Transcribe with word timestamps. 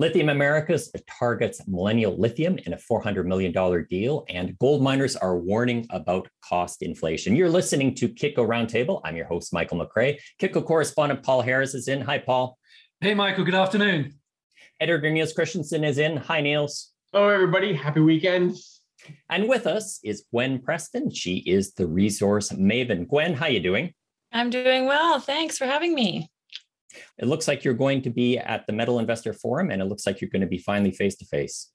Lithium 0.00 0.28
Americas 0.28 0.92
targets 1.18 1.66
Millennial 1.66 2.16
Lithium 2.16 2.56
in 2.58 2.72
a 2.72 2.76
$400 2.76 3.26
million 3.26 3.52
deal, 3.90 4.24
and 4.28 4.56
gold 4.60 4.80
miners 4.80 5.16
are 5.16 5.36
warning 5.36 5.88
about 5.90 6.28
cost 6.40 6.82
inflation. 6.82 7.34
You're 7.34 7.48
listening 7.48 7.96
to 7.96 8.08
Kitco 8.08 8.46
Roundtable. 8.46 9.00
I'm 9.02 9.16
your 9.16 9.26
host, 9.26 9.52
Michael 9.52 9.84
McCrae. 9.84 10.20
Kitco 10.40 10.64
correspondent 10.64 11.24
Paul 11.24 11.42
Harris 11.42 11.74
is 11.74 11.88
in. 11.88 12.00
Hi, 12.02 12.18
Paul. 12.18 12.56
Hey, 13.00 13.12
Michael. 13.12 13.42
Good 13.42 13.56
afternoon. 13.56 14.14
Editor 14.78 15.10
Niels 15.10 15.32
Christensen 15.32 15.82
is 15.82 15.98
in. 15.98 16.16
Hi, 16.16 16.42
Niels. 16.42 16.92
Hello, 17.12 17.28
everybody. 17.28 17.74
Happy 17.74 18.00
weekend. 18.00 18.54
And 19.28 19.48
with 19.48 19.66
us 19.66 19.98
is 20.04 20.26
Gwen 20.30 20.60
Preston. 20.60 21.10
She 21.10 21.38
is 21.38 21.74
the 21.74 21.88
resource 21.88 22.50
maven. 22.50 23.08
Gwen, 23.08 23.34
how 23.34 23.46
you 23.46 23.58
doing? 23.58 23.94
I'm 24.30 24.50
doing 24.50 24.86
well. 24.86 25.18
Thanks 25.18 25.58
for 25.58 25.66
having 25.66 25.92
me. 25.92 26.30
It 27.18 27.26
looks 27.26 27.48
like 27.48 27.64
you're 27.64 27.74
going 27.74 28.02
to 28.02 28.10
be 28.10 28.38
at 28.38 28.66
the 28.66 28.72
Metals 28.72 29.00
Investor 29.00 29.32
Forum, 29.32 29.70
and 29.70 29.82
it 29.82 29.86
looks 29.86 30.06
like 30.06 30.20
you're 30.20 30.30
going 30.30 30.42
to 30.42 30.48
be 30.48 30.58
finally 30.58 30.92
face 30.92 31.16
to 31.16 31.24
face. 31.24 31.70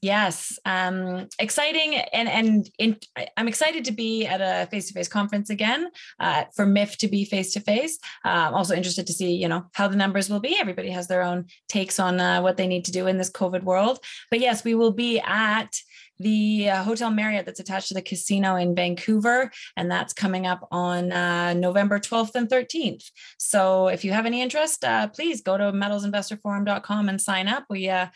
Yes, 0.00 0.58
um, 0.64 1.28
exciting, 1.38 1.94
and 1.94 2.28
and 2.28 2.68
in, 2.78 2.96
I'm 3.36 3.46
excited 3.46 3.84
to 3.84 3.92
be 3.92 4.26
at 4.26 4.40
a 4.40 4.68
face-to-face 4.70 5.06
conference 5.06 5.50
again. 5.50 5.88
Uh, 6.18 6.44
for 6.56 6.66
MIF 6.66 6.96
to 6.96 7.08
be 7.08 7.24
face-to-face. 7.24 7.98
Uh, 8.24 8.50
also 8.52 8.74
interested 8.74 9.06
to 9.06 9.12
see, 9.12 9.34
you 9.34 9.46
know, 9.46 9.66
how 9.74 9.86
the 9.86 9.96
numbers 9.96 10.28
will 10.28 10.40
be. 10.40 10.56
Everybody 10.58 10.90
has 10.90 11.06
their 11.06 11.22
own 11.22 11.46
takes 11.68 12.00
on 12.00 12.18
uh, 12.18 12.42
what 12.42 12.56
they 12.56 12.66
need 12.66 12.84
to 12.86 12.92
do 12.92 13.06
in 13.06 13.18
this 13.18 13.30
COVID 13.30 13.62
world. 13.62 14.00
But 14.30 14.40
yes, 14.40 14.64
we 14.64 14.74
will 14.74 14.92
be 14.92 15.20
at 15.20 15.80
the 16.22 16.70
uh, 16.70 16.82
Hotel 16.82 17.10
Marriott 17.10 17.46
that's 17.46 17.60
attached 17.60 17.88
to 17.88 17.94
the 17.94 18.02
casino 18.02 18.56
in 18.56 18.74
Vancouver, 18.74 19.50
and 19.76 19.90
that's 19.90 20.12
coming 20.12 20.46
up 20.46 20.66
on 20.70 21.12
uh, 21.12 21.52
November 21.54 21.98
12th 21.98 22.34
and 22.34 22.48
13th. 22.48 23.10
So 23.38 23.88
if 23.88 24.04
you 24.04 24.12
have 24.12 24.26
any 24.26 24.40
interest, 24.40 24.84
uh, 24.84 25.08
please 25.08 25.42
go 25.42 25.58
to 25.58 25.72
metalsinvestorforum.com 25.72 27.08
and 27.08 27.20
sign 27.20 27.48
up. 27.48 27.64
We 27.68 27.88
uh, 27.88 28.06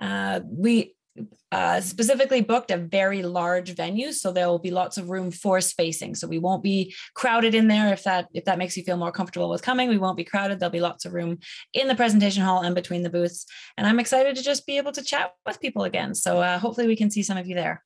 uh, 0.00 0.40
we 0.44 0.94
uh, 1.52 1.80
specifically 1.80 2.40
booked 2.40 2.70
a 2.70 2.76
very 2.76 3.22
large 3.22 3.74
venue 3.74 4.12
so 4.12 4.32
there 4.32 4.46
will 4.46 4.60
be 4.60 4.70
lots 4.70 4.96
of 4.96 5.10
room 5.10 5.30
for 5.30 5.60
spacing. 5.60 6.14
So 6.14 6.28
we 6.28 6.38
won't 6.38 6.62
be 6.62 6.94
crowded 7.14 7.54
in 7.54 7.68
there. 7.68 7.92
If 7.92 8.04
that 8.04 8.28
if 8.32 8.44
that 8.44 8.58
makes 8.58 8.76
you 8.76 8.84
feel 8.84 8.96
more 8.96 9.12
comfortable 9.12 9.50
with 9.50 9.62
coming 9.62 9.88
we 9.88 9.98
won't 9.98 10.16
be 10.16 10.24
crowded. 10.24 10.60
There'll 10.60 10.70
be 10.70 10.80
lots 10.80 11.04
of 11.04 11.12
room 11.12 11.38
in 11.74 11.88
the 11.88 11.94
presentation 11.94 12.44
hall 12.44 12.62
and 12.62 12.74
between 12.74 13.02
the 13.02 13.10
booths. 13.10 13.46
And 13.76 13.86
i'm 13.86 14.00
excited 14.00 14.36
to 14.36 14.42
just 14.42 14.66
be 14.66 14.76
able 14.76 14.92
to 14.92 15.02
chat 15.02 15.32
with 15.46 15.60
people 15.60 15.84
again. 15.84 16.14
So 16.14 16.40
uh, 16.40 16.58
hopefully 16.58 16.86
we 16.86 16.96
can 16.96 17.10
see 17.10 17.22
some 17.22 17.36
of 17.36 17.46
you 17.46 17.54
there. 17.54 17.82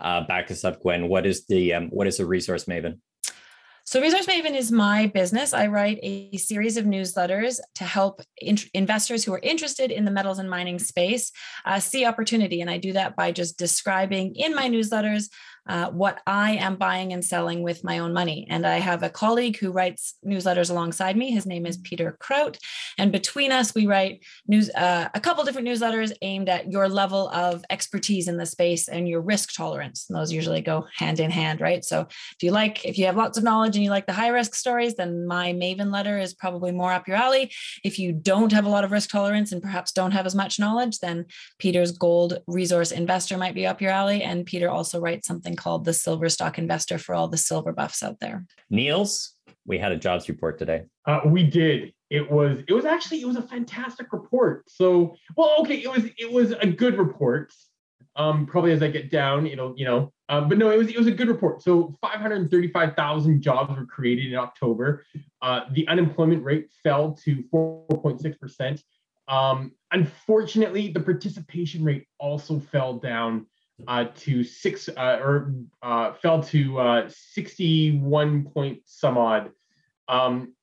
Uh, 0.00 0.22
back 0.26 0.50
us 0.50 0.64
up 0.64 0.80
gwen. 0.80 1.08
What 1.08 1.26
is 1.26 1.44
the 1.46 1.74
um, 1.74 1.88
what 1.88 2.06
is 2.06 2.20
a 2.20 2.26
resource 2.26 2.64
maven 2.64 3.00
so, 3.90 4.02
Resource 4.02 4.26
Maven 4.26 4.54
is 4.54 4.70
my 4.70 5.06
business. 5.06 5.54
I 5.54 5.66
write 5.68 5.98
a 6.02 6.36
series 6.36 6.76
of 6.76 6.84
newsletters 6.84 7.58
to 7.76 7.84
help 7.84 8.20
in- 8.36 8.58
investors 8.74 9.24
who 9.24 9.32
are 9.32 9.40
interested 9.42 9.90
in 9.90 10.04
the 10.04 10.10
metals 10.10 10.38
and 10.38 10.50
mining 10.50 10.78
space 10.78 11.32
uh, 11.64 11.80
see 11.80 12.04
opportunity. 12.04 12.60
And 12.60 12.68
I 12.68 12.76
do 12.76 12.92
that 12.92 13.16
by 13.16 13.32
just 13.32 13.56
describing 13.56 14.34
in 14.34 14.54
my 14.54 14.68
newsletters 14.68 15.30
uh, 15.68 15.90
what 15.90 16.20
I 16.26 16.52
am 16.52 16.76
buying 16.76 17.12
and 17.12 17.24
selling 17.24 17.62
with 17.62 17.84
my 17.84 17.98
own 17.98 18.12
money. 18.12 18.46
And 18.48 18.66
I 18.66 18.78
have 18.78 19.02
a 19.02 19.10
colleague 19.10 19.58
who 19.58 19.70
writes 19.70 20.14
newsletters 20.26 20.70
alongside 20.70 21.16
me. 21.16 21.30
His 21.30 21.46
name 21.46 21.66
is 21.66 21.76
Peter 21.76 22.16
Krauth. 22.20 22.58
And 22.96 23.12
between 23.12 23.52
us, 23.52 23.74
we 23.74 23.86
write 23.86 24.24
news 24.46 24.70
uh, 24.70 25.08
a 25.14 25.20
couple 25.20 25.44
different 25.44 25.68
newsletters 25.68 26.12
aimed 26.22 26.48
at 26.48 26.72
your 26.72 26.88
level 26.88 27.28
of 27.28 27.64
expertise 27.70 28.28
in 28.28 28.38
the 28.38 28.46
space 28.46 28.88
and 28.88 29.08
your 29.08 29.20
risk 29.20 29.54
tolerance. 29.54 30.06
And 30.08 30.18
those 30.18 30.32
usually 30.32 30.62
go 30.62 30.86
hand 30.96 31.20
in 31.20 31.30
hand, 31.30 31.60
right? 31.60 31.84
So 31.84 32.06
if 32.08 32.42
you 32.42 32.50
like, 32.50 32.84
if 32.84 32.96
you 32.96 33.06
have 33.06 33.16
lots 33.16 33.36
of 33.36 33.44
knowledge 33.44 33.76
and 33.76 33.84
you 33.84 33.90
like 33.90 34.06
the 34.06 34.12
high 34.12 34.28
risk 34.28 34.54
stories, 34.54 34.94
then 34.94 35.26
my 35.26 35.52
Maven 35.52 35.92
letter 35.92 36.18
is 36.18 36.34
probably 36.34 36.72
more 36.72 36.92
up 36.92 37.06
your 37.06 37.16
alley. 37.16 37.52
If 37.84 37.98
you 37.98 38.12
don't 38.12 38.52
have 38.52 38.64
a 38.64 38.70
lot 38.70 38.84
of 38.84 38.92
risk 38.92 39.10
tolerance 39.10 39.52
and 39.52 39.62
perhaps 39.62 39.92
don't 39.92 40.12
have 40.12 40.26
as 40.26 40.34
much 40.34 40.58
knowledge, 40.58 41.00
then 41.00 41.26
Peter's 41.58 41.92
Gold 41.92 42.40
Resource 42.46 42.90
Investor 42.90 43.36
might 43.36 43.54
be 43.54 43.66
up 43.66 43.82
your 43.82 43.90
alley. 43.90 44.22
And 44.22 44.46
Peter 44.46 44.70
also 44.70 44.98
writes 45.00 45.26
something 45.26 45.56
called 45.58 45.84
the 45.84 45.92
Silver 45.92 46.28
Stock 46.28 46.58
Investor 46.58 46.96
for 46.96 47.14
all 47.14 47.28
the 47.28 47.36
silver 47.36 47.72
buffs 47.72 48.02
out 48.02 48.20
there. 48.20 48.46
Niels, 48.70 49.34
we 49.66 49.78
had 49.78 49.92
a 49.92 49.96
jobs 49.96 50.28
report 50.28 50.58
today. 50.58 50.84
Uh, 51.04 51.20
we 51.26 51.42
did. 51.42 51.92
It 52.10 52.30
was 52.30 52.60
it 52.66 52.72
was 52.72 52.86
actually 52.86 53.20
it 53.20 53.26
was 53.26 53.36
a 53.36 53.42
fantastic 53.42 54.12
report. 54.12 54.64
So 54.68 55.14
well, 55.36 55.56
okay, 55.60 55.76
it 55.76 55.90
was 55.90 56.04
it 56.16 56.32
was 56.32 56.52
a 56.52 56.66
good 56.66 56.96
report. 56.96 57.52
Um, 58.16 58.46
probably 58.46 58.72
as 58.72 58.82
I 58.82 58.88
get 58.88 59.10
down, 59.10 59.46
it'll 59.46 59.74
you 59.76 59.84
know, 59.84 60.12
um, 60.30 60.48
but 60.48 60.56
no, 60.56 60.70
it 60.70 60.78
was 60.78 60.88
it 60.88 60.96
was 60.96 61.06
a 61.06 61.12
good 61.12 61.28
report. 61.28 61.62
So 61.62 61.94
535,000 62.00 63.42
jobs 63.42 63.76
were 63.76 63.84
created 63.84 64.32
in 64.32 64.38
October. 64.38 65.04
Uh, 65.42 65.62
the 65.72 65.86
unemployment 65.88 66.42
rate 66.42 66.68
fell 66.82 67.12
to 67.24 67.44
4.6 67.52 68.40
percent. 68.40 68.82
Um, 69.28 69.72
unfortunately, 69.92 70.88
the 70.90 71.00
participation 71.00 71.84
rate 71.84 72.06
also 72.18 72.58
fell 72.58 72.94
down 72.94 73.46
uh, 73.86 74.06
to 74.16 74.42
six 74.42 74.88
uh, 74.88 75.18
or 75.22 75.54
uh, 75.82 76.12
fell 76.14 76.42
to 76.42 76.78
uh, 76.78 77.08
61 77.08 78.44
point 78.44 78.80
some 78.84 79.16
odd. 79.16 79.50
Um, 80.08 80.54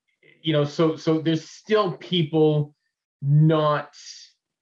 you 0.41 0.53
know, 0.53 0.65
so 0.65 0.95
so 0.95 1.19
there's 1.19 1.49
still 1.49 1.93
people 1.93 2.75
not 3.21 3.95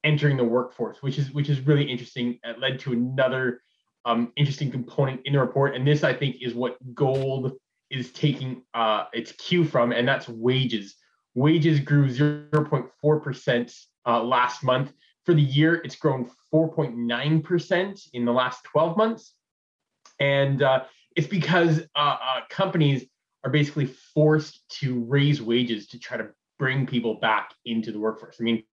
entering 0.03 0.37
the 0.37 0.43
workforce, 0.43 1.01
which 1.01 1.17
is 1.17 1.31
which 1.31 1.49
is 1.49 1.61
really 1.61 1.83
interesting. 1.83 2.39
It 2.43 2.59
led 2.59 2.79
to 2.79 2.93
another 2.93 3.61
um, 4.05 4.31
interesting 4.35 4.71
component 4.71 5.21
in 5.25 5.33
the 5.33 5.39
report, 5.39 5.75
and 5.75 5.87
this 5.87 6.03
I 6.03 6.13
think 6.13 6.37
is 6.41 6.53
what 6.53 6.77
gold 6.93 7.53
is 7.89 8.11
taking 8.11 8.63
uh, 8.73 9.05
its 9.13 9.31
cue 9.33 9.63
from, 9.63 9.91
and 9.91 10.07
that's 10.07 10.27
wages. 10.27 10.95
Wages 11.35 11.79
grew 11.79 12.07
0.4 12.09 13.23
percent 13.23 13.73
uh, 14.05 14.21
last 14.21 14.63
month. 14.63 14.93
For 15.25 15.33
the 15.33 15.41
year, 15.41 15.75
it's 15.75 15.95
grown 15.95 16.29
4.9% 16.53 18.09
in 18.13 18.25
the 18.25 18.31
last 18.31 18.63
12 18.65 18.97
months. 18.97 19.33
And 20.19 20.61
uh, 20.61 20.83
it's 21.15 21.27
because 21.27 21.81
uh, 21.95 22.17
uh, 22.21 22.39
companies 22.49 23.05
are 23.43 23.51
basically 23.51 23.85
forced 24.13 24.67
to 24.79 25.03
raise 25.03 25.41
wages 25.41 25.87
to 25.87 25.99
try 25.99 26.17
to 26.17 26.29
bring 26.59 26.85
people 26.85 27.15
back 27.15 27.51
into 27.65 27.91
the 27.91 27.99
workforce. 27.99 28.37
I 28.39 28.43
mean, 28.43 28.63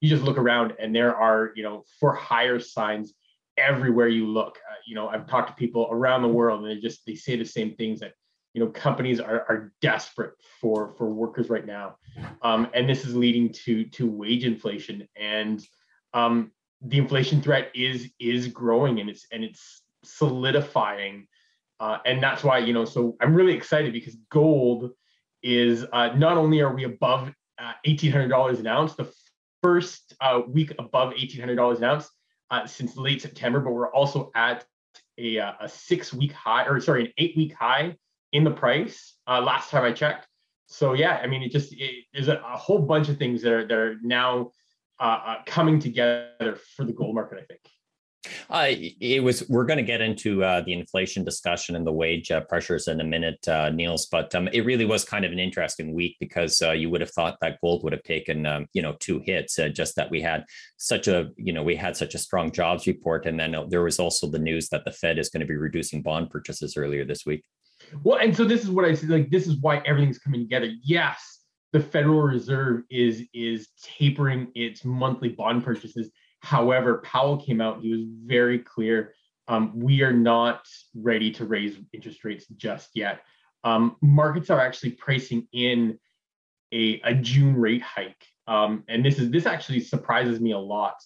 you 0.00 0.08
just 0.08 0.22
look 0.22 0.38
around 0.38 0.74
and 0.78 0.94
there 0.94 1.14
are, 1.14 1.52
you 1.54 1.62
know, 1.62 1.84
for 1.98 2.14
hire 2.14 2.60
signs 2.60 3.12
everywhere 3.56 4.08
you 4.08 4.26
look. 4.26 4.58
Uh, 4.68 4.74
you 4.86 4.94
know, 4.94 5.08
I've 5.08 5.26
talked 5.26 5.48
to 5.48 5.54
people 5.54 5.88
around 5.90 6.22
the 6.22 6.28
world 6.28 6.62
and 6.62 6.70
they 6.70 6.80
just, 6.80 7.04
they 7.06 7.14
say 7.14 7.36
the 7.36 7.44
same 7.44 7.74
things 7.74 8.00
that, 8.00 8.12
you 8.54 8.64
know, 8.64 8.70
companies 8.70 9.20
are, 9.20 9.40
are 9.48 9.72
desperate 9.80 10.32
for, 10.60 10.94
for 10.96 11.10
workers 11.10 11.50
right 11.50 11.66
now. 11.66 11.96
Um, 12.42 12.68
and 12.74 12.88
this 12.88 13.04
is 13.04 13.14
leading 13.14 13.52
to, 13.64 13.84
to 13.84 14.10
wage 14.10 14.44
inflation. 14.44 15.06
And 15.16 15.64
um, 16.14 16.52
the 16.82 16.98
inflation 16.98 17.42
threat 17.42 17.70
is 17.74 18.10
is 18.18 18.48
growing 18.48 19.00
and 19.00 19.10
it's 19.10 19.26
and 19.32 19.44
it's 19.44 19.82
solidifying. 20.02 21.26
Uh, 21.78 21.98
and 22.04 22.22
that's 22.22 22.44
why 22.44 22.58
you 22.58 22.74
know 22.74 22.84
so 22.84 23.16
i'm 23.22 23.34
really 23.34 23.54
excited 23.54 23.90
because 23.90 24.14
gold 24.28 24.90
is 25.42 25.86
uh, 25.94 26.08
not 26.08 26.36
only 26.36 26.60
are 26.60 26.74
we 26.74 26.84
above 26.84 27.32
uh, 27.58 27.72
$1800 27.86 28.58
an 28.60 28.66
ounce 28.66 28.94
the 28.94 29.10
first 29.62 30.14
uh, 30.20 30.42
week 30.46 30.72
above 30.78 31.14
$1800 31.14 31.78
an 31.78 31.84
ounce 31.84 32.10
uh, 32.50 32.66
since 32.66 32.98
late 32.98 33.22
september 33.22 33.60
but 33.60 33.70
we're 33.72 33.90
also 33.92 34.30
at 34.34 34.66
a, 35.16 35.38
uh, 35.38 35.52
a 35.60 35.68
six 35.70 36.12
week 36.12 36.32
high 36.32 36.66
or 36.66 36.80
sorry 36.80 37.06
an 37.06 37.12
eight 37.16 37.34
week 37.34 37.54
high 37.54 37.96
in 38.32 38.44
the 38.44 38.50
price 38.50 39.16
last 39.26 39.70
time 39.70 39.84
i 39.84 39.90
checked. 39.90 40.28
So 40.66 40.92
yeah 40.92 41.18
i 41.22 41.26
mean 41.26 41.42
it 41.42 41.50
just 41.50 41.72
it, 41.72 42.04
there's 42.12 42.28
a, 42.28 42.36
a 42.40 42.58
whole 42.58 42.80
bunch 42.80 43.08
of 43.08 43.16
things 43.16 43.40
that 43.40 43.52
are 43.54 43.66
that 43.66 43.78
are 43.78 43.96
now 44.02 44.50
uh, 45.00 45.20
uh, 45.26 45.36
coming 45.46 45.78
together 45.78 46.58
for 46.76 46.84
the 46.84 46.92
gold 46.92 47.14
market, 47.14 47.38
I 47.38 47.44
think. 47.44 47.60
Uh, 48.50 48.66
it 49.00 49.22
was. 49.22 49.48
We're 49.48 49.64
going 49.64 49.78
to 49.78 49.82
get 49.82 50.02
into 50.02 50.44
uh, 50.44 50.60
the 50.60 50.74
inflation 50.74 51.24
discussion 51.24 51.74
and 51.74 51.86
the 51.86 51.92
wage 51.92 52.30
uh, 52.30 52.42
pressures 52.42 52.86
in 52.86 53.00
a 53.00 53.04
minute, 53.04 53.48
uh, 53.48 53.70
Niels. 53.70 54.06
But 54.06 54.34
um, 54.34 54.48
it 54.48 54.66
really 54.66 54.84
was 54.84 55.06
kind 55.06 55.24
of 55.24 55.32
an 55.32 55.38
interesting 55.38 55.94
week 55.94 56.16
because 56.20 56.60
uh, 56.60 56.72
you 56.72 56.90
would 56.90 57.00
have 57.00 57.12
thought 57.12 57.38
that 57.40 57.58
gold 57.62 57.82
would 57.82 57.94
have 57.94 58.02
taken, 58.02 58.44
um, 58.44 58.66
you 58.74 58.82
know, 58.82 58.94
two 59.00 59.20
hits. 59.20 59.58
Uh, 59.58 59.68
just 59.68 59.96
that 59.96 60.10
we 60.10 60.20
had 60.20 60.44
such 60.76 61.08
a, 61.08 61.30
you 61.36 61.54
know, 61.54 61.62
we 61.62 61.74
had 61.74 61.96
such 61.96 62.14
a 62.14 62.18
strong 62.18 62.50
jobs 62.50 62.86
report, 62.86 63.24
and 63.24 63.40
then 63.40 63.56
there 63.70 63.82
was 63.82 63.98
also 63.98 64.28
the 64.28 64.38
news 64.38 64.68
that 64.68 64.84
the 64.84 64.92
Fed 64.92 65.18
is 65.18 65.30
going 65.30 65.40
to 65.40 65.46
be 65.46 65.56
reducing 65.56 66.02
bond 66.02 66.28
purchases 66.28 66.76
earlier 66.76 67.06
this 67.06 67.24
week. 67.24 67.42
Well, 68.02 68.18
and 68.18 68.36
so 68.36 68.44
this 68.44 68.62
is 68.62 68.70
what 68.70 68.84
I 68.84 68.92
see. 68.92 69.06
Like 69.06 69.30
this 69.30 69.46
is 69.46 69.56
why 69.62 69.78
everything's 69.86 70.18
coming 70.18 70.40
together. 70.40 70.70
Yes, 70.84 71.39
the 71.72 71.80
Federal 71.80 72.22
Reserve 72.22 72.82
is 72.90 73.24
is 73.32 73.68
tapering 73.80 74.50
its 74.54 74.84
monthly 74.84 75.28
bond 75.28 75.64
purchases. 75.64 76.10
However, 76.40 76.98
Powell 76.98 77.36
came 77.36 77.60
out; 77.60 77.80
he 77.80 77.90
was 77.90 78.02
very 78.24 78.58
clear. 78.58 79.14
Um, 79.48 79.78
we 79.78 80.02
are 80.02 80.12
not 80.12 80.66
ready 80.94 81.30
to 81.32 81.44
raise 81.44 81.76
interest 81.92 82.24
rates 82.24 82.46
just 82.56 82.90
yet. 82.94 83.22
Um, 83.64 83.96
markets 84.00 84.48
are 84.48 84.60
actually 84.60 84.92
pricing 84.92 85.46
in 85.52 85.98
a, 86.72 87.00
a 87.04 87.14
June 87.14 87.56
rate 87.56 87.82
hike, 87.82 88.24
um, 88.46 88.84
and 88.88 89.04
this 89.04 89.18
is 89.18 89.30
this 89.30 89.46
actually 89.46 89.80
surprises 89.80 90.40
me 90.40 90.52
a 90.52 90.58
lot. 90.58 90.96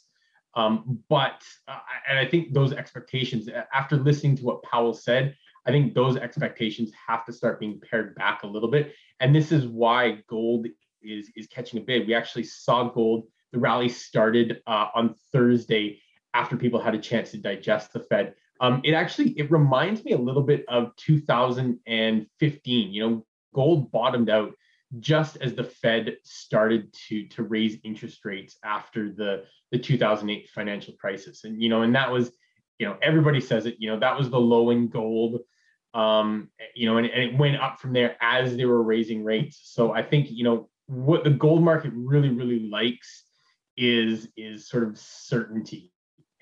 Um, 0.56 1.00
but 1.08 1.42
uh, 1.66 1.80
and 2.08 2.18
I 2.18 2.26
think 2.26 2.52
those 2.52 2.72
expectations, 2.72 3.48
after 3.72 3.96
listening 3.96 4.36
to 4.36 4.44
what 4.44 4.62
Powell 4.62 4.94
said, 4.94 5.36
I 5.66 5.70
think 5.70 5.94
those 5.94 6.16
expectations 6.16 6.92
have 7.06 7.24
to 7.26 7.32
start 7.32 7.60
being 7.60 7.80
pared 7.80 8.14
back 8.14 8.42
a 8.42 8.46
little 8.46 8.70
bit. 8.70 8.94
And 9.20 9.34
this 9.34 9.52
is 9.52 9.66
why 9.66 10.18
gold 10.28 10.66
is, 11.02 11.30
is 11.36 11.46
catching 11.46 11.80
a 11.80 11.82
bid. 11.82 12.06
We 12.06 12.14
actually 12.14 12.44
saw 12.44 12.88
gold 12.88 13.26
the 13.54 13.60
rally 13.60 13.88
started 13.88 14.60
uh, 14.66 14.88
on 14.94 15.14
Thursday 15.32 16.02
after 16.34 16.56
people 16.56 16.80
had 16.80 16.94
a 16.94 16.98
chance 16.98 17.30
to 17.30 17.38
digest 17.38 17.92
the 17.92 18.00
Fed. 18.00 18.34
Um, 18.60 18.80
it 18.84 18.92
actually 18.92 19.30
it 19.30 19.50
reminds 19.50 20.04
me 20.04 20.12
a 20.12 20.18
little 20.18 20.42
bit 20.42 20.64
of 20.68 20.94
2015. 20.96 22.92
You 22.92 23.08
know, 23.08 23.26
gold 23.54 23.92
bottomed 23.92 24.28
out 24.28 24.52
just 24.98 25.36
as 25.40 25.54
the 25.54 25.64
Fed 25.64 26.16
started 26.24 26.92
to 27.08 27.26
to 27.28 27.44
raise 27.44 27.78
interest 27.84 28.24
rates 28.24 28.56
after 28.64 29.12
the 29.12 29.44
the 29.70 29.78
2008 29.78 30.48
financial 30.50 30.94
crisis, 30.94 31.44
and 31.44 31.60
you 31.62 31.68
know, 31.68 31.82
and 31.82 31.94
that 31.94 32.10
was, 32.10 32.32
you 32.78 32.86
know, 32.86 32.96
everybody 33.02 33.40
says 33.40 33.66
it. 33.66 33.76
You 33.78 33.90
know, 33.90 34.00
that 34.00 34.18
was 34.18 34.30
the 34.30 34.40
low 34.40 34.70
in 34.70 34.88
gold. 34.88 35.40
Um, 35.94 36.50
you 36.74 36.86
know, 36.90 36.96
and, 36.96 37.06
and 37.06 37.22
it 37.22 37.38
went 37.38 37.60
up 37.60 37.78
from 37.78 37.92
there 37.92 38.16
as 38.20 38.56
they 38.56 38.64
were 38.64 38.82
raising 38.82 39.22
rates. 39.24 39.60
So 39.62 39.92
I 39.92 40.02
think 40.02 40.30
you 40.30 40.44
know 40.44 40.68
what 40.86 41.24
the 41.24 41.30
gold 41.30 41.62
market 41.62 41.92
really 41.94 42.30
really 42.30 42.68
likes 42.68 43.24
is 43.76 44.28
is 44.36 44.68
sort 44.68 44.84
of 44.84 44.98
certainty 44.98 45.92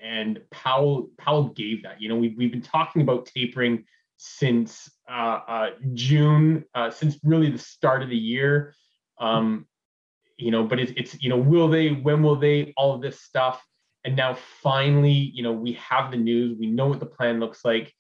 and 0.03 0.41
Powell 0.51 1.09
Powell 1.17 1.49
gave 1.51 1.85
that. 1.85 2.03
You 2.03 2.09
know, 2.09 2.17
we've 2.17 2.37
we've 2.37 2.51
been 2.51 2.61
talking 2.61 3.03
about 3.03 3.27
tapering 3.27 3.85
since 4.17 4.91
uh, 5.09 5.41
uh, 5.47 5.71
June, 5.95 6.65
uh, 6.75 6.91
since 6.91 7.19
really 7.23 7.51
the 7.51 7.59
start 7.59 8.03
of 8.03 8.09
the 8.09 8.17
year. 8.17 8.75
Um, 9.19 9.67
you 10.37 10.51
know, 10.51 10.65
but 10.65 10.81
it's 10.81 10.93
it's 10.97 11.23
you 11.23 11.29
know, 11.29 11.39
will 11.39 11.69
they? 11.69 11.91
When 11.91 12.23
will 12.23 12.37
they? 12.37 12.75
All 12.77 12.95
of 12.95 13.01
this 13.01 13.23
stuff, 13.23 13.65
and 14.05 14.17
now 14.17 14.35
finally, 14.35 15.13
you 15.13 15.43
know, 15.43 15.53
we 15.53 15.75
have 15.75 16.11
the 16.11 16.17
news. 16.17 16.59
We 16.59 16.67
know 16.67 16.89
what 16.89 17.01
the 17.01 17.07
plan 17.07 17.39
looks 17.39 17.65
like, 17.65 17.95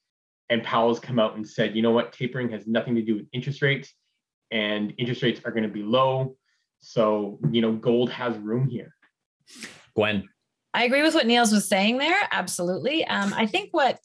and 0.52 0.62
Powell's 0.62 1.00
come 1.00 1.18
out 1.18 1.34
and 1.34 1.48
said, 1.48 1.74
you 1.74 1.80
know 1.80 1.92
what, 1.92 2.12
tapering 2.12 2.50
has 2.50 2.66
nothing 2.66 2.94
to 2.94 3.02
do 3.02 3.16
with 3.16 3.26
interest 3.32 3.62
rates, 3.62 3.90
and 4.50 4.92
interest 4.98 5.22
rates 5.22 5.40
are 5.46 5.50
going 5.50 5.62
to 5.62 5.68
be 5.68 5.82
low. 5.82 6.36
So 6.80 7.38
you 7.50 7.62
know, 7.62 7.72
gold 7.72 8.10
has 8.10 8.36
room 8.36 8.68
here. 8.68 8.94
Gwen. 9.96 10.28
I 10.74 10.84
agree 10.84 11.02
with 11.02 11.14
what 11.14 11.26
Niels 11.26 11.52
was 11.52 11.68
saying 11.68 11.98
there. 11.98 12.18
Absolutely. 12.30 13.04
Um, 13.06 13.32
I 13.34 13.46
think 13.46 13.70
what 13.72 13.98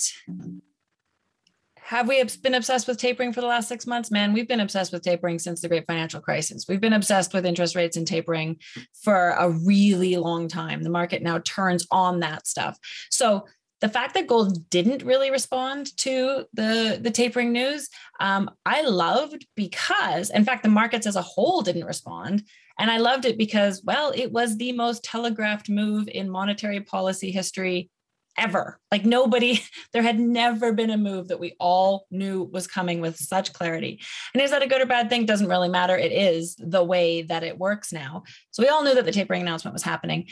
have 1.80 2.08
we 2.10 2.22
been 2.42 2.56
obsessed 2.56 2.88
with 2.88 2.98
tapering 2.98 3.32
for 3.32 3.40
the 3.40 3.48
last 3.48 3.70
six 3.70 3.88
months? 3.88 4.12
Man, 4.12 4.34
we've 4.34 4.48
been 4.48 4.60
obsessed 4.60 4.92
with 4.92 5.04
tapering 5.04 5.40
since 5.40 5.62
the 5.62 5.70
great 5.70 5.88
financial 5.88 6.20
crisis. 6.20 6.66
We've 6.68 6.82
been 6.82 6.92
obsessed 6.92 7.34
with 7.34 7.46
interest 7.46 7.76
rates 7.76 7.96
and 7.96 8.06
tapering 8.06 8.58
for 9.02 9.30
a 9.30 9.50
really 9.50 10.18
long 10.18 10.50
time. 10.50 10.84
The 10.84 10.90
market 10.90 11.24
now 11.24 11.40
turns 11.40 11.88
on 11.90 12.20
that 12.20 12.46
stuff. 12.46 12.78
So 13.10 13.46
the 13.82 13.90
fact 13.90 14.14
that 14.16 14.28
gold 14.28 14.70
didn't 14.70 15.04
really 15.04 15.30
respond 15.32 15.96
to 15.98 16.46
the 16.54 17.00
the 17.02 17.12
tapering 17.12 17.52
news, 17.52 17.90
um, 18.20 18.50
I 18.66 18.82
loved 18.82 19.46
because, 19.56 20.30
in 20.30 20.46
fact, 20.46 20.64
the 20.64 20.70
markets 20.70 21.08
as 21.08 21.16
a 21.16 21.22
whole 21.22 21.62
didn't 21.62 21.86
respond. 21.86 22.44
And 22.80 22.92
I 22.92 22.98
loved 22.98 23.26
it 23.26 23.38
because, 23.38 23.84
well, 23.84 24.12
it 24.16 24.32
was 24.32 24.58
the 24.58 24.72
most 24.72 25.04
telegraphed 25.04 25.70
move 25.70 26.08
in 26.08 26.30
monetary 26.30 26.82
policy 26.82 27.32
history 27.32 27.90
ever. 28.38 28.80
Like 28.92 29.04
nobody, 29.04 29.64
there 29.94 30.04
had 30.04 30.20
never 30.20 30.72
been 30.74 30.92
a 30.92 30.98
move 30.98 31.28
that 31.30 31.40
we 31.40 31.56
all 31.60 32.06
knew 32.12 32.44
was 32.44 32.68
coming 32.68 33.02
with 33.02 33.18
such 33.18 33.54
clarity. 33.54 34.00
And 34.34 34.42
is 34.42 34.52
that 34.52 34.62
a 34.62 34.68
good 34.68 34.82
or 34.82 34.86
bad 34.86 35.10
thing? 35.10 35.26
Doesn't 35.26 35.50
really 35.50 35.70
matter. 35.70 35.98
It 35.98 36.12
is 36.12 36.56
the 36.60 36.84
way 36.84 37.24
that 37.24 37.44
it 37.44 37.58
works 37.58 37.92
now. 37.92 38.24
So 38.52 38.64
we 38.64 38.70
all 38.70 38.84
knew 38.84 38.96
that 38.96 39.06
the 39.06 39.12
tapering 39.12 39.42
announcement 39.42 39.74
was 39.74 39.84
happening. 39.84 40.28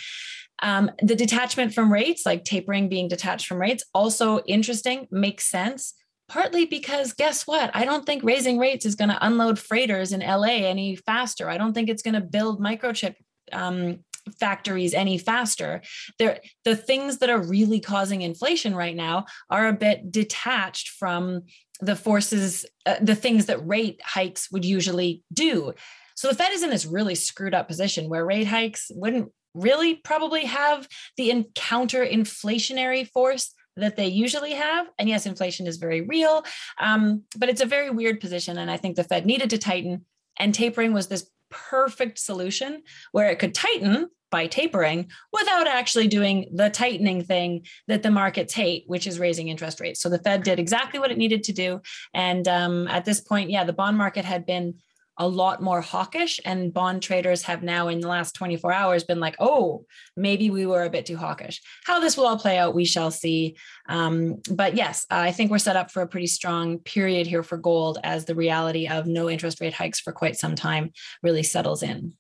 Um, 0.62 0.92
the 1.02 1.16
detachment 1.16 1.74
from 1.74 1.92
rates, 1.92 2.26
like 2.26 2.44
tapering 2.44 2.90
being 2.90 3.08
detached 3.08 3.48
from 3.48 3.62
rates, 3.62 3.84
also 3.94 4.40
interesting, 4.46 5.08
makes 5.12 5.46
sense 5.50 5.94
partly 6.28 6.66
because 6.66 7.14
guess 7.14 7.46
what? 7.46 7.72
I 7.74 7.86
don't 7.86 8.06
think 8.06 8.24
raising 8.24 8.58
rates 8.58 8.86
is 8.86 8.96
going 8.96 9.10
to 9.10 9.26
unload 9.26 9.60
freighters 9.60 10.12
in 10.12 10.22
LA 10.22 10.66
any 10.66 10.96
faster. 10.96 11.50
I 11.50 11.58
don't 11.58 11.74
think 11.74 11.90
it's 11.90 12.02
going 12.02 12.16
to 12.16 12.22
build 12.22 12.60
microchip 12.60 13.16
um, 13.52 14.00
factories 14.40 14.94
any 14.94 15.18
faster. 15.18 15.82
The 16.18 16.76
things 16.76 17.20
that 17.20 17.30
are 17.30 17.42
really 17.42 17.80
causing 17.80 18.22
inflation 18.22 18.76
right 18.76 18.96
now 18.96 19.26
are 19.50 19.68
a 19.68 19.74
bit 19.74 20.12
detached 20.12 20.90
from 20.90 21.44
the 21.82 21.96
forces, 21.96 22.66
uh, 22.86 22.96
the 23.02 23.16
things 23.16 23.46
that 23.46 23.66
rate 23.66 24.02
hikes 24.04 24.52
would 24.52 24.66
usually 24.66 25.24
do. 25.32 25.74
So 26.16 26.30
the 26.30 26.36
Fed 26.36 26.54
is 26.54 26.64
in 26.64 26.70
this 26.70 26.86
really 26.86 27.16
screwed 27.16 27.54
up 27.54 27.68
position 27.68 28.10
where 28.10 28.26
rate 28.26 28.48
hikes 28.48 28.90
wouldn't 28.96 29.32
really 29.56 29.96
probably 29.96 30.46
have 30.46 30.88
the 31.18 31.46
counter 31.56 32.06
inflationary 32.06 33.08
force 33.08 33.54
that 33.78 33.96
they 33.96 34.08
usually 34.08 34.54
have. 34.54 34.88
And 35.00 35.10
yes, 35.10 35.26
inflation 35.26 35.68
is 35.68 35.78
very 35.78 36.02
real, 36.02 36.44
um, 36.80 37.24
but 37.38 37.50
it's 37.50 37.62
a 37.62 37.66
very 37.66 37.90
weird 37.90 38.20
position. 38.22 38.58
And 38.58 38.70
I 38.70 38.78
think 38.78 38.96
the 38.96 39.04
Fed 39.04 39.26
needed 39.26 39.50
to 39.50 39.58
tighten, 39.58 40.06
and 40.38 40.54
tapering 40.54 40.94
was 40.94 41.08
this 41.08 41.30
perfect 41.50 42.20
solution 42.20 42.84
where 43.12 43.30
it 43.30 43.40
could 43.40 43.54
tighten 43.54 44.10
by 44.32 44.48
tapering 44.48 45.10
without 45.32 45.68
actually 45.68 46.08
doing 46.08 46.50
the 46.54 46.70
tightening 46.70 47.24
thing 47.24 47.66
that 47.88 48.04
the 48.04 48.12
markets 48.12 48.54
hate, 48.54 48.84
which 48.88 49.08
is 49.08 49.20
raising 49.20 49.48
interest 49.48 49.80
rates. 49.80 50.02
So 50.02 50.10
the 50.10 50.20
Fed 50.20 50.44
did 50.44 50.60
exactly 50.60 51.00
what 51.00 51.12
it 51.12 51.18
needed 51.18 51.44
to 51.44 51.54
do. 51.54 51.80
And 52.14 52.48
um, 52.48 52.88
at 52.88 53.06
this 53.06 53.22
point, 53.22 53.50
yeah, 53.50 53.64
the 53.64 53.74
bond 53.74 53.98
market 53.98 54.26
had 54.26 54.46
been 54.46 54.76
a 55.18 55.28
lot 55.28 55.62
more 55.62 55.82
hawkish 55.82 56.40
and 56.46 56.74
bond 56.74 57.02
traders 57.02 57.44
have 57.44 57.64
now 57.64 57.88
in 57.88 58.00
the 58.00 58.08
last 58.08 58.36
24 58.36 58.72
hours 58.72 59.04
been 59.04 59.20
like 59.20 59.36
oh 59.40 59.86
maybe 60.16 60.50
we 60.50 60.66
were 60.66 60.84
a 60.84 60.90
bit 60.90 61.06
too 61.06 61.18
hawkish. 61.18 61.62
How 61.86 62.00
this 62.00 62.18
will 62.18 62.28
all 62.28 62.38
play 62.38 62.58
out 62.58 62.76
we 62.76 62.86
shall 62.86 63.12
see. 63.12 63.56
Um, 63.88 64.42
but 64.52 64.76
yes 64.76 65.06
i 65.10 65.32
think 65.32 65.52
we're 65.52 65.58
set 65.60 65.76
up 65.76 65.92
for 65.92 66.02
a 66.02 66.08
pretty 66.08 66.28
strong 66.28 66.80
period 66.80 67.28
here 67.28 67.44
for 67.44 67.58
gold 67.58 68.00
as 68.04 68.26
the 68.26 68.36
reality 68.36 68.88
of 68.88 69.06
no 69.06 69.30
interest 69.30 69.62
rate 69.62 69.74
hikes 69.74 70.00
for 70.00 70.12
quite 70.12 70.38
some 70.38 70.56
time 70.56 70.92
really 71.22 71.44
settles 71.44 71.84
in. 71.84 72.14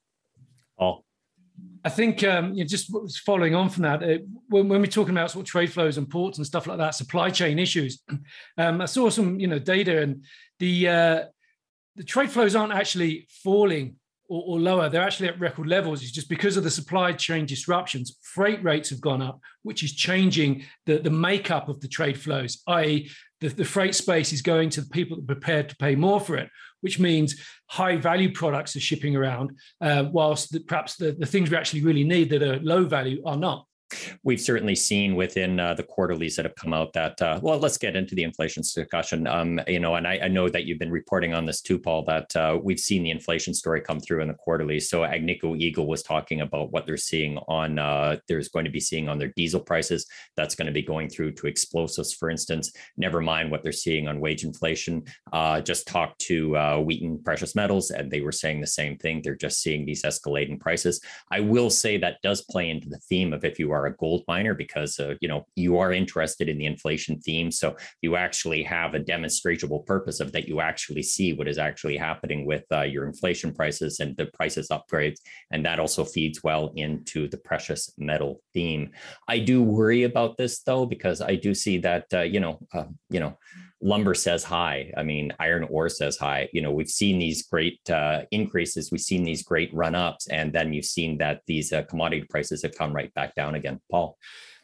Oh 0.80 1.06
I 1.86 1.90
think 1.90 2.24
um, 2.24 2.56
you 2.56 2.64
know, 2.64 2.68
just 2.68 2.92
following 3.26 3.54
on 3.54 3.70
from 3.70 3.84
that, 3.84 4.02
uh, 4.02 4.18
when, 4.50 4.68
when, 4.68 4.82
we're 4.82 4.88
talking 4.88 5.14
about 5.14 5.30
sort 5.30 5.46
of 5.46 5.52
trade 5.52 5.72
flows 5.72 6.00
and 6.00 6.10
ports 6.10 6.40
and 6.40 6.48
stuff 6.48 6.66
like 6.66 6.80
that, 6.80 6.96
supply 6.96 7.30
chain 7.30 7.60
issues, 7.60 8.02
um, 8.58 8.82
I 8.82 8.86
saw 8.86 9.10
some 9.12 9.40
you 9.40 9.46
know 9.46 9.60
data 9.60 10.02
and 10.02 10.26
the 10.58 10.90
uh, 10.90 11.24
the 11.96 12.04
trade 12.04 12.32
flows 12.32 12.56
aren't 12.56 12.74
actually 12.74 13.28
falling 13.44 13.96
or, 14.28 14.44
or, 14.48 14.60
lower. 14.60 14.90
They're 14.90 15.04
actually 15.04 15.30
at 15.30 15.40
record 15.40 15.68
levels. 15.68 16.02
It's 16.02 16.12
just 16.12 16.30
because 16.30 16.58
of 16.58 16.64
the 16.64 16.72
supply 16.72 17.14
chain 17.14 17.46
disruptions. 17.46 18.18
Freight 18.22 18.64
rates 18.64 18.90
have 18.90 19.02
gone 19.02 19.22
up, 19.22 19.40
which 19.64 19.84
is 19.84 19.94
changing 19.94 20.64
the, 20.86 20.98
the 20.98 21.12
makeup 21.12 21.70
of 21.70 21.80
the 21.80 21.88
trade 21.88 22.20
flows, 22.20 22.62
i.e., 22.68 23.10
the, 23.42 23.50
the 23.50 23.66
freight 23.66 23.94
space 23.94 24.34
is 24.34 24.42
going 24.42 24.70
to 24.72 24.82
the 24.82 24.90
people 24.90 25.18
that 25.18 25.24
are 25.24 25.36
prepared 25.36 25.70
to 25.70 25.76
pay 25.76 25.94
more 25.94 26.20
for 26.20 26.36
it, 26.38 26.50
which 26.82 27.00
means 27.00 27.36
high 27.68 27.98
value 27.98 28.32
products 28.32 28.76
are 28.76 28.80
shipping 28.80 29.16
around, 29.16 29.52
uh, 29.82 30.06
whilst 30.12 30.52
the, 30.52 30.62
perhaps 30.62 30.96
the, 30.96 31.12
the 31.12 31.26
things 31.26 31.52
we 31.52 31.58
actually 31.58 31.84
really 31.84 32.04
need 32.04 32.30
that 32.30 32.42
are 32.42 32.60
low 32.62 32.86
value 32.86 33.22
are 33.26 33.38
not. 33.38 33.66
We've 34.24 34.42
certainly 34.42 34.76
seen 34.76 35.16
within 35.16 35.60
uh, 35.60 35.76
the 35.76 35.84
quarterlies 35.84 36.36
that 36.36 36.46
have 36.46 36.56
come 36.56 36.74
out 36.74 36.94
that, 36.94 37.22
uh, 37.22 37.40
well, 37.42 37.60
let's 37.60 37.78
get 37.78 37.96
into 37.96 38.16
the 38.16 38.24
inflation 38.24 38.64
discussion. 38.64 39.28
Um, 39.28 39.60
you 39.68 39.80
know, 39.80 39.96
and 39.96 40.08
I, 40.08 40.20
I, 40.24 40.28
know 40.28 40.50
that 40.50 40.66
you've 40.66 40.80
been 40.80 40.92
reporting 40.92 41.34
on 41.34 41.46
this 41.46 41.62
too, 41.62 41.78
Paul, 41.78 42.04
that 42.06 42.36
uh, 42.36 42.60
we've 42.62 42.80
seen 42.80 43.04
the 43.04 43.12
inflation 43.12 43.54
story 43.54 43.82
come 43.82 44.00
through 44.00 44.22
in 44.22 44.28
the 44.28 44.34
quarterly. 44.34 44.80
So 44.80 45.02
Agnico 45.02 45.58
Eagle 45.58 45.88
was 45.88 46.02
talking 46.02 46.42
about 46.42 46.72
what 46.72 46.86
they're 46.86 46.98
seeing 46.98 47.38
on, 47.48 47.78
uh, 47.78 48.18
there's 48.28 48.50
going 48.50 48.66
to 48.66 48.72
be 48.72 48.80
seeing 48.80 49.08
on 49.08 49.20
their 49.20 49.32
diesel 49.36 49.60
prices. 49.60 50.08
That's 50.36 50.56
going 50.56 50.68
to 50.68 50.74
be 50.74 50.82
going 50.82 51.10
through 51.10 51.34
to 51.34 51.48
explosives, 51.48 52.12
for 52.14 52.30
instance, 52.30 52.72
never 52.98 53.22
mind 53.22 53.52
what 53.52 53.62
they're 53.62 53.72
seeing 53.72 54.08
on 54.08 54.20
wage 54.20 54.44
inflation. 54.44 55.04
Uh, 55.32 55.62
just 55.62 55.88
talked 55.88 56.20
to 56.22 56.58
uh, 56.58 56.78
Wheaton 56.80 57.22
Precious 57.24 57.56
Metals, 57.56 57.92
and 57.92 58.10
they 58.10 58.22
were 58.22 58.32
saying 58.32 58.62
the 58.62 58.68
same 58.68 58.98
thing. 58.98 59.22
They're 59.22 59.36
just 59.36 59.62
seeing 59.62 59.86
these 59.86 60.04
escalating 60.04 60.60
prices. 60.60 61.02
I 61.32 61.40
will 61.42 61.70
say 61.70 61.98
that 61.98 62.22
does 62.24 62.42
play 62.42 62.70
into 62.70 62.90
the 62.90 63.00
theme 63.00 63.32
of 63.32 63.46
if 63.46 63.60
you 63.60 63.72
are 63.72 63.75
a 63.86 63.96
gold 63.96 64.24
miner 64.28 64.54
because 64.54 65.00
uh, 65.00 65.16
you 65.22 65.28
know 65.28 65.46
you 65.56 65.78
are 65.78 65.92
interested 65.92 66.50
in 66.50 66.58
the 66.58 66.66
inflation 66.66 67.20
theme. 67.20 67.52
So 67.52 67.76
you 68.02 68.16
actually 68.16 68.64
have 68.64 68.94
a 68.94 69.00
demonstrable 69.00 69.80
purpose 69.80 70.20
of 70.20 70.32
that 70.32 70.48
you 70.48 70.62
actually 70.62 71.04
see 71.04 71.34
what 71.34 71.48
is 71.48 71.58
actually 71.58 71.98
happening 71.98 72.46
with 72.46 72.64
uh, 72.72 72.82
your 72.82 73.06
inflation 73.06 73.54
prices 73.54 74.00
and 74.00 74.16
the 74.18 74.28
prices 74.28 74.70
upgrades. 74.70 75.20
And 75.52 75.66
that 75.66 75.80
also 75.80 76.06
feeds 76.06 76.44
well 76.44 76.72
into 76.76 77.28
the 77.28 77.38
precious 77.38 77.92
metal 77.98 78.42
theme. 78.54 78.92
I 79.28 79.40
do 79.40 79.62
worry 79.62 80.04
about 80.04 80.38
this 80.38 80.62
though 80.62 80.86
because 80.86 81.22
i 81.22 81.36
do 81.36 81.54
see 81.54 81.78
that 81.80 82.06
uh, 82.14 82.22
you 82.22 82.40
know 82.40 82.60
uh, 82.74 82.86
you 83.10 83.20
know 83.20 83.38
lumber 83.86 84.16
says 84.16 84.44
high. 84.44 84.92
I 84.98 85.04
mean, 85.04 85.32
iron 85.40 85.64
ore 85.70 85.90
says 85.90 86.18
high. 86.18 86.50
You 86.52 86.62
know, 86.62 86.72
we've 86.72 86.90
seen 86.90 87.20
these 87.20 87.44
great 87.44 87.88
uh, 87.90 88.24
increases, 88.32 88.92
we've 88.92 89.00
seen 89.00 89.24
these 89.24 89.44
great 89.44 89.72
run 89.74 89.94
ups, 89.94 90.28
and 90.28 90.52
then 90.52 90.74
you've 90.74 90.86
seen 90.86 91.20
that 91.20 91.42
these 91.46 91.72
uh, 91.72 91.84
commodity 91.84 92.26
prices 92.28 92.64
have 92.64 92.76
come 92.76 92.94
right 92.94 93.14
back 93.14 93.36
down 93.36 93.54
again. 93.54 93.80
Paul. 93.92 94.18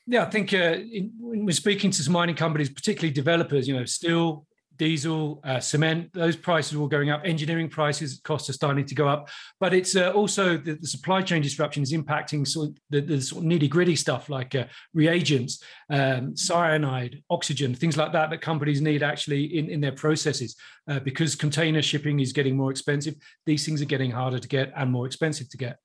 Yeah, 0.08 0.24
I 0.24 0.30
think 0.32 0.51
uh, 0.54 0.80
in, 0.92 1.12
when 1.20 1.46
we're 1.46 1.51
speaking 1.51 1.92
to 1.92 2.01
some 2.01 2.13
mining 2.13 2.36
companies, 2.36 2.72
particularly 2.72 3.13
developers, 3.13 3.68
you 3.68 3.75
know, 3.78 3.86
steel, 3.86 4.48
diesel, 4.78 5.42
uh, 5.44 5.60
cement, 5.60 6.12
those 6.13 6.36
prices 6.36 6.74
are 6.74 6.80
all 6.80 6.88
going 6.88 7.10
up. 7.10 7.22
Engineering 7.24 7.70
prices, 7.70 8.20
costs 8.24 8.50
are 8.50 8.54
starting 8.54 8.86
to 8.86 8.96
go 8.96 9.08
up. 9.08 9.30
But 9.60 9.74
it's 9.74 9.96
uh, 9.96 10.12
also 10.12 10.58
the, 10.58 10.74
the, 10.74 10.88
supply 10.88 11.22
chain 11.22 11.42
disruption 11.42 11.84
is 11.84 11.94
impacting 11.94 12.48
sort 12.48 12.70
of 12.70 12.78
the, 12.90 13.01
the 13.01 13.22
sort 13.22 13.44
of 13.44 13.50
nitty 13.50 13.70
gritty 13.70 13.96
stuff 13.96 14.30
like 14.30 14.56
uh, 14.56 14.66
reagents, 14.94 15.63
um, 15.90 16.36
cyanide, 16.36 17.22
oxygen, 17.30 17.75
things 17.75 17.98
like 17.98 18.12
that 18.13 18.30
that 18.30 18.42
companies 18.42 18.82
need 18.82 19.04
actually 19.04 19.58
in, 19.58 19.70
in 19.70 19.82
their 19.82 19.92
processes. 19.92 20.56
Uh, 20.88 21.00
because 21.00 21.36
container 21.36 21.82
shipping 21.82 22.20
is 22.20 22.34
getting 22.34 22.58
more 22.58 22.72
expensive, 22.72 23.16
these 23.46 23.66
things 23.66 23.82
are 23.82 23.86
getting 23.86 24.12
harder 24.12 24.40
to 24.40 24.48
get 24.48 24.72
and 24.75 24.92
more 24.92 25.06
expensive 25.06 25.48
to 25.50 25.58
get. 25.58 25.78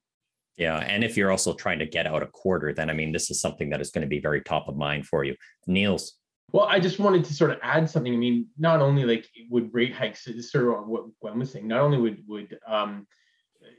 Yeah. 0.56 0.78
And 0.78 1.04
if 1.04 1.16
you're 1.16 1.30
also 1.30 1.52
trying 1.52 1.80
to 1.80 1.86
get 1.86 2.06
out 2.06 2.22
a 2.22 2.26
quarter, 2.26 2.72
then 2.72 2.88
I 2.88 2.94
mean, 2.94 3.12
this 3.12 3.30
is 3.30 3.40
something 3.40 3.70
that 3.70 3.80
is 3.80 3.90
going 3.90 4.02
to 4.02 4.08
be 4.08 4.20
very 4.20 4.40
top 4.40 4.68
of 4.68 4.76
mind 4.76 5.06
for 5.06 5.22
you. 5.22 5.36
Niels. 5.66 6.14
Well, 6.52 6.64
I 6.64 6.78
just 6.78 6.98
wanted 6.98 7.24
to 7.24 7.34
sort 7.34 7.50
of 7.50 7.58
add 7.62 7.90
something. 7.90 8.12
I 8.12 8.16
mean, 8.16 8.46
not 8.56 8.80
only 8.80 9.04
like 9.04 9.28
would 9.50 9.74
rate 9.74 9.94
hikes, 9.94 10.28
sort 10.50 10.78
of 10.78 10.86
what 10.86 11.04
Gwen 11.20 11.38
was 11.38 11.50
saying, 11.50 11.66
not 11.66 11.80
only 11.80 11.98
would 11.98 12.22
would 12.26 12.58
um, 12.66 13.06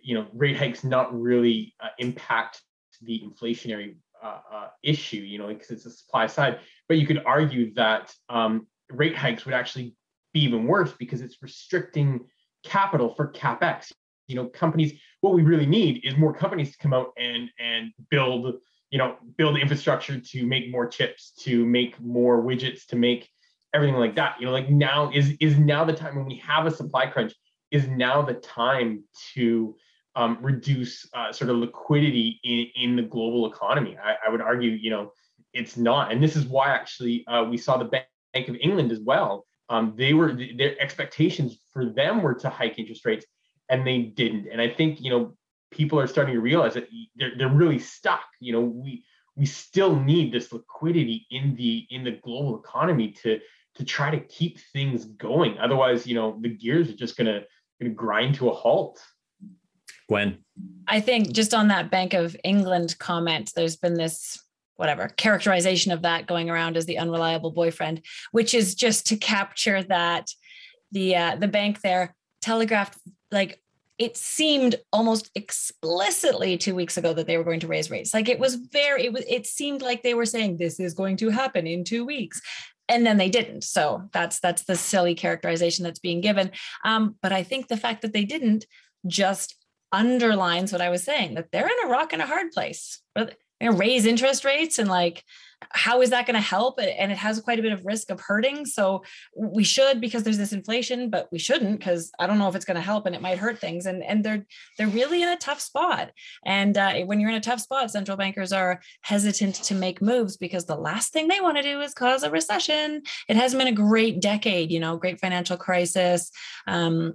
you 0.04 0.16
know 0.16 0.28
rate 0.34 0.58
hikes 0.58 0.84
not 0.84 1.18
really 1.18 1.74
uh, 1.80 1.90
impact 1.98 2.62
the 3.02 3.22
inflationary 3.26 3.96
uh, 4.22 4.40
uh, 4.52 4.68
issue, 4.84 5.18
you 5.18 5.38
know, 5.38 5.48
because 5.48 5.70
it's 5.70 5.86
a 5.86 5.92
supply 5.92 6.28
side, 6.28 6.60
but 6.88 6.98
you 6.98 7.06
could 7.08 7.24
argue 7.26 7.74
that 7.76 8.14
um, 8.30 8.68
rate 8.90 9.16
hikes 9.16 9.46
would 9.46 9.54
actually 9.54 9.96
be 10.34 10.42
even 10.42 10.66
worse 10.66 10.92
because 10.94 11.22
it's 11.22 11.42
restricting 11.42 12.26
capital 12.64 13.14
for 13.14 13.32
capex. 13.32 13.92
You 14.28 14.36
know, 14.36 14.48
companies. 14.48 15.00
What 15.22 15.34
we 15.34 15.42
really 15.42 15.66
need 15.66 16.06
is 16.06 16.16
more 16.18 16.34
companies 16.34 16.72
to 16.74 16.78
come 16.78 16.94
out 16.94 17.12
and 17.18 17.50
and 17.60 17.92
build 18.12 18.58
you 18.90 18.98
know 18.98 19.16
build 19.38 19.58
infrastructure 19.58 20.20
to 20.20 20.46
make 20.46 20.72
more 20.72 20.88
chips 20.88 21.32
to 21.40 21.66
make 21.66 22.00
more 22.00 22.42
widgets 22.42 22.86
to 22.88 22.96
make 22.96 23.30
everything 23.74 23.96
like 23.96 24.16
that. 24.16 24.40
You 24.40 24.46
know 24.46 24.52
like 24.52 24.70
now 24.70 25.12
is 25.14 25.36
is 25.40 25.58
now 25.58 25.84
the 25.84 25.94
time 25.94 26.16
when 26.16 26.26
we 26.26 26.36
have 26.38 26.66
a 26.66 26.72
supply 26.72 27.08
crunch 27.08 27.34
is 27.72 27.88
now 27.88 28.22
the 28.22 28.36
time 28.36 29.04
to 29.34 29.76
um, 30.16 30.38
reduce 30.42 31.08
uh, 31.14 31.32
sort 31.32 31.52
of 31.52 31.58
liquidity 31.58 32.40
in, 32.44 32.68
in 32.82 32.96
the 32.96 33.04
global 33.04 33.52
economy. 33.52 33.98
I, 34.04 34.16
I, 34.26 34.32
would 34.32 34.42
argue 34.42 34.72
you 34.72 34.90
know 34.90 35.12
it's 35.54 35.78
not. 35.78 36.12
And 36.12 36.24
this 36.24 36.36
is 36.36 36.46
why 36.46 36.70
actually 36.70 37.26
uh, 37.28 37.44
we 37.44 37.58
saw 37.58 37.78
the 37.78 37.86
bank 37.86 38.08
of 38.48 38.56
england 38.62 38.92
as 38.92 39.00
well. 39.00 39.46
Um, 39.70 39.94
they 39.98 40.14
were 40.14 40.34
their 40.34 40.80
expectations 40.80 41.58
for 41.74 41.86
them 41.86 42.22
were 42.22 42.36
to 42.36 42.50
hike 42.50 42.80
interest 42.80 43.06
rates 43.06 43.26
and 43.70 43.86
they 43.86 44.00
didn't. 44.00 44.48
And 44.52 44.62
i 44.62 44.70
think 44.70 45.02
you 45.02 45.12
know 45.12 45.34
people 45.72 46.00
are 46.00 46.08
starting 46.08 46.36
to 46.36 46.42
realize 46.42 46.74
that 46.74 46.88
they're, 47.16 47.34
they're 47.38 47.50
really 47.50 47.80
stuck. 47.80 48.26
You 48.40 48.54
know 48.54 48.62
we 48.62 49.04
we 49.36 49.46
still 49.46 49.96
need 49.96 50.34
this 50.34 50.52
liquidity 50.52 51.28
in 51.30 51.56
the 51.56 51.86
in 51.90 52.04
the 52.04 52.20
global 52.24 52.60
economy 52.60 53.12
to 53.24 53.40
to 53.76 53.86
try 53.86 54.10
to 54.10 54.20
keep 54.20 54.60
things 54.74 55.06
going. 55.06 55.58
Otherwise 55.60 56.08
you 56.08 56.16
know 56.16 56.38
the 56.42 56.50
gears 56.50 56.90
are 56.90 56.96
just 56.96 57.18
gonna 57.18 57.42
gonna 57.82 57.94
grind 57.94 58.36
to 58.36 58.50
a 58.50 58.54
halt. 58.54 59.00
Gwen. 60.10 60.38
I 60.88 61.02
think 61.02 61.34
just 61.34 61.54
on 61.54 61.68
that 61.68 61.92
bank 61.92 62.14
of 62.14 62.36
england 62.46 62.98
comment 62.98 63.52
there's 63.56 63.76
been 63.76 63.96
this 63.96 64.42
whatever 64.78 65.10
characterization 65.10 65.92
of 65.92 66.04
that 66.04 66.28
going 66.28 66.50
around 66.50 66.78
as 66.78 66.86
the 66.86 66.98
unreliable 66.98 67.52
boyfriend 67.52 68.02
which 68.32 68.54
is 68.54 68.74
just 68.74 69.08
to 69.08 69.18
capture 69.18 69.84
that 69.84 70.30
the 70.92 71.16
uh, 71.16 71.36
the 71.36 71.48
bank 71.48 71.82
there 71.82 72.16
telegraphed 72.42 72.98
like 73.32 73.62
it 73.98 74.16
seemed 74.16 74.76
almost 74.94 75.32
explicitly 75.34 76.58
two 76.58 76.76
weeks 76.76 76.98
ago 76.98 77.14
that 77.14 77.26
they 77.26 77.38
were 77.38 77.44
going 77.44 77.60
to 77.62 77.68
raise 77.68 77.90
rates. 77.90 78.14
Like 78.14 78.30
it 78.30 78.40
was 78.40 78.56
very, 78.56 79.06
it 79.06 79.14
was, 79.14 79.24
it 79.28 79.48
seemed 79.48 79.82
like 79.82 80.04
they 80.04 80.14
were 80.14 80.26
saying 80.26 80.58
this 80.58 80.80
is 80.80 80.94
going 80.94 81.18
to 81.18 81.30
happen 81.30 81.66
in 81.66 81.84
two 81.84 82.06
weeks. 82.06 82.40
And 82.90 83.06
then 83.06 83.18
they 83.18 83.30
didn't. 83.30 83.64
So 83.64 84.04
that's 84.14 84.40
that's 84.40 84.64
the 84.64 84.78
silly 84.78 85.14
characterization 85.14 85.84
that's 85.84 86.00
being 86.00 86.22
given. 86.22 86.52
Um, 86.86 87.16
but 87.22 87.34
I 87.34 87.44
think 87.44 87.68
the 87.68 87.76
fact 87.76 88.02
that 88.04 88.14
they 88.14 88.24
didn't 88.24 88.66
just 89.08 89.56
underlines 89.92 90.72
what 90.72 90.82
I 90.82 90.90
was 90.90 91.04
saying 91.04 91.36
that 91.36 91.52
they're 91.52 91.68
in 91.68 91.86
a 91.86 91.90
rock 91.90 92.14
and 92.14 92.22
a 92.22 92.28
hard 92.28 92.52
place. 92.52 93.02
Going 93.60 93.72
to 93.74 93.78
raise 93.78 94.06
interest 94.06 94.46
rates 94.46 94.80
and 94.80 94.90
like 94.90 95.24
how 95.72 96.02
is 96.02 96.12
that 96.12 96.26
going 96.26 96.36
to 96.36 96.42
help 96.42 96.80
and 96.80 97.12
it 97.12 97.18
has 97.18 97.42
quite 97.42 97.60
a 97.60 97.62
bit 97.62 97.72
of 97.72 97.86
risk 97.86 98.12
of 98.12 98.20
hurting. 98.20 98.66
So 98.66 99.04
we 99.36 99.64
should 99.64 100.00
because 100.00 100.24
there's 100.24 100.38
this 100.38 100.54
inflation 100.54 101.10
but 101.10 101.28
we 101.32 101.40
shouldn't 101.40 101.80
because 101.80 102.12
i 102.20 102.28
don't 102.28 102.38
know 102.38 102.48
if 102.48 102.56
it's 102.56 102.66
going 102.66 102.76
to 102.76 102.82
help 102.82 103.06
and 103.06 103.16
it 103.16 103.22
might 103.22 103.40
hurt 103.40 103.60
things. 103.60 103.86
And 103.86 104.04
and 104.04 104.24
they're 104.24 104.46
they're 104.78 104.88
really 104.88 105.24
in 105.24 105.30
a 105.30 105.38
tough 105.38 105.60
spot. 105.60 106.12
And 106.46 106.78
uh, 106.78 106.94
when 107.06 107.20
you're 107.20 107.30
in 107.30 107.36
a 107.36 107.42
tough 107.42 107.60
spot 107.60 107.92
central 107.92 108.18
bankers 108.18 108.54
are 108.54 108.82
hesitant 109.02 109.56
to 109.56 109.76
make 109.76 110.02
moves 110.02 110.38
because 110.38 110.66
the 110.66 110.76
last 110.76 111.12
thing 111.12 111.28
they 111.28 111.42
want 111.42 111.58
to 111.58 111.64
do 111.64 111.82
is 111.82 111.94
cause 111.94 112.24
a 112.24 112.30
recession. 112.30 113.02
It 113.28 113.36
hasn't 113.36 113.60
been 113.60 113.74
a 113.74 113.76
great 113.76 114.22
decade 114.22 114.72
you 114.72 114.80
know 114.80 114.98
great 114.98 115.20
financial 115.20 115.58
crisis 115.58 116.32
um, 116.68 117.14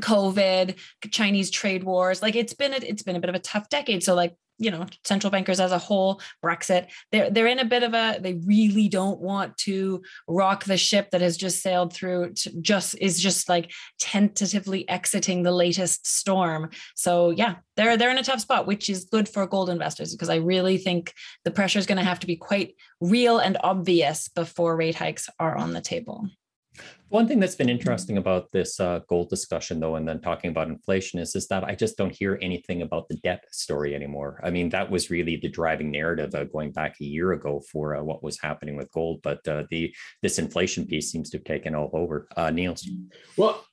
covid 0.00 0.76
chinese 1.10 1.50
trade 1.50 1.84
wars. 1.84 2.20
Like 2.20 2.34
it's 2.34 2.54
been 2.54 2.72
a, 2.72 2.78
it's 2.78 3.02
been 3.02 3.16
a 3.16 3.20
bit 3.20 3.30
of 3.30 3.36
a 3.36 3.40
tough 3.40 3.68
decade. 3.68 4.02
So 4.02 4.14
like 4.14 4.34
you 4.58 4.70
know 4.70 4.86
central 5.04 5.30
bankers 5.30 5.60
as 5.60 5.72
a 5.72 5.78
whole 5.78 6.20
brexit 6.44 6.88
they're 7.12 7.30
they're 7.30 7.46
in 7.46 7.58
a 7.58 7.64
bit 7.64 7.82
of 7.82 7.94
a 7.94 8.18
they 8.20 8.34
really 8.44 8.88
don't 8.88 9.20
want 9.20 9.56
to 9.56 10.02
rock 10.28 10.64
the 10.64 10.76
ship 10.76 11.10
that 11.10 11.20
has 11.20 11.36
just 11.36 11.62
sailed 11.62 11.92
through 11.92 12.32
just 12.60 12.96
is 12.98 13.20
just 13.20 13.48
like 13.48 13.70
tentatively 13.98 14.88
exiting 14.88 15.42
the 15.42 15.52
latest 15.52 16.06
storm. 16.06 16.70
So 16.94 17.30
yeah 17.30 17.56
they're 17.76 17.96
they're 17.96 18.10
in 18.10 18.18
a 18.18 18.22
tough 18.22 18.40
spot 18.40 18.66
which 18.66 18.88
is 18.88 19.04
good 19.04 19.28
for 19.28 19.46
gold 19.46 19.70
investors 19.70 20.12
because 20.12 20.28
i 20.28 20.36
really 20.36 20.78
think 20.78 21.12
the 21.44 21.50
pressure 21.50 21.78
is 21.78 21.86
going 21.86 21.98
to 21.98 22.04
have 22.04 22.20
to 22.20 22.26
be 22.26 22.36
quite 22.36 22.74
real 23.00 23.38
and 23.38 23.56
obvious 23.62 24.28
before 24.28 24.76
rate 24.76 24.94
hikes 24.94 25.28
are 25.38 25.56
on 25.56 25.72
the 25.72 25.80
table 25.80 26.28
one 27.08 27.28
thing 27.28 27.38
that's 27.38 27.54
been 27.54 27.68
interesting 27.68 28.18
about 28.18 28.50
this 28.50 28.80
uh, 28.80 29.00
gold 29.08 29.30
discussion, 29.30 29.78
though, 29.78 29.94
and 29.94 30.08
then 30.08 30.20
talking 30.20 30.50
about 30.50 30.68
inflation 30.68 31.20
is, 31.20 31.36
is 31.36 31.46
that 31.48 31.62
I 31.62 31.74
just 31.74 31.96
don't 31.96 32.14
hear 32.14 32.38
anything 32.42 32.82
about 32.82 33.08
the 33.08 33.16
debt 33.16 33.44
story 33.52 33.94
anymore. 33.94 34.40
I 34.42 34.50
mean, 34.50 34.70
that 34.70 34.90
was 34.90 35.08
really 35.08 35.36
the 35.36 35.48
driving 35.48 35.92
narrative 35.92 36.34
uh, 36.34 36.44
going 36.44 36.72
back 36.72 36.96
a 37.00 37.04
year 37.04 37.32
ago 37.32 37.62
for 37.70 37.94
uh, 37.94 38.02
what 38.02 38.24
was 38.24 38.40
happening 38.40 38.76
with 38.76 38.90
gold, 38.90 39.20
but 39.22 39.46
uh, 39.46 39.64
the 39.70 39.94
this 40.22 40.38
inflation 40.38 40.84
piece 40.84 41.10
seems 41.10 41.30
to 41.30 41.38
have 41.38 41.44
taken 41.44 41.76
all 41.76 41.90
over. 41.92 42.26
Uh, 42.36 42.50
Niels. 42.50 42.88
Well, 43.36 43.64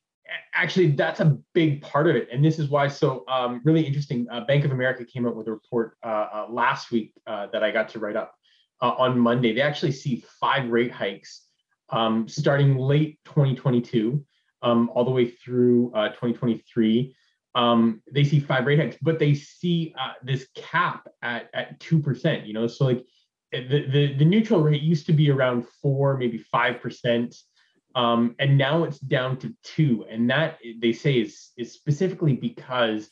actually, 0.53 0.91
that's 0.91 1.19
a 1.19 1.37
big 1.53 1.81
part 1.81 2.07
of 2.07 2.15
it, 2.15 2.27
and 2.31 2.45
this 2.45 2.59
is 2.59 2.69
why. 2.69 2.87
So, 2.87 3.23
um, 3.27 3.61
really 3.63 3.81
interesting. 3.81 4.27
Uh, 4.31 4.45
Bank 4.45 4.63
of 4.63 4.71
America 4.71 5.05
came 5.05 5.25
out 5.25 5.35
with 5.35 5.47
a 5.47 5.51
report 5.51 5.97
uh, 6.03 6.45
last 6.49 6.91
week 6.91 7.13
that 7.25 7.63
I 7.63 7.71
got 7.71 7.89
to 7.89 7.99
write 7.99 8.15
up 8.15 8.35
on 8.79 9.17
Monday. 9.17 9.53
They 9.53 9.61
actually 9.61 9.93
see 9.93 10.23
five 10.39 10.69
rate 10.69 10.91
hikes 10.91 11.47
um, 11.89 12.27
starting 12.27 12.77
late 12.77 13.19
2022 13.25 14.23
um, 14.63 14.89
all 14.93 15.05
the 15.05 15.11
way 15.11 15.27
through 15.27 15.91
uh, 15.93 16.09
2023. 16.09 17.15
Um, 17.55 18.01
they 18.11 18.23
see 18.23 18.39
five 18.39 18.65
rate 18.65 18.79
hikes, 18.79 18.97
but 19.01 19.19
they 19.19 19.35
see 19.35 19.93
uh, 19.99 20.13
this 20.23 20.47
cap 20.55 21.07
at 21.21 21.49
at 21.53 21.79
two 21.79 21.99
percent. 21.99 22.47
You 22.47 22.53
know, 22.53 22.65
so 22.65 22.85
like 22.85 23.05
the, 23.51 23.85
the 23.91 24.13
the 24.17 24.25
neutral 24.25 24.61
rate 24.61 24.81
used 24.81 25.05
to 25.07 25.13
be 25.13 25.29
around 25.29 25.67
four, 25.81 26.17
maybe 26.17 26.39
five 26.39 26.81
percent, 26.81 27.35
um, 27.93 28.35
and 28.39 28.57
now 28.57 28.83
it's 28.85 28.97
down 28.97 29.37
to 29.37 29.53
two. 29.63 30.05
And 30.09 30.27
that 30.31 30.57
they 30.81 30.93
say 30.93 31.19
is 31.19 31.51
is 31.55 31.73
specifically 31.73 32.33
because 32.33 33.09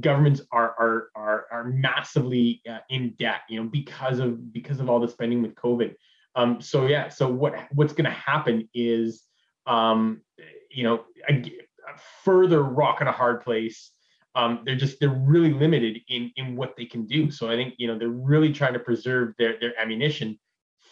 governments 0.00 0.40
are 0.50 0.74
are 0.76 1.08
are, 1.14 1.46
are 1.52 1.64
massively 1.64 2.62
uh, 2.68 2.78
in 2.88 3.14
debt. 3.20 3.42
You 3.48 3.62
know, 3.62 3.68
because 3.68 4.18
of 4.18 4.52
because 4.52 4.80
of 4.80 4.90
all 4.90 4.98
the 4.98 5.08
spending 5.08 5.42
with 5.42 5.54
COVID. 5.54 5.94
Um, 6.34 6.60
so 6.60 6.86
yeah, 6.86 7.08
so 7.08 7.28
what 7.28 7.54
what's 7.72 7.92
going 7.92 8.04
to 8.04 8.10
happen 8.10 8.68
is, 8.74 9.22
um, 9.66 10.22
you 10.70 10.84
know, 10.84 11.04
a, 11.28 11.34
a 11.34 11.98
further 12.24 12.62
rock 12.62 13.00
in 13.00 13.08
a 13.08 13.12
hard 13.12 13.42
place. 13.42 13.90
Um, 14.36 14.60
they're 14.64 14.76
just 14.76 15.00
they're 15.00 15.08
really 15.08 15.52
limited 15.52 15.98
in 16.08 16.30
in 16.36 16.56
what 16.56 16.76
they 16.76 16.84
can 16.84 17.06
do. 17.06 17.30
So 17.30 17.50
I 17.50 17.56
think 17.56 17.74
you 17.78 17.88
know 17.88 17.98
they're 17.98 18.08
really 18.08 18.52
trying 18.52 18.74
to 18.74 18.78
preserve 18.78 19.34
their 19.38 19.58
their 19.58 19.78
ammunition 19.80 20.38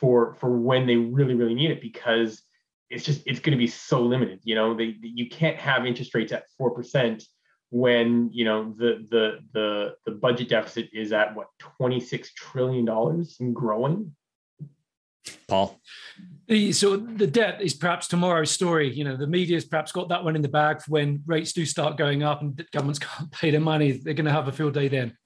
for 0.01 0.35
for 0.35 0.59
when 0.59 0.87
they 0.87 0.97
really 0.97 1.35
really 1.35 1.55
need 1.55 1.71
it 1.71 1.81
because 1.81 2.43
it's 2.91 3.05
just 3.05 3.23
it's 3.27 3.41
going 3.41 3.57
to 3.57 3.59
be 3.59 3.67
so 3.67 4.03
limited. 4.03 4.41
You 4.43 4.55
know, 4.55 4.75
they 4.75 4.97
you 5.01 5.29
can't 5.29 5.57
have 5.57 5.87
interest 5.87 6.15
rates 6.15 6.33
at 6.33 6.45
four 6.57 6.73
percent 6.73 7.25
when 7.71 8.31
you 8.33 8.45
know 8.45 8.73
the 8.77 9.07
the 9.11 9.39
the 9.53 9.95
the 10.07 10.13
budget 10.13 10.49
deficit 10.49 10.89
is 10.93 11.13
at 11.13 11.35
what 11.35 11.49
26 11.59 12.33
trillion 12.35 12.85
dollars 12.85 13.37
and 13.41 13.55
growing 13.55 14.15
Paul? 15.49 15.81
The, 16.47 16.73
so 16.73 16.97
the 16.97 17.27
debt 17.27 17.61
is 17.61 17.75
perhaps 17.75 18.09
tomorrow's 18.09 18.51
story. 18.51 18.93
You 18.93 19.05
know, 19.05 19.17
the 19.17 19.27
media's 19.27 19.65
perhaps 19.65 19.93
got 19.93 20.09
that 20.09 20.25
one 20.25 20.35
in 20.35 20.43
the 20.43 20.49
bag 20.49 20.81
for 20.81 20.91
when 20.93 21.23
rates 21.27 21.53
do 21.53 21.67
start 21.67 21.97
going 21.99 22.23
up 22.23 22.41
and 22.41 22.65
governments 22.73 22.99
can't 23.01 23.31
pay 23.31 23.51
their 23.51 23.61
money. 23.61 23.93
They're 23.93 24.15
going 24.15 24.27
to 24.27 24.33
have 24.33 24.49
a 24.49 24.53
field 24.53 24.75
day 24.75 24.89
then. 24.89 25.17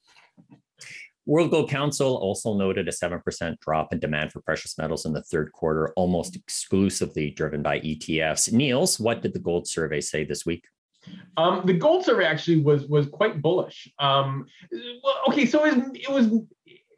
World 1.24 1.52
Gold 1.52 1.70
Council 1.70 2.16
also 2.16 2.54
noted 2.54 2.88
a 2.88 2.90
7% 2.90 3.60
drop 3.60 3.92
in 3.92 4.00
demand 4.00 4.32
for 4.32 4.40
precious 4.40 4.76
metals 4.76 5.06
in 5.06 5.12
the 5.12 5.22
third 5.22 5.52
quarter, 5.52 5.92
almost 5.94 6.34
exclusively 6.34 7.30
driven 7.30 7.62
by 7.62 7.78
ETFs. 7.80 8.52
Niels, 8.52 8.98
what 8.98 9.22
did 9.22 9.32
the 9.32 9.38
gold 9.38 9.68
survey 9.68 10.00
say 10.00 10.24
this 10.24 10.44
week? 10.44 10.64
Um, 11.36 11.62
the 11.64 11.74
gold 11.74 12.04
survey 12.04 12.24
actually 12.24 12.60
was 12.60 12.86
was 12.86 13.06
quite 13.06 13.42
bullish. 13.42 13.88
Um, 13.98 14.46
well, 15.02 15.16
okay, 15.28 15.46
so 15.46 15.64
it 15.64 15.76
was, 15.76 15.90
it 15.94 16.10
was 16.10 16.42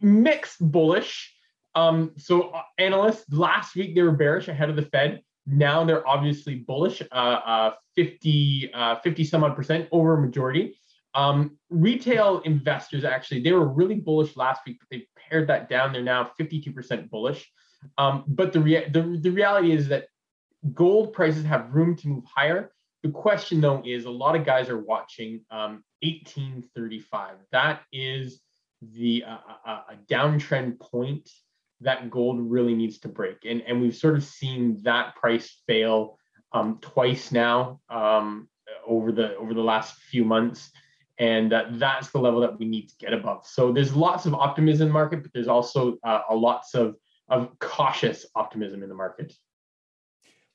mixed 0.00 0.61
bullish. 0.61 1.33
Um, 1.75 2.12
so 2.16 2.50
uh, 2.50 2.62
analysts 2.78 3.31
last 3.33 3.75
week 3.75 3.95
they 3.95 4.02
were 4.02 4.12
bearish 4.12 4.49
ahead 4.49 4.71
of 4.71 4.76
the 4.76 4.83
Fed. 4.83 5.23
Now 5.47 5.85
they're 5.85 6.07
obviously 6.07 6.57
bullish, 6.57 7.02
uh, 7.12 7.14
uh, 7.14 7.75
50, 7.97 8.71
uh, 8.73 8.97
50 8.97 9.25
some 9.25 9.45
odd 9.45 9.57
percent 9.57 9.88
over 9.93 10.14
a 10.14 10.21
majority. 10.21 10.76
Um, 11.14 11.59
retail 11.71 12.40
investors 12.40 13.04
actually 13.04 13.43
they 13.43 13.52
were 13.52 13.69
really 13.69 13.97
bullish 13.97 14.37
last 14.37 14.62
week, 14.66 14.78
but 14.81 14.88
they 14.90 15.07
pared 15.16 15.49
that 15.49 15.69
down. 15.69 15.93
They're 15.93 16.02
now 16.02 16.31
52% 16.40 17.11
bullish. 17.11 17.49
Um, 17.99 18.25
but 18.26 18.52
the, 18.52 18.61
rea- 18.61 18.88
the 18.88 19.19
the 19.21 19.31
reality 19.31 19.73
is 19.73 19.88
that 19.88 20.07
gold 20.73 21.12
prices 21.12 21.45
have 21.45 21.75
room 21.75 21.95
to 21.97 22.09
move 22.09 22.25
higher, 22.25 22.73
the 23.02 23.11
question 23.11 23.61
though 23.61 23.83
is 23.85 24.07
a 24.07 24.11
lot 24.11 24.35
of 24.35 24.47
guys 24.47 24.71
are 24.71 24.78
watching 24.78 25.45
um, 25.50 25.85
1835. 26.02 27.37
That 27.52 27.83
is 27.93 28.40
the 28.81 29.25
uh, 29.26 29.38
a, 29.66 29.71
a 29.71 29.97
downtrend 30.11 30.81
point 30.81 31.28
that 31.84 32.10
gold 32.10 32.40
really 32.40 32.74
needs 32.74 32.98
to 33.00 33.08
break, 33.08 33.44
and 33.44 33.62
and 33.62 33.80
we've 33.80 33.96
sort 33.96 34.16
of 34.16 34.24
seen 34.24 34.82
that 34.82 35.14
price 35.16 35.62
fail 35.66 36.18
um, 36.52 36.78
twice 36.80 37.32
now 37.32 37.80
um, 37.88 38.48
over 38.86 39.12
the 39.12 39.36
over 39.36 39.54
the 39.54 39.60
last 39.60 39.94
few 40.10 40.24
months, 40.24 40.70
and 41.18 41.52
uh, 41.52 41.64
that's 41.72 42.10
the 42.10 42.18
level 42.18 42.40
that 42.40 42.58
we 42.58 42.66
need 42.66 42.88
to 42.88 42.94
get 42.98 43.12
above. 43.12 43.46
So 43.46 43.72
there's 43.72 43.94
lots 43.94 44.26
of 44.26 44.34
optimism 44.34 44.82
in 44.82 44.88
the 44.88 44.94
market, 44.94 45.22
but 45.22 45.32
there's 45.32 45.48
also 45.48 45.96
uh, 46.04 46.22
a 46.28 46.34
lots 46.34 46.74
of 46.74 46.96
of 47.28 47.58
cautious 47.58 48.26
optimism 48.34 48.82
in 48.82 48.88
the 48.88 48.94
market. 48.94 49.32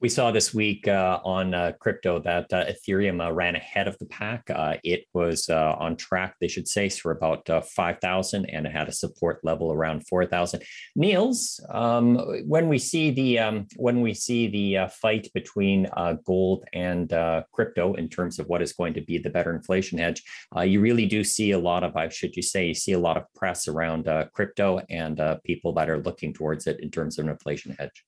We 0.02 0.08
saw 0.08 0.32
this 0.32 0.54
week 0.54 0.88
uh, 0.88 1.20
on 1.26 1.54
uh, 1.54 1.74
crypto 1.78 2.20
that 2.20 2.54
uh, 2.54 2.64
Ethereum 2.68 3.22
uh, 3.22 3.34
ran 3.34 3.58
ahead 3.58 3.86
of 3.86 3.98
the 3.98 4.06
pack. 4.06 4.50
Uh, 4.50 4.78
it 4.82 5.04
was 5.14 5.50
uh, 5.50 5.76
on 5.78 5.98
track, 5.98 6.36
they 6.40 6.48
should 6.48 6.70
say, 6.70 6.88
for 6.88 7.12
about 7.12 7.50
5,000 7.68 8.46
and 8.46 8.66
it 8.66 8.72
had 8.72 8.88
a 8.88 8.94
support 8.94 9.42
level 9.44 9.74
around 9.74 10.08
4,000. 10.08 10.64
Niels, 10.96 11.60
um, 11.70 12.16
when 12.48 12.70
we 12.70 12.78
see 12.78 13.12
the 13.12 13.40
um, 13.40 13.68
when 13.76 14.00
we 14.00 14.14
see 14.14 14.48
the 14.48 14.88
fight 14.90 15.28
between 15.34 15.88
gold 16.26 16.64
and 16.72 17.10
crypto 17.52 17.94
in 17.96 18.08
terms 18.08 18.40
of 18.40 18.48
what 18.48 18.62
is 18.62 18.72
going 18.72 18.94
to 18.94 19.02
be 19.02 19.18
the 19.18 19.30
better 19.30 19.54
inflation 19.54 19.98
hedge, 19.98 20.24
you 20.64 20.80
really 20.80 21.08
do 21.08 21.26
see 21.26 21.52
a 21.52 21.60
lot 21.60 21.84
of, 21.84 21.98
I 21.98 22.08
should 22.08 22.38
you 22.38 22.42
say, 22.42 22.68
you 22.68 22.74
see 22.74 22.94
a 22.94 23.00
lot 23.00 23.18
of 23.18 23.24
press 23.36 23.68
around 23.68 24.08
crypto 24.34 24.80
and 24.90 25.22
people 25.44 25.74
that 25.74 25.90
are 25.90 26.00
looking 26.00 26.34
towards 26.34 26.68
it 26.68 26.80
in 26.80 26.90
terms 26.90 27.20
of 27.20 27.26
an 27.26 27.32
inflation 27.32 27.76
hedge. 27.78 28.06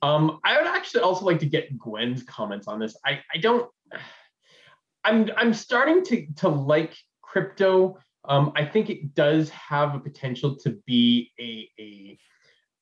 Um, 0.00 0.38
I 0.44 0.56
would 0.56 0.66
actually 0.66 1.02
also 1.02 1.17
like 1.26 1.38
to 1.40 1.46
get 1.46 1.78
Gwen's 1.78 2.22
comments 2.22 2.68
on 2.68 2.78
this. 2.78 2.96
I, 3.04 3.20
I 3.34 3.38
don't. 3.38 3.68
I'm 5.04 5.30
I'm 5.36 5.54
starting 5.54 6.04
to 6.04 6.26
to 6.36 6.48
like 6.48 6.96
crypto. 7.22 7.98
Um, 8.24 8.52
I 8.56 8.64
think 8.64 8.90
it 8.90 9.14
does 9.14 9.48
have 9.50 9.94
a 9.94 10.00
potential 10.00 10.56
to 10.56 10.78
be 10.86 11.30
a 11.40 11.68
a 11.80 12.18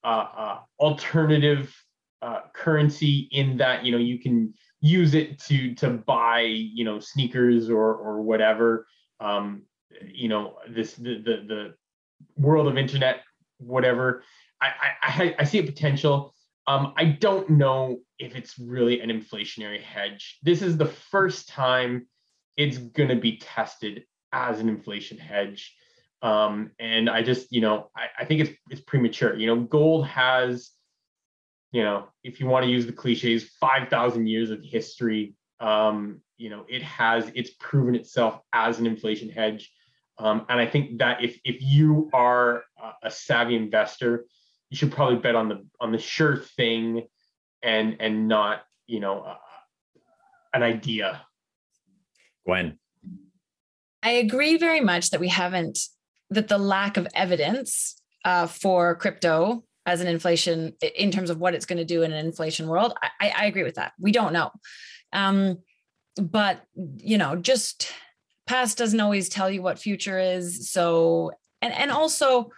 uh, 0.05 0.29
uh, 0.37 0.59
alternative 0.81 1.75
uh, 2.23 2.41
currency 2.55 3.29
in 3.33 3.57
that 3.59 3.85
you 3.85 3.93
know 3.93 3.99
you 3.99 4.19
can 4.19 4.55
use 4.81 5.15
it 5.15 5.39
to 5.41 5.75
to 5.75 5.91
buy 5.91 6.41
you 6.41 6.85
know 6.85 6.99
sneakers 6.99 7.71
or 7.71 7.95
or 7.95 8.23
whatever. 8.23 8.87
Um, 9.21 9.63
you 10.05 10.29
know 10.29 10.57
this 10.69 10.95
the 10.95 11.23
the, 11.23 11.45
the 11.47 11.75
world 12.37 12.67
of 12.67 12.79
internet 12.79 13.23
whatever. 13.59 14.23
I, 14.61 14.73
I 15.03 15.35
I 15.41 15.45
see 15.45 15.59
a 15.59 15.63
potential. 15.63 16.35
Um, 16.67 16.95
I 16.97 17.05
don't 17.05 17.51
know 17.51 17.99
if 18.19 18.35
it's 18.35 18.59
really 18.59 19.01
an 19.01 19.11
inflationary 19.11 19.81
hedge. 19.81 20.39
This 20.43 20.63
is 20.63 20.77
the 20.77 20.87
first 20.87 21.49
time 21.49 22.07
it's 22.57 22.79
going 22.79 23.11
to 23.11 23.17
be 23.17 23.39
tested 23.39 24.05
as 24.33 24.61
an 24.61 24.69
inflation 24.69 25.19
hedge. 25.19 25.75
Um, 26.23 26.71
and 26.79 27.11
I 27.11 27.23
just, 27.23 27.53
you 27.53 27.61
know, 27.61 27.91
I, 27.97 28.07
I 28.21 28.25
think 28.25 28.41
it's 28.41 28.59
it's 28.71 28.81
premature. 28.81 29.37
You 29.37 29.47
know, 29.47 29.61
gold 29.61 30.07
has, 30.07 30.71
you 31.73 31.83
know, 31.83 32.09
if 32.25 32.41
you 32.41 32.47
want 32.47 32.65
to 32.65 32.71
use 32.71 32.87
the 32.87 32.93
cliches, 32.93 33.45
five 33.61 33.89
thousand 33.89 34.27
years 34.27 34.51
of 34.51 34.63
history. 34.63 35.35
Um, 35.61 36.21
you 36.39 36.51
know, 36.51 36.67
it 36.69 36.83
has 36.83 37.31
it's 37.35 37.51
proven 37.59 37.95
itself 37.95 38.41
as 38.53 38.79
an 38.79 38.87
inflation 38.87 39.29
hedge. 39.29 39.71
Um, 40.19 40.47
and 40.49 40.59
I 40.61 40.67
think 40.67 40.99
that 40.99 41.23
if 41.23 41.39
if 41.45 41.61
you 41.61 42.11
are 42.13 42.65
a 43.03 43.11
savvy 43.11 43.57
investor, 43.57 44.25
you 44.71 44.77
should 44.77 44.93
probably 44.93 45.17
bet 45.17 45.35
on 45.35 45.49
the 45.49 45.67
on 45.81 45.93
the 45.93 45.99
sure 45.99 46.37
thing 46.37 47.07
and 47.63 47.97
and 48.01 48.29
not 48.29 48.63
you 48.87 49.01
know 49.01 49.21
uh, 49.21 49.37
an 50.53 50.63
idea. 50.63 51.23
Gwen. 52.45 52.79
I 54.03 54.11
agree 54.11 54.57
very 54.57 54.81
much 54.81 55.11
that 55.11 55.21
we 55.21 55.29
haven't 55.29 55.81
that 56.31 56.49
the 56.49 56.59
lack 56.59 56.97
of 56.97 57.09
evidence 57.15 58.01
uh, 58.25 58.47
for 58.47 58.95
crypto 58.97 59.65
as 59.85 60.01
an 60.01 60.09
inflation 60.09 60.75
in 60.97 61.11
terms 61.11 61.31
of 61.31 61.39
what 61.39 61.55
it's 61.55 61.67
going 61.67 61.79
to 61.79 61.85
do 61.85 62.03
in 62.03 62.13
an 62.13 62.25
inflation 62.25 62.67
world 62.67 62.93
I, 63.21 63.33
I 63.37 63.47
agree 63.47 63.63
with 63.63 63.77
that. 63.77 63.93
We 63.99 64.13
don't 64.13 64.33
know. 64.33 64.51
Um, 65.13 65.59
but 66.21 66.63
you 66.75 67.19
know 67.19 67.37
just 67.37 67.93
past 68.47 68.79
doesn't 68.79 69.01
always 69.01 69.29
tell 69.29 69.51
you 69.51 69.63
what 69.63 69.79
future 69.79 70.19
is 70.19 70.71
so 70.71 71.33
and 71.61 71.73
and 71.75 71.91
also 71.91 72.51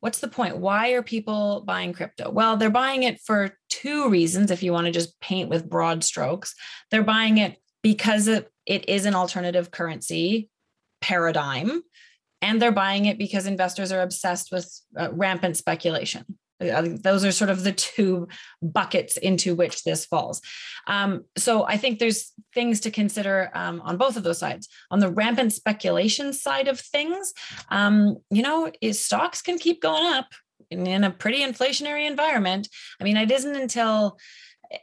what's 0.00 0.20
the 0.20 0.28
point? 0.28 0.58
Why 0.58 0.90
are 0.90 1.02
people 1.02 1.62
buying 1.66 1.92
crypto? 1.92 2.30
Well, 2.30 2.56
they're 2.56 2.70
buying 2.70 3.02
it 3.02 3.20
for 3.20 3.56
two 3.70 4.08
reasons. 4.08 4.50
If 4.50 4.62
you 4.62 4.72
want 4.72 4.86
to 4.86 4.92
just 4.92 5.18
paint 5.20 5.48
with 5.48 5.68
broad 5.68 6.04
strokes, 6.04 6.54
they're 6.90 7.02
buying 7.02 7.38
it 7.38 7.56
because 7.82 8.28
it, 8.28 8.50
it 8.66 8.88
is 8.88 9.06
an 9.06 9.14
alternative 9.14 9.70
currency 9.70 10.50
paradigm, 11.00 11.82
and 12.42 12.60
they're 12.60 12.72
buying 12.72 13.06
it 13.06 13.18
because 13.18 13.46
investors 13.46 13.92
are 13.92 14.02
obsessed 14.02 14.50
with 14.52 14.70
uh, 14.98 15.08
rampant 15.12 15.56
speculation. 15.56 16.38
Those 16.58 17.24
are 17.24 17.32
sort 17.32 17.50
of 17.50 17.64
the 17.64 17.72
two 17.72 18.28
buckets 18.62 19.16
into 19.16 19.54
which 19.54 19.84
this 19.84 20.06
falls. 20.06 20.40
Um, 20.86 21.24
so 21.36 21.64
I 21.64 21.76
think 21.76 21.98
there's 21.98 22.32
things 22.54 22.80
to 22.80 22.90
consider 22.90 23.50
um, 23.54 23.82
on 23.84 23.96
both 23.96 24.16
of 24.16 24.22
those 24.22 24.38
sides. 24.38 24.68
On 24.90 24.98
the 24.98 25.10
rampant 25.10 25.52
speculation 25.52 26.32
side 26.32 26.68
of 26.68 26.80
things, 26.80 27.32
um, 27.70 28.16
you 28.30 28.42
know, 28.42 28.70
is 28.80 29.04
stocks 29.04 29.42
can 29.42 29.58
keep 29.58 29.82
going 29.82 30.06
up 30.06 30.28
in, 30.70 30.86
in 30.86 31.04
a 31.04 31.10
pretty 31.10 31.40
inflationary 31.40 32.06
environment. 32.06 32.68
I 33.00 33.04
mean, 33.04 33.16
it 33.16 33.30
isn't 33.30 33.56
until 33.56 34.18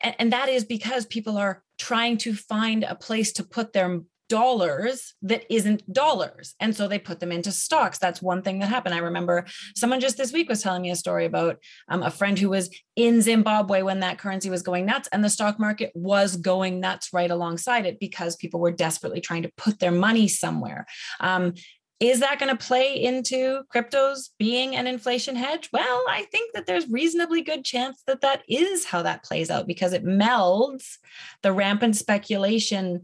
and 0.01 0.31
that 0.31 0.49
is 0.49 0.63
because 0.63 1.05
people 1.05 1.38
are 1.38 1.62
trying 1.77 2.17
to 2.17 2.33
find 2.33 2.83
a 2.83 2.95
place 2.95 3.33
to 3.33 3.43
put 3.43 3.73
their 3.73 4.01
dollars 4.34 5.13
that 5.22 5.46
isn't 5.54 5.93
dollars. 5.93 6.56
And 6.60 6.76
so 6.76 6.88
they 6.88 6.98
put 6.98 7.19
them 7.19 7.32
into 7.32 7.52
stocks. 7.52 8.00
That's 8.00 8.19
one 8.19 8.41
thing 8.41 8.58
that 8.58 8.67
happened. 8.67 8.96
I 8.96 8.98
remember 8.98 9.46
someone 9.76 10.00
just 10.00 10.17
this 10.17 10.34
week 10.34 10.50
was 10.50 10.63
telling 10.63 10.82
me 10.82 10.89
a 10.89 10.96
story 10.96 11.26
about 11.26 11.58
um, 11.88 12.02
a 12.02 12.10
friend 12.10 12.39
who 12.39 12.50
was 12.50 12.76
in 12.96 13.22
Zimbabwe 13.22 13.84
when 13.84 14.00
that 14.00 14.17
currency 14.17 14.50
was 14.50 14.63
going 14.63 14.88
nuts 14.88 15.08
and 15.12 15.24
the 15.24 15.30
stock 15.30 15.60
market 15.60 15.91
was 15.93 16.36
going 16.36 16.80
nuts 16.80 17.10
right 17.13 17.30
alongside 17.30 17.86
it 17.86 18.00
because 18.00 18.36
people 18.36 18.60
were 18.60 18.72
desperately 18.72 19.22
trying 19.22 19.43
to 19.43 19.52
put 19.56 19.78
their 19.78 19.91
money 19.91 20.28
somewhere. 20.28 20.88
Um, 21.19 21.54
is 22.00 22.19
that 22.22 22.39
going 22.39 22.50
to 22.50 22.65
play 22.65 23.02
into 23.02 23.62
cryptos 23.74 24.30
being 24.39 24.76
an 24.76 24.88
inflation 24.88 25.36
hedge? 25.36 25.69
Well, 25.72 26.04
I 26.10 26.24
think 26.32 26.54
that 26.54 26.65
there's 26.65 26.89
reasonably 26.89 27.43
good 27.43 27.63
chance 27.63 28.02
that 28.08 28.22
that 28.22 28.41
is 28.50 28.84
how 28.84 29.04
that 29.04 29.24
plays 29.24 29.52
out 29.52 29.67
because 29.67 29.93
it 29.93 30.04
melds 30.04 30.98
the 31.43 31.54
rampant 31.54 31.96
speculation 31.96 33.04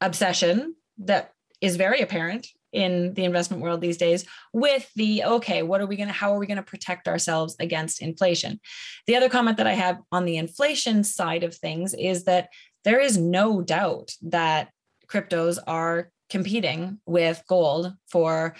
obsession 0.00 0.74
that 0.98 1.32
is 1.60 1.76
very 1.76 2.00
apparent 2.00 2.46
in 2.72 3.14
the 3.14 3.24
investment 3.24 3.62
world 3.62 3.80
these 3.80 3.96
days 3.96 4.26
with 4.52 4.90
the 4.94 5.24
okay 5.24 5.62
what 5.62 5.80
are 5.80 5.86
we 5.86 5.96
going 5.96 6.08
to 6.08 6.12
how 6.12 6.34
are 6.34 6.38
we 6.38 6.46
going 6.46 6.58
to 6.58 6.62
protect 6.62 7.08
ourselves 7.08 7.56
against 7.60 8.02
inflation? 8.02 8.60
The 9.06 9.16
other 9.16 9.28
comment 9.28 9.56
that 9.56 9.66
i 9.66 9.72
have 9.72 9.98
on 10.12 10.24
the 10.24 10.36
inflation 10.36 11.02
side 11.02 11.44
of 11.44 11.54
things 11.54 11.94
is 11.94 12.24
that 12.24 12.50
there 12.84 13.00
is 13.00 13.16
no 13.16 13.62
doubt 13.62 14.12
that 14.22 14.70
cryptos 15.08 15.58
are 15.66 16.10
competing 16.28 17.00
with 17.06 17.42
gold 17.48 17.94
for 18.10 18.54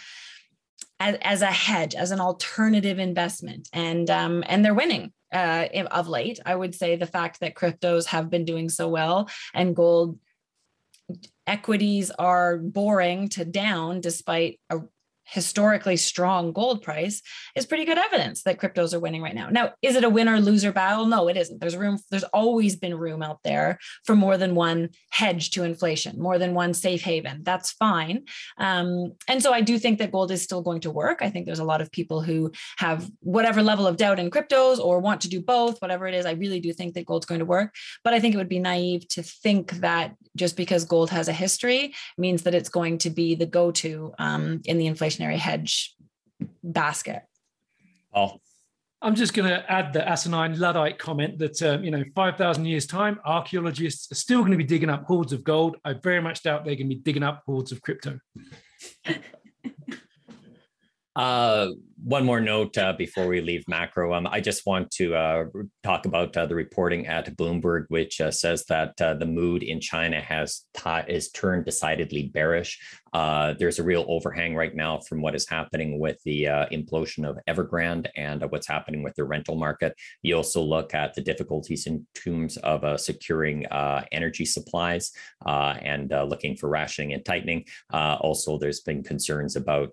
as, 1.00 1.16
as 1.22 1.42
a 1.42 1.46
hedge 1.46 1.94
as 1.94 2.10
an 2.10 2.20
alternative 2.20 2.98
investment. 2.98 3.68
And 3.72 4.10
um, 4.10 4.42
and 4.46 4.64
they're 4.64 4.74
winning 4.74 5.12
uh, 5.32 5.66
of 5.90 6.08
late. 6.08 6.40
I 6.44 6.56
would 6.56 6.74
say 6.74 6.96
the 6.96 7.06
fact 7.06 7.40
that 7.40 7.54
cryptos 7.54 8.06
have 8.06 8.30
been 8.30 8.44
doing 8.44 8.68
so 8.68 8.88
well 8.88 9.28
and 9.54 9.76
gold 9.76 10.18
equities 11.48 12.10
are 12.12 12.58
boring 12.58 13.28
to 13.30 13.44
down 13.44 14.00
despite 14.00 14.60
a 14.70 14.80
historically 15.28 15.96
strong 15.96 16.52
gold 16.52 16.82
price 16.82 17.20
is 17.54 17.66
pretty 17.66 17.84
good 17.84 17.98
evidence 17.98 18.42
that 18.42 18.58
cryptos 18.58 18.94
are 18.94 19.00
winning 19.00 19.20
right 19.20 19.34
now. 19.34 19.50
Now, 19.50 19.72
is 19.82 19.94
it 19.94 20.04
a 20.04 20.08
winner 20.08 20.40
loser 20.40 20.72
battle? 20.72 21.04
No, 21.04 21.28
it 21.28 21.36
isn't. 21.36 21.60
There's 21.60 21.76
room, 21.76 21.98
there's 22.10 22.24
always 22.24 22.76
been 22.76 22.96
room 22.96 23.22
out 23.22 23.40
there 23.44 23.78
for 24.04 24.16
more 24.16 24.38
than 24.38 24.54
one 24.54 24.88
hedge 25.10 25.50
to 25.50 25.64
inflation, 25.64 26.18
more 26.18 26.38
than 26.38 26.54
one 26.54 26.72
safe 26.72 27.02
haven. 27.02 27.42
That's 27.42 27.72
fine. 27.72 28.24
Um, 28.56 29.12
and 29.28 29.42
so 29.42 29.52
I 29.52 29.60
do 29.60 29.78
think 29.78 29.98
that 29.98 30.12
gold 30.12 30.30
is 30.30 30.42
still 30.42 30.62
going 30.62 30.80
to 30.80 30.90
work. 30.90 31.18
I 31.20 31.28
think 31.28 31.44
there's 31.44 31.58
a 31.58 31.64
lot 31.64 31.82
of 31.82 31.92
people 31.92 32.22
who 32.22 32.50
have 32.78 33.10
whatever 33.20 33.62
level 33.62 33.86
of 33.86 33.98
doubt 33.98 34.18
in 34.18 34.30
cryptos 34.30 34.78
or 34.78 35.00
want 35.00 35.20
to 35.22 35.28
do 35.28 35.42
both, 35.42 35.82
whatever 35.82 36.06
it 36.06 36.14
is. 36.14 36.24
I 36.24 36.32
really 36.32 36.60
do 36.60 36.72
think 36.72 36.94
that 36.94 37.06
gold's 37.06 37.26
going 37.26 37.40
to 37.40 37.44
work. 37.44 37.74
But 38.02 38.14
I 38.14 38.20
think 38.20 38.34
it 38.34 38.38
would 38.38 38.48
be 38.48 38.60
naive 38.60 39.06
to 39.08 39.22
think 39.22 39.72
that 39.80 40.14
just 40.36 40.56
because 40.56 40.84
gold 40.84 41.10
has 41.10 41.28
a 41.28 41.32
history 41.32 41.94
means 42.16 42.44
that 42.44 42.54
it's 42.54 42.68
going 42.70 42.96
to 42.98 43.10
be 43.10 43.34
the 43.34 43.46
go 43.46 43.70
to 43.72 44.14
um, 44.18 44.62
in 44.64 44.78
the 44.78 44.86
inflation 44.86 45.17
inflationary 45.18 45.36
hedge 45.36 45.94
basket. 46.62 47.22
Oh, 48.14 48.38
I'm 49.00 49.14
just 49.14 49.32
going 49.32 49.48
to 49.48 49.70
add 49.70 49.92
the 49.92 50.06
asinine 50.06 50.58
Luddite 50.58 50.98
comment 50.98 51.38
that, 51.38 51.62
um, 51.62 51.84
you 51.84 51.90
know, 51.92 52.02
5,000 52.16 52.64
years' 52.64 52.86
time, 52.86 53.20
archaeologists 53.24 54.10
are 54.10 54.16
still 54.16 54.40
going 54.40 54.50
to 54.50 54.56
be 54.56 54.64
digging 54.64 54.90
up 54.90 55.04
hoards 55.04 55.32
of 55.32 55.44
gold. 55.44 55.76
I 55.84 55.92
very 55.92 56.20
much 56.20 56.42
doubt 56.42 56.64
they're 56.64 56.74
going 56.74 56.88
to 56.88 56.96
be 56.96 57.00
digging 57.00 57.22
up 57.22 57.42
hoards 57.46 57.70
of 57.70 57.80
crypto. 57.80 58.18
uh, 61.16 61.68
one 62.02 62.24
more 62.24 62.40
note 62.40 62.76
uh, 62.76 62.92
before 62.92 63.28
we 63.28 63.40
leave 63.40 63.62
macro. 63.68 64.14
Um, 64.14 64.26
I 64.26 64.40
just 64.40 64.66
want 64.66 64.90
to 64.92 65.14
uh, 65.14 65.44
talk 65.84 66.04
about 66.04 66.36
uh, 66.36 66.46
the 66.46 66.56
reporting 66.56 67.06
at 67.06 67.36
Bloomberg, 67.36 67.84
which 67.88 68.20
uh, 68.20 68.32
says 68.32 68.64
that 68.66 69.00
uh, 69.00 69.14
the 69.14 69.26
mood 69.26 69.62
in 69.62 69.80
China 69.80 70.20
has 70.20 70.64
t- 70.74 70.90
is 71.06 71.30
turned 71.30 71.66
decidedly 71.66 72.24
bearish. 72.34 72.80
Uh, 73.12 73.54
there's 73.58 73.78
a 73.78 73.82
real 73.82 74.04
overhang 74.08 74.54
right 74.54 74.74
now 74.74 74.98
from 74.98 75.20
what 75.20 75.34
is 75.34 75.48
happening 75.48 75.98
with 75.98 76.22
the 76.24 76.48
uh, 76.48 76.66
implosion 76.70 77.28
of 77.28 77.38
Evergrande 77.48 78.08
and 78.16 78.42
uh, 78.42 78.48
what's 78.48 78.66
happening 78.66 79.02
with 79.02 79.14
the 79.14 79.24
rental 79.24 79.56
market. 79.56 79.94
You 80.22 80.36
also 80.36 80.62
look 80.62 80.94
at 80.94 81.14
the 81.14 81.22
difficulties 81.22 81.86
in 81.86 82.06
terms 82.14 82.56
of 82.58 82.84
uh, 82.84 82.96
securing 82.96 83.66
energy 84.12 84.44
supplies 84.44 85.12
and 85.46 86.10
looking 86.28 86.56
for 86.56 86.68
rationing 86.68 87.12
and 87.12 87.24
tightening. 87.24 87.64
also, 87.92 88.58
there's 88.58 88.80
been 88.80 89.02
concerns 89.02 89.56
about 89.56 89.92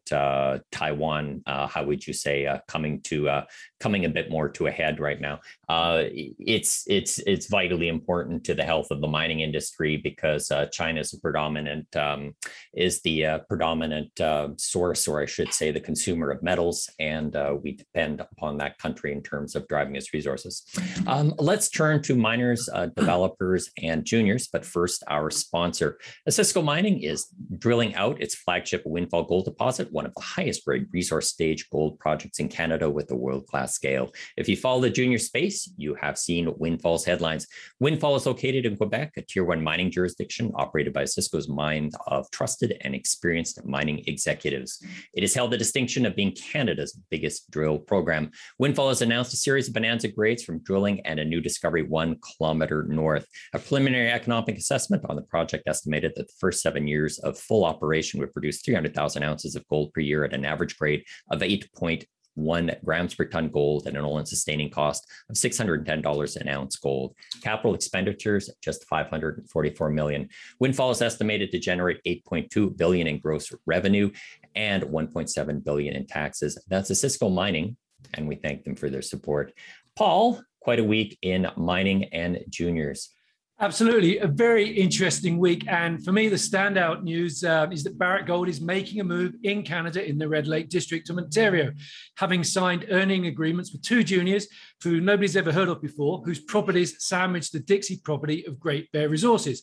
Taiwan. 0.72 1.42
how 1.46 1.84
would 1.84 2.06
you 2.06 2.14
say 2.14 2.46
uh, 2.46 2.60
coming 2.68 3.02
to 3.02 3.30
uh, 3.30 3.46
coming 3.80 4.06
a 4.06 4.10
bit 4.10 4.30
more 4.30 4.50
to 4.50 4.68
a 4.68 4.72
head 4.72 5.00
right 5.00 5.20
now. 5.20 5.40
Uh, 5.70 6.04
it's 6.12 6.84
it's 6.88 7.20
it's 7.20 7.48
vitally 7.48 7.88
important 7.88 8.44
to 8.46 8.54
the 8.54 8.64
health 8.64 8.88
of 8.92 9.02
the 9.02 9.08
mining 9.08 9.42
industry 9.42 9.98
because 9.98 10.52
uh, 10.52 10.66
China 10.68 11.00
is 11.00 11.14
a 11.14 11.20
predominant 11.20 11.94
um, 11.96 12.34
is 12.74 13.02
the 13.02 13.26
uh, 13.26 13.40
predominant 13.50 14.20
uh, 14.22 14.50
source, 14.58 15.08
or 15.08 15.22
I 15.22 15.26
should 15.26 15.54
say, 15.54 15.72
the 15.72 15.80
consumer 15.80 16.32
of 16.32 16.42
metals, 16.44 16.90
and 17.00 17.36
uh, 17.36 17.56
we 17.62 17.74
depend 17.74 18.22
upon 18.22 18.58
that 18.58 18.78
country 18.78 19.12
in 19.12 19.22
terms 19.22 19.56
of 19.56 19.68
driving 19.68 19.96
its 19.96 20.14
resources. 20.14 20.64
Um, 21.08 21.34
let's 21.38 21.70
turn 21.70 22.02
to 22.04 22.16
miners, 22.16 22.70
uh, 22.74 22.88
developers, 22.96 23.70
and 23.82 24.06
juniors. 24.06 24.48
But 24.52 24.66
first, 24.66 25.04
our 25.08 25.30
sponsor, 25.30 26.00
Osisko 26.28 26.64
Mining, 26.64 27.02
is 27.02 27.28
drilling 27.58 27.96
out 27.96 28.22
its 28.22 28.36
flagship 28.36 28.84
Windfall 28.86 29.24
Gold 29.24 29.46
Deposit, 29.46 29.92
one 29.92 30.06
of 30.06 30.14
the 30.16 30.22
highest 30.22 30.66
grade 30.66 30.88
resource 30.92 31.30
stage 31.30 31.70
gold 31.70 32.00
projects 32.00 32.40
in 32.40 32.48
Canada, 32.48 32.90
with 32.90 33.12
a 33.12 33.16
world 33.16 33.48
class 33.48 33.75
scale. 33.76 34.12
If 34.38 34.50
you 34.50 34.58
follow 34.58 34.82
the 34.82 34.90
junior 34.90 35.20
space, 35.20 35.72
you 35.78 35.96
have 36.02 36.18
seen 36.18 36.54
Windfall's 36.58 37.06
headlines. 37.06 37.48
Windfall 37.80 38.16
is 38.16 38.26
located 38.26 38.66
in 38.66 38.78
Quebec, 38.78 39.14
a 39.18 39.22
tier 39.22 39.44
one 39.44 39.64
mining 39.64 39.92
jurisdiction 39.92 40.52
operated 40.56 40.94
by 40.94 41.04
Osisko's 41.04 41.50
mind 41.50 41.94
of 42.08 42.30
trusted 42.32 42.78
and 42.82 42.96
experienced 42.96 43.64
mining 43.66 44.04
executives. 44.08 44.82
It 45.14 45.22
has 45.22 45.34
held 45.34 45.52
the 45.52 45.58
distinction 45.58 46.06
of 46.06 46.16
being 46.16 46.34
Canada's 46.34 46.98
biggest 47.12 47.52
drill 47.52 47.78
program. 47.78 48.32
Windfall 48.58 48.90
has 48.90 49.02
announced 49.02 49.34
a 49.34 49.38
series 49.38 49.68
of 49.68 49.74
bonanza 49.74 50.08
grades 50.08 50.44
from 50.44 50.64
drilling 50.64 51.06
and 51.06 51.20
a 51.20 51.26
new 51.26 51.42
discovery 51.42 51.84
one 51.84 52.18
kilometer 52.38 52.84
north. 52.84 53.28
A 53.54 53.60
preliminary 53.60 54.10
economic 54.10 54.58
assessment 54.58 55.04
on 55.10 55.16
the 55.16 55.22
project 55.22 55.68
estimated 55.68 56.14
that 56.16 56.28
the 56.28 56.34
first 56.40 56.62
seven 56.62 56.88
years 56.88 57.20
of 57.20 57.38
full 57.38 57.66
operation 57.66 58.20
would 58.20 58.34
produce 58.34 58.62
300,000 58.62 59.24
ounces 59.24 59.56
of 59.56 59.68
gold 59.68 59.94
per 59.94 60.02
year 60.02 60.24
at 60.24 60.34
an 60.34 60.46
average 60.46 60.78
grade 60.78 61.04
of 61.30 61.42
8.0 61.42 62.06
one 62.36 62.72
grams 62.84 63.16
per 63.16 63.26
ton 63.26 63.50
gold 63.50 63.88
and 63.88 63.98
an 63.98 64.04
all-in 64.04 64.26
sustaining 64.26 64.70
cost 64.70 65.10
of 65.30 65.36
$610 65.36 66.36
an 66.36 66.48
ounce 66.48 66.76
gold. 66.76 67.16
Capital 67.42 67.74
expenditures 67.74 68.50
just 68.62 68.86
544 68.86 69.90
million. 69.90 70.30
Windfall 70.60 70.92
is 70.92 71.02
estimated 71.02 71.52
to 71.52 71.60
generate 71.60 72.04
8.2 72.06 72.78
billion 72.78 73.08
in 73.08 73.20
gross 73.20 73.52
revenue 73.66 74.12
and 74.56 74.84
1.7 74.84 75.64
billion 75.64 75.96
in 75.96 76.06
taxes. 76.06 76.62
That's 76.68 76.92
Osisko 76.92 77.34
Mining, 77.34 77.78
and 78.14 78.28
we 78.28 78.36
thank 78.36 78.64
them 78.64 78.76
for 78.76 78.90
their 78.90 79.02
support. 79.02 79.54
Paul, 79.96 80.42
quite 80.60 80.80
a 80.80 80.84
week 80.84 81.18
in 81.22 81.48
mining 81.56 82.06
and 82.06 82.44
juniors. 82.50 83.15
Absolutely. 83.62 84.18
A 84.18 84.28
very 84.28 84.68
interesting 84.68 85.38
week. 85.38 85.66
And 85.70 86.04
for 86.04 86.12
me, 86.12 86.28
the 86.28 86.36
standout 86.36 87.04
news 87.04 87.42
uh, 87.42 87.68
is 87.72 87.86
that 87.86 87.98
Barrick 87.98 88.26
Gold 88.26 88.50
is 88.50 88.60
making 88.60 89.00
a 89.00 89.04
move 89.06 89.34
in 89.44 89.64
Canada 89.64 90.06
in 90.06 90.18
the 90.18 90.28
Red 90.28 90.46
Lake 90.46 90.68
District 90.68 91.10
of 91.10 91.18
Ontario, 91.18 91.72
having 92.18 92.44
signed 92.44 92.86
earning 92.92 93.28
agreements 93.28 93.72
with 93.72 93.82
two 93.82 94.04
juniors 94.04 94.48
who 94.84 95.00
nobody's 95.00 95.38
ever 95.38 95.54
heard 95.54 95.70
of 95.70 95.82
before, 95.82 96.22
whose 96.26 96.42
properties 96.42 96.98
sandwich 97.00 97.50
the 97.52 97.62
Dixie 97.62 98.02
property 98.04 98.46
of 98.46 98.60
Great 98.60 98.92
Bear 98.92 99.08
Resources. 99.08 99.62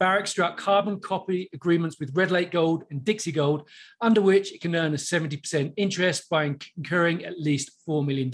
Barrick 0.00 0.26
struck 0.26 0.56
carbon 0.56 0.98
copy 0.98 1.48
agreements 1.52 1.96
with 2.00 2.16
Red 2.16 2.32
Lake 2.32 2.50
Gold 2.50 2.84
and 2.90 3.04
Dixie 3.04 3.32
Gold, 3.32 3.68
under 4.00 4.20
which 4.20 4.52
it 4.52 4.60
can 4.60 4.74
earn 4.74 4.94
a 4.94 4.96
70% 4.96 5.72
interest 5.76 6.28
by 6.28 6.56
incurring 6.76 7.24
at 7.24 7.38
least 7.38 7.70
$4 7.88 8.04
million 8.04 8.32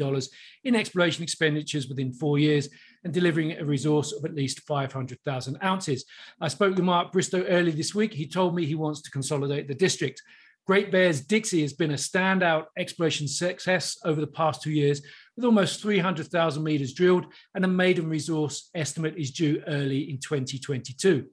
in 0.65 0.75
exploration 0.75 1.23
expenditures 1.23 1.89
within 1.89 2.13
four 2.13 2.39
years 2.39 2.71
and 3.05 3.13
delivering 3.13 3.53
a 3.53 3.65
resource 3.65 4.13
of 4.13 4.25
at 4.25 4.35
least 4.35 4.61
500,000 4.61 5.59
ounces. 5.63 6.05
I 6.41 6.49
spoke 6.49 6.75
to 6.77 6.83
Mark 6.83 7.13
Bristow 7.13 7.45
early 7.45 7.71
this 7.71 7.95
week. 7.95 8.13
He 8.13 8.27
told 8.27 8.55
me 8.55 8.65
he 8.65 8.75
wants 8.75 9.03
to 9.03 9.11
consolidate 9.11 9.69
the 9.69 9.75
district. 9.75 10.23
Great 10.67 10.91
Bears 10.91 11.21
Dixie 11.21 11.61
has 11.61 11.75
been 11.75 11.91
a 11.91 11.95
standout 11.95 12.65
exploration 12.79 13.29
success 13.29 13.99
over 14.05 14.19
the 14.19 14.27
past 14.27 14.63
two 14.63 14.71
years, 14.73 15.03
with 15.37 15.45
almost 15.45 15.83
300,000 15.83 16.65
meters 16.65 16.95
drilled, 16.95 17.27
and 17.55 17.65
a 17.65 17.69
maiden 17.69 18.09
resource 18.09 18.71
estimate 18.75 19.15
is 19.19 19.31
due 19.31 19.63
early 19.67 20.09
in 20.11 20.19
2022. 20.19 21.27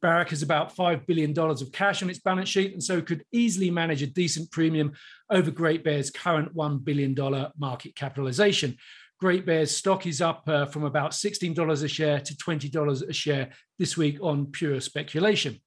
Barrick 0.00 0.30
has 0.30 0.42
about 0.42 0.74
$5 0.74 1.06
billion 1.06 1.36
of 1.36 1.72
cash 1.72 2.02
on 2.02 2.10
its 2.10 2.20
balance 2.20 2.48
sheet 2.48 2.72
and 2.72 2.82
so 2.82 3.02
could 3.02 3.24
easily 3.32 3.70
manage 3.70 4.00
a 4.00 4.06
decent 4.06 4.50
premium 4.50 4.92
over 5.28 5.50
Great 5.50 5.82
Bear's 5.82 6.10
current 6.10 6.54
$1 6.54 6.84
billion 6.84 7.16
market 7.58 7.96
capitalization. 7.96 8.76
Great 9.20 9.44
Bear's 9.44 9.76
stock 9.76 10.06
is 10.06 10.20
up 10.20 10.44
uh, 10.46 10.66
from 10.66 10.84
about 10.84 11.10
$16 11.10 11.82
a 11.82 11.88
share 11.88 12.20
to 12.20 12.34
$20 12.34 13.08
a 13.08 13.12
share 13.12 13.50
this 13.78 13.96
week 13.96 14.18
on 14.22 14.46
pure 14.46 14.80
speculation. 14.80 15.60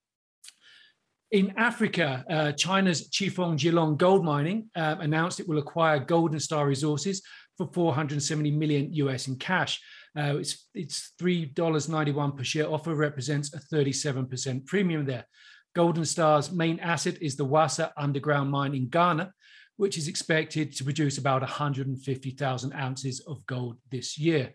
In 1.32 1.54
Africa, 1.58 2.26
uh, 2.30 2.52
China's 2.54 3.10
Chifeng 3.10 3.58
Jilong 3.58 3.98
Gold 3.98 4.24
Mining 4.24 4.70
uh, 4.76 4.96
announced 5.00 5.40
it 5.40 5.48
will 5.48 5.60
acquire 5.60 6.00
Golden 6.00 6.40
Star 6.40 6.66
Resources 6.68 7.22
for 7.58 7.70
470 7.74 8.52
million 8.52 8.94
US 8.94 9.28
in 9.28 9.38
cash. 9.38 9.82
Uh, 10.18 10.38
it's 10.38 10.68
it's 10.74 11.14
$3.91 11.22 12.38
per 12.38 12.44
share 12.44 12.70
offer 12.70 12.96
represents 12.96 13.54
a 13.54 13.60
37% 13.74 14.66
premium 14.66 15.06
there. 15.06 15.26
Golden 15.74 16.04
Star's 16.04 16.52
main 16.52 16.80
asset 16.80 17.22
is 17.22 17.38
the 17.38 17.46
Wassa 17.46 17.92
underground 17.96 18.52
mine 18.52 18.76
in 18.76 18.90
Ghana, 18.90 19.34
which 19.82 19.98
is 19.98 20.08
expected 20.08 20.72
to 20.72 20.84
produce 20.84 21.17
about 21.17 21.41
150,000 21.41 22.74
ounces 22.74 23.20
of 23.22 23.44
gold 23.48 23.78
this 23.89 24.15
year. 24.15 24.54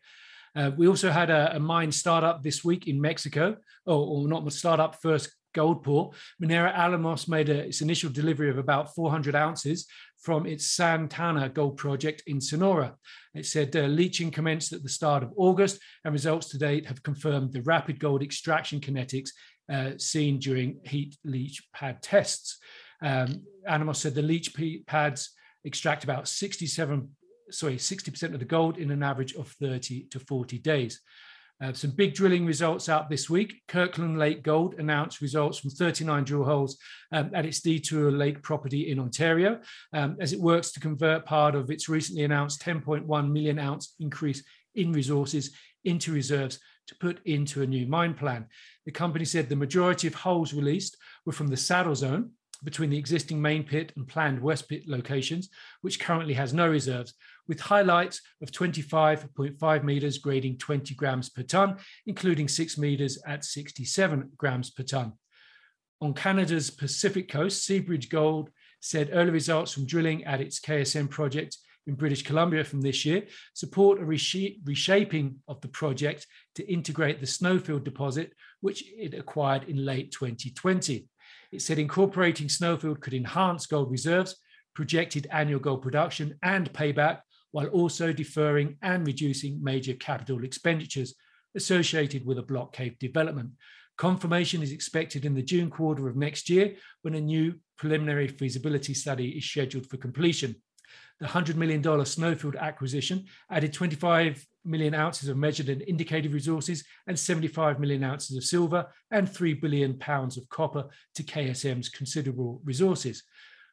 Uh, 0.55 0.71
we 0.77 0.87
also 0.87 1.11
had 1.11 1.31
a, 1.31 1.57
a, 1.57 1.59
mine 1.59 1.91
startup 1.91 2.45
this 2.45 2.63
week 2.63 2.87
in 2.87 3.01
Mexico, 3.01 3.57
or, 3.87 4.07
or 4.07 4.29
not 4.29 4.53
startup, 4.53 5.03
first 5.03 5.35
gold 5.53 5.83
pour. 5.83 6.13
Minera 6.41 6.73
Alamos 6.73 7.27
made 7.27 7.49
a, 7.49 7.65
its 7.65 7.81
initial 7.81 8.09
delivery 8.09 8.51
of 8.51 8.59
about 8.59 8.95
400 8.95 9.35
ounces 9.35 9.89
from 10.23 10.47
its 10.47 10.69
Santana 10.69 11.49
gold 11.49 11.77
project 11.77 12.23
in 12.29 12.41
Sonora. 12.41 12.95
It 13.35 13.47
said 13.47 13.75
uh, 13.75 13.81
leaching 13.81 14.31
commenced 14.31 14.73
at 14.73 14.85
the 14.85 14.89
start 14.89 15.25
of 15.25 15.33
August, 15.37 15.81
and 16.05 16.13
results 16.13 16.51
to 16.51 16.59
date 16.59 16.87
have 16.87 17.03
confirmed 17.03 17.53
the 17.53 17.63
rapid 17.63 17.99
gold 17.99 18.23
extraction 18.23 18.79
kinetics 18.79 19.31
uh, 19.73 19.91
seen 19.99 20.39
during 20.39 20.79
heap 20.85 21.15
leach 21.25 21.65
pad 21.75 22.01
tests. 22.01 22.59
Um, 23.03 23.43
Alamos 23.67 23.99
said 23.99 24.15
the 24.15 24.23
leach 24.23 24.55
pads 24.87 25.31
extract 25.65 26.05
about 26.05 26.29
67, 26.29 27.11
sorry, 27.51 27.77
60% 27.77 28.33
of 28.33 28.39
the 28.39 28.45
gold 28.45 28.79
in 28.79 28.91
an 28.91 29.03
average 29.03 29.35
of 29.35 29.49
30 29.49 30.07
to 30.07 30.21
40 30.21 30.59
days. 30.59 31.01
Uh, 31.63 31.73
some 31.73 31.91
big 31.91 32.13
drilling 32.15 32.45
results 32.45 32.89
out 32.89 33.09
this 33.09 33.31
week. 33.31 33.63
Kirkland 33.67 34.19
Lake 34.19 34.43
Gold 34.43 34.75
announced 34.75 35.23
results 35.23 35.59
from 35.59 35.71
39 35.71 36.25
drill 36.25 36.45
holes 36.45 36.77
um, 37.13 37.31
at 37.33 37.47
its 37.47 37.61
Detour 37.61 38.13
Lake 38.13 38.43
property 38.43 38.91
in 38.91 38.99
Ontario 38.99 39.61
um, 39.95 40.19
as 40.21 40.35
it 40.35 40.41
works 40.41 40.71
to 40.73 40.81
convert 40.81 41.25
part 41.25 41.55
of 41.55 41.71
its 41.71 41.89
recently 41.89 42.25
announced 42.25 42.61
10.1 42.61 43.33
million 43.33 43.59
ounce 43.59 43.95
increase 44.01 44.43
in 44.75 44.93
resources 44.93 45.53
into 45.85 46.13
reserves 46.13 46.59
to 46.89 46.95
put 46.97 47.25
into 47.25 47.63
a 47.63 47.67
new 47.67 47.87
mine 47.87 48.13
plan. 48.13 48.47
The 48.85 48.93
company 48.93 49.25
said 49.25 49.49
the 49.49 49.57
majority 49.57 50.07
of 50.07 50.15
holes 50.15 50.53
released 50.53 50.99
were 51.25 51.33
from 51.33 51.49
the 51.49 51.57
saddle 51.57 51.95
zone, 51.95 52.33
between 52.65 52.91
the 52.91 52.99
existing 52.99 53.41
main 53.41 53.63
pit 53.63 53.93
and 53.97 54.09
planned 54.09 54.41
west 54.41 54.69
pit 54.69 54.83
locations, 54.87 55.49
which 55.83 56.01
currently 56.01 56.35
has 56.35 56.53
no 56.53 56.69
reserves, 56.69 57.15
with 57.49 57.61
highlights 57.61 58.21
of 58.43 58.51
25.5 58.51 59.85
meters 59.85 60.19
grading 60.19 60.59
20 60.59 60.95
grams 60.95 61.29
per 61.29 61.43
ton, 61.43 61.77
including 62.07 62.49
6 62.49 62.79
meters 62.79 63.19
at 63.27 63.45
67 63.45 64.31
grams 64.37 64.71
per 64.71 64.83
ton. 64.83 65.13
On 66.01 66.13
Canada's 66.13 66.71
Pacific 66.71 67.31
coast, 67.31 67.67
Seabridge 67.67 68.11
Gold 68.11 68.51
said 68.81 69.11
early 69.13 69.31
results 69.31 69.73
from 69.73 69.87
drilling 69.87 70.25
at 70.25 70.41
its 70.41 70.61
KSM 70.61 71.09
project 71.09 71.57
in 71.87 71.95
British 71.95 72.23
Columbia 72.23 72.65
from 72.65 72.81
this 72.81 73.05
year 73.05 73.25
support 73.55 74.01
a 74.01 74.05
reshaping 74.05 75.37
of 75.49 75.61
the 75.61 75.69
project 75.69 76.27
to 76.57 76.71
integrate 76.71 77.21
the 77.21 77.27
Snowfield 77.27 77.85
deposit, 77.85 78.33
which 78.61 78.85
it 78.87 79.15
acquired 79.15 79.65
in 79.65 79.85
late 79.85 80.13
2020. 80.13 81.09
It 81.53 81.63
said 81.63 81.79
incorporating 81.79 82.49
Snowfield 82.49 83.01
could 83.01 83.15
enhance 83.15 83.67
gold 83.67 83.91
reserves, 83.91 84.37
projected 84.75 85.27
annual 85.31 85.61
gold 85.61 85.83
production, 85.83 86.39
and 86.43 86.73
payback, 86.73 87.21
while 87.53 87.69
also 87.69 88.13
deferring 88.13 88.77
and 88.83 89.07
reducing 89.07 89.63
major 89.63 89.95
capital 89.95 90.45
expenditures 90.45 91.15
associated 91.55 92.27
with 92.27 92.39
a 92.39 92.43
block 92.43 92.73
cave 92.73 92.99
development. 92.99 93.51
Confirmation 93.97 94.63
is 94.63 94.73
expected 94.73 95.25
in 95.25 95.35
the 95.35 95.43
June 95.43 95.71
quarter 95.71 96.07
of 96.07 96.17
next 96.17 96.51
year 96.51 96.75
when 97.03 97.15
a 97.15 97.21
new 97.21 97.55
preliminary 97.79 98.29
feasibility 98.29 98.93
study 98.93 99.31
is 99.31 99.45
scheduled 99.45 99.87
for 99.87 99.97
completion. 99.97 100.55
The 101.19 101.27
$100 101.27 101.55
million 101.55 102.05
Snowfield 102.05 102.57
acquisition 102.57 103.25
added 103.51 103.73
25 103.73 104.47
million 104.67 104.95
ounces 104.95 105.29
of 105.29 105.37
measured 105.37 105.69
and 105.69 105.83
indicated 105.83 106.33
resources 106.33 106.85
and 107.07 107.19
75 107.19 107.79
million 107.81 108.03
ounces 108.05 108.37
of 108.37 108.45
silver 108.45 108.87
and 109.11 109.29
3 109.29 109.55
billion 109.55 109.99
pounds 109.99 110.37
of 110.37 110.49
copper 110.49 110.87
to 111.15 111.23
KSM's 111.23 111.89
considerable 111.89 112.61
resources. 112.65 113.23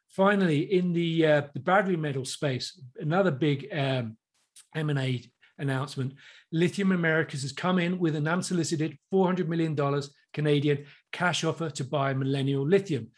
Finally, 0.08 0.72
in 0.72 0.92
the, 0.92 1.26
uh, 1.26 1.42
the 1.54 1.60
battery 1.60 1.96
metal 1.96 2.24
space, 2.24 2.80
another 3.00 3.30
big 3.30 3.66
um, 3.72 4.16
M&A 4.74 5.24
announcement, 5.58 6.14
Lithium 6.52 6.92
Americas 6.92 7.42
has 7.42 7.52
come 7.52 7.78
in 7.78 7.98
with 7.98 8.14
an 8.16 8.28
unsolicited 8.28 8.98
$400 9.12 9.48
million 9.48 9.76
Canadian 10.32 10.84
cash 11.12 11.44
offer 11.44 11.70
to 11.70 11.84
buy 11.84 12.14
Millennial 12.14 12.66
Lithium 12.66 13.08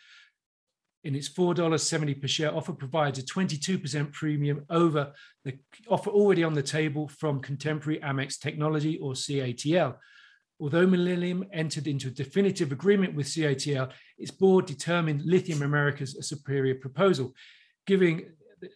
in 1.06 1.14
its 1.14 1.28
$4.70 1.28 2.20
per 2.20 2.26
share 2.26 2.54
offer 2.54 2.72
provides 2.72 3.20
a 3.20 3.22
22% 3.22 4.12
premium 4.12 4.64
over 4.68 5.12
the 5.44 5.56
offer 5.88 6.10
already 6.10 6.42
on 6.42 6.52
the 6.52 6.62
table 6.62 7.06
from 7.06 7.40
contemporary 7.40 8.00
Amperex 8.00 8.40
Technology 8.40 8.98
or 8.98 9.12
CATL. 9.12 9.96
Although 10.58 10.86
Millennial 10.86 11.44
entered 11.52 11.86
into 11.86 12.08
a 12.08 12.10
definitive 12.10 12.72
agreement 12.72 13.14
with 13.14 13.26
CATL, 13.26 13.92
its 14.18 14.32
board 14.32 14.66
determined 14.66 15.22
Lithium 15.22 15.62
Americas 15.62 16.16
a 16.16 16.22
superior 16.24 16.74
proposal, 16.74 17.34
giving 17.86 18.24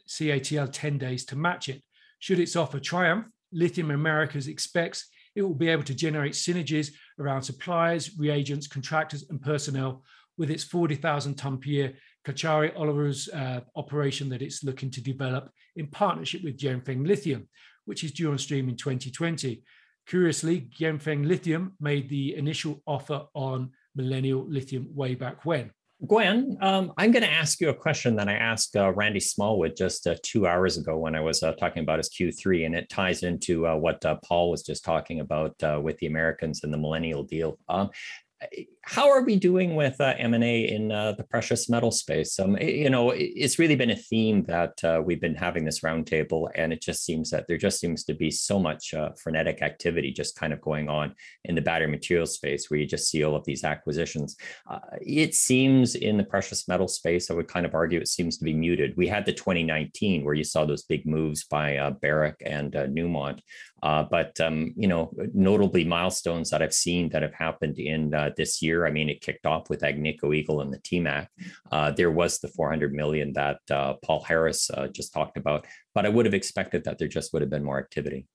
CATL 0.09 0.71
10 0.73 0.99
days 0.99 1.25
to 1.27 1.37
match 1.37 1.69
it. 1.69 1.83
Should 2.21 2.38
its 2.38 2.55
offer 2.55 2.79
triumph, 2.79 3.27
Lithium 3.51 3.90
Americas 3.90 4.47
expects 4.47 5.09
it 5.35 5.43
will 5.43 5.55
be 5.55 5.69
able 5.69 5.85
to 5.85 5.95
generate 5.95 6.35
synergies 6.35 6.93
around 7.19 7.43
suppliers, 7.43 8.16
reagents, 8.16 8.69
contractors, 8.69 9.25
and 9.31 9.43
personnel 9.43 10.05
with 10.38 10.51
its 10.51 10.64
40,000 10.64 11.35
ton 11.35 11.59
per 11.59 11.69
year 11.69 11.95
Caucharí 12.26 12.74
Olaroz 12.76 13.28
uh, 13.35 13.61
operation 13.76 14.28
that 14.28 14.42
it's 14.42 14.62
looking 14.62 14.90
to 14.90 15.00
develop 15.00 15.50
in 15.76 15.87
partnership 15.87 16.42
with 16.44 16.59
Ganfeng 16.59 17.06
Lithium, 17.06 17.48
which 17.87 18.04
is 18.04 18.12
due 18.12 18.30
on 18.30 18.38
stream 18.38 18.68
in 18.68 18.76
2020. 18.76 19.62
Curiously, 20.06 20.68
Ganfeng 20.78 21.26
Lithium 21.26 21.72
made 21.80 22.09
the 22.09 22.35
initial 22.37 22.83
offer 22.87 23.26
on 23.35 23.70
Millennial 23.94 24.46
Lithium 24.48 24.88
way 24.94 25.14
back 25.14 25.44
when. 25.44 25.70
Gwen, 26.06 26.56
um, 26.62 26.94
I'm 26.96 27.11
going 27.11 27.24
to 27.24 27.30
ask 27.30 27.61
you 27.61 27.68
a 27.68 27.74
question 27.74 28.16
that 28.16 28.28
I 28.28 28.33
asked 28.33 28.74
uh, 28.74 28.90
Randy 28.92 29.20
Smallwood 29.20 29.76
just 29.76 30.06
uh, 30.06 30.14
two 30.22 30.46
hours 30.46 30.78
ago 30.78 30.96
when 30.96 31.14
I 31.14 31.20
was 31.20 31.42
uh, 31.42 31.52
talking 31.52 31.83
about 31.83 31.98
his 31.98 32.09
Q3, 32.09 32.64
and 32.64 32.74
it 32.74 32.88
ties 32.88 33.22
into 33.22 33.66
uh, 33.66 33.76
what 33.76 34.02
uh, 34.06 34.16
Paul 34.24 34.50
was 34.50 34.62
just 34.62 34.83
talking 34.83 35.20
about 35.20 35.54
uh, 35.62 35.78
with 35.83 35.98
the 35.98 36.06
Americans 36.06 36.64
and 36.64 36.72
the 36.72 36.78
millennial 36.78 37.22
deal. 37.22 37.59
Um, 37.68 37.90
how 38.83 39.11
are 39.11 39.22
we 39.22 39.37
doing 39.37 39.76
with 39.76 40.00
uh, 40.00 40.14
M&A 40.18 40.68
in 40.68 40.90
uh, 40.90 41.12
the 41.12 41.24
precious 41.24 41.68
metal 41.68 41.90
space? 41.90 42.40
Um, 42.40 42.57
you 42.57 42.88
know, 42.88 43.11
it's 43.11 43.59
really 43.59 43.76
been 43.76 43.90
a 43.90 43.96
theme 43.96 44.44
that 44.44 44.83
uh, 44.83 45.03
we've 45.05 45.20
been 45.20 45.35
having 45.35 45.64
this 45.64 45.81
roundtable, 45.81 46.48
and 46.55 46.72
it 46.72 46.81
just 46.81 47.05
seems 47.05 47.31
that 47.31 47.46
there 47.46 47.59
just 47.59 47.79
seems 47.79 48.03
to 48.05 48.14
be 48.14 48.31
so 48.31 48.59
much 48.59 48.94
uh, 48.94 49.11
frenetic 49.22 49.62
activity 49.62 50.11
just 50.11 50.37
kind 50.37 50.53
of 50.53 50.61
going 50.61 50.88
on 50.88 51.14
in 51.44 51.55
the 51.55 51.61
battery 51.61 51.88
material 51.88 52.26
space, 52.26 52.70
where 52.70 52.81
you 52.81 52.87
just 52.87 53.09
see 53.09 53.22
all 53.22 53.37
of 53.37 53.44
these 53.44 53.62
acquisitions. 53.62 54.37
Uh, 54.68 54.79
it 55.00 55.35
seems 55.35 55.94
in 55.94 56.16
the 56.16 56.24
precious 56.24 56.66
metal 56.66 56.88
space, 56.88 57.31
I 57.31 57.35
would 57.35 57.48
kind 57.48 57.66
of 57.66 57.74
argue 57.74 58.00
it 58.00 58.09
seems 58.09 58.38
to 58.38 58.44
be 58.44 58.55
muted. 58.55 58.96
We 58.96 59.07
had 59.07 59.26
the 59.26 59.33
2019 59.33 60.24
where 60.24 60.35
you 60.35 60.44
saw 60.44 60.64
those 60.64 60.85
big 60.85 61.07
moves 61.07 61.44
by 61.44 61.76
uh, 61.76 61.90
Barrick 61.90 62.42
and 62.44 62.72
Newmont, 62.72 63.40
but 63.83 64.38
um, 64.40 64.73
you 64.77 64.88
know, 64.88 65.12
notably 65.35 65.85
milestones 65.85 66.51
that 66.51 66.62
I've 66.62 66.75
seen 66.75 67.09
that 67.11 67.23
have 67.23 67.35
happened 67.35 67.79
in 67.79 68.11
this 68.37 68.62
year. 68.62 68.87
I 68.87 68.90
mean, 68.90 69.09
it 69.09 69.21
kicked 69.21 69.47
off 69.47 69.71
with 69.71 69.81
Agnico 69.81 70.35
Eagle 70.35 70.61
and 70.61 70.73
the 70.73 70.79
TMAC. 70.79 71.27
Uh, 71.71 71.90
there 71.90 72.11
was 72.11 72.38
the 72.38 72.49
400 72.49 72.93
million 72.93 73.33
that 73.35 73.59
uh, 73.71 73.95
Paul 74.03 74.23
Harris 74.23 74.71
uh, 74.71 74.88
just 74.88 75.12
talked 75.12 75.37
about, 75.37 75.66
but 75.95 76.07
I 76.07 76.09
would 76.09 76.27
have 76.27 76.35
expected 76.35 76.85
that 76.85 76.99
there 76.99 77.09
just 77.09 77.33
would 77.33 77.43
have 77.43 77.51
been 77.51 77.64
more 77.64 77.79
activity. 77.79 78.27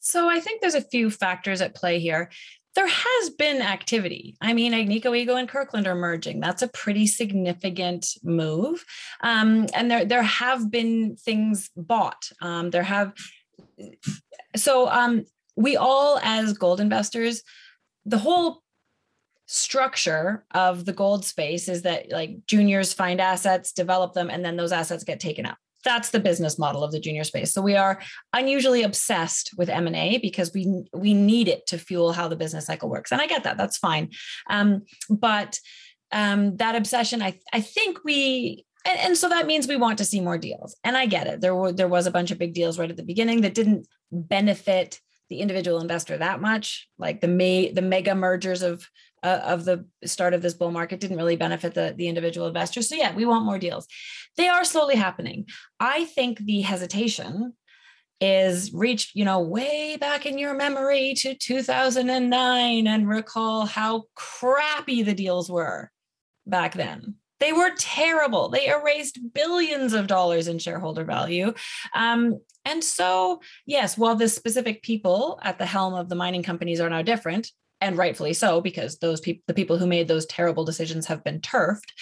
So 0.00 0.28
I 0.28 0.40
think 0.40 0.60
there's 0.60 0.74
a 0.74 0.80
few 0.80 1.10
factors 1.10 1.60
at 1.60 1.76
play 1.76 2.00
here. 2.00 2.30
There 2.74 2.88
has 2.88 3.30
been 3.30 3.60
activity. 3.60 4.34
I 4.40 4.54
mean, 4.54 4.72
Agnico 4.72 5.16
Eagle 5.16 5.36
and 5.36 5.48
Kirkland 5.48 5.86
are 5.86 5.94
merging. 5.94 6.40
That's 6.40 6.62
a 6.62 6.68
pretty 6.68 7.06
significant 7.06 8.06
move. 8.24 8.84
Um, 9.22 9.66
and 9.74 9.90
there, 9.90 10.04
there 10.04 10.22
have 10.22 10.70
been 10.70 11.16
things 11.16 11.70
bought. 11.76 12.30
Um, 12.40 12.70
there 12.70 12.82
have 12.82 13.12
so 14.56 14.88
um, 14.88 15.24
we 15.56 15.76
all 15.76 16.18
as 16.22 16.52
gold 16.52 16.80
investors 16.80 17.42
the 18.04 18.18
whole 18.18 18.62
structure 19.46 20.44
of 20.52 20.84
the 20.84 20.92
gold 20.92 21.24
space 21.24 21.68
is 21.68 21.82
that 21.82 22.10
like 22.10 22.46
juniors 22.46 22.92
find 22.92 23.20
assets, 23.20 23.72
develop 23.72 24.14
them, 24.14 24.30
and 24.30 24.44
then 24.44 24.56
those 24.56 24.72
assets 24.72 25.04
get 25.04 25.20
taken 25.20 25.46
out. 25.46 25.56
That's 25.84 26.10
the 26.10 26.20
business 26.20 26.58
model 26.58 26.84
of 26.84 26.92
the 26.92 27.00
junior 27.00 27.24
space. 27.24 27.52
So 27.52 27.60
we 27.60 27.76
are 27.76 28.00
unusually 28.32 28.82
obsessed 28.82 29.50
with 29.58 29.68
M 29.68 29.86
and 29.86 29.96
A 29.96 30.18
because 30.18 30.52
we 30.54 30.84
we 30.94 31.12
need 31.12 31.48
it 31.48 31.66
to 31.66 31.78
fuel 31.78 32.12
how 32.12 32.28
the 32.28 32.36
business 32.36 32.66
cycle 32.66 32.88
works, 32.88 33.12
and 33.12 33.20
I 33.20 33.26
get 33.26 33.44
that. 33.44 33.56
That's 33.56 33.78
fine, 33.78 34.10
um, 34.48 34.82
but 35.10 35.58
um, 36.12 36.56
that 36.56 36.76
obsession, 36.76 37.20
I 37.20 37.38
I 37.52 37.60
think 37.60 38.04
we 38.04 38.64
and, 38.84 38.98
and, 38.98 39.16
so 39.16 39.28
that 39.28 39.46
means 39.46 39.68
we 39.68 39.76
want 39.76 39.98
to 39.98 40.04
see 40.04 40.20
more 40.20 40.38
deals 40.38 40.76
and 40.84 40.96
i 40.96 41.06
get 41.06 41.26
it 41.26 41.40
there 41.40 41.54
were 41.54 41.72
there 41.72 41.88
was 41.88 42.06
a 42.06 42.10
bunch 42.10 42.30
of 42.30 42.38
big 42.38 42.54
deals 42.54 42.78
right 42.78 42.90
at 42.90 42.96
the 42.96 43.02
beginning 43.02 43.42
that 43.42 43.54
didn't 43.54 43.86
benefit 44.10 45.00
the 45.28 45.38
individual 45.38 45.80
investor 45.80 46.18
that 46.18 46.40
much 46.40 46.88
like 46.98 47.20
the 47.20 47.28
may 47.28 47.70
the 47.72 47.82
mega 47.82 48.14
mergers 48.14 48.62
of 48.62 48.88
uh, 49.22 49.40
of 49.44 49.64
the 49.64 49.84
start 50.04 50.34
of 50.34 50.42
this 50.42 50.54
bull 50.54 50.70
market 50.70 51.00
didn't 51.00 51.16
really 51.16 51.36
benefit 51.36 51.74
the, 51.74 51.94
the 51.96 52.08
individual 52.08 52.48
investor. 52.48 52.82
So, 52.82 52.96
yeah, 52.96 53.14
we 53.14 53.24
want 53.24 53.44
more 53.44 53.58
deals. 53.58 53.86
They 54.36 54.48
are 54.48 54.64
slowly 54.64 54.96
happening. 54.96 55.46
I 55.78 56.06
think 56.06 56.38
the 56.38 56.62
hesitation 56.62 57.54
is 58.20 58.72
reached, 58.72 59.14
you 59.14 59.24
know, 59.24 59.40
way 59.40 59.96
back 59.96 60.26
in 60.26 60.38
your 60.38 60.54
memory 60.54 61.14
to 61.18 61.34
2009 61.34 62.86
and 62.86 63.08
recall 63.08 63.66
how 63.66 64.04
crappy 64.14 65.02
the 65.02 65.14
deals 65.14 65.50
were 65.50 65.90
back 66.46 66.74
then. 66.74 67.16
They 67.42 67.52
were 67.52 67.72
terrible. 67.76 68.48
They 68.48 68.68
erased 68.68 69.18
billions 69.34 69.94
of 69.94 70.06
dollars 70.06 70.46
in 70.46 70.60
shareholder 70.60 71.02
value. 71.02 71.52
Um, 71.92 72.40
and 72.64 72.84
so, 72.84 73.40
yes, 73.66 73.98
while 73.98 74.14
the 74.14 74.28
specific 74.28 74.84
people 74.84 75.40
at 75.42 75.58
the 75.58 75.66
helm 75.66 75.94
of 75.94 76.08
the 76.08 76.14
mining 76.14 76.44
companies 76.44 76.80
are 76.80 76.88
now 76.88 77.02
different, 77.02 77.50
and 77.80 77.98
rightfully 77.98 78.32
so 78.32 78.60
because 78.60 78.98
those 78.98 79.20
people 79.20 79.42
the 79.48 79.54
people 79.54 79.76
who 79.76 79.86
made 79.86 80.06
those 80.06 80.24
terrible 80.26 80.64
decisions 80.64 81.06
have 81.06 81.24
been 81.24 81.40
turfed 81.40 81.92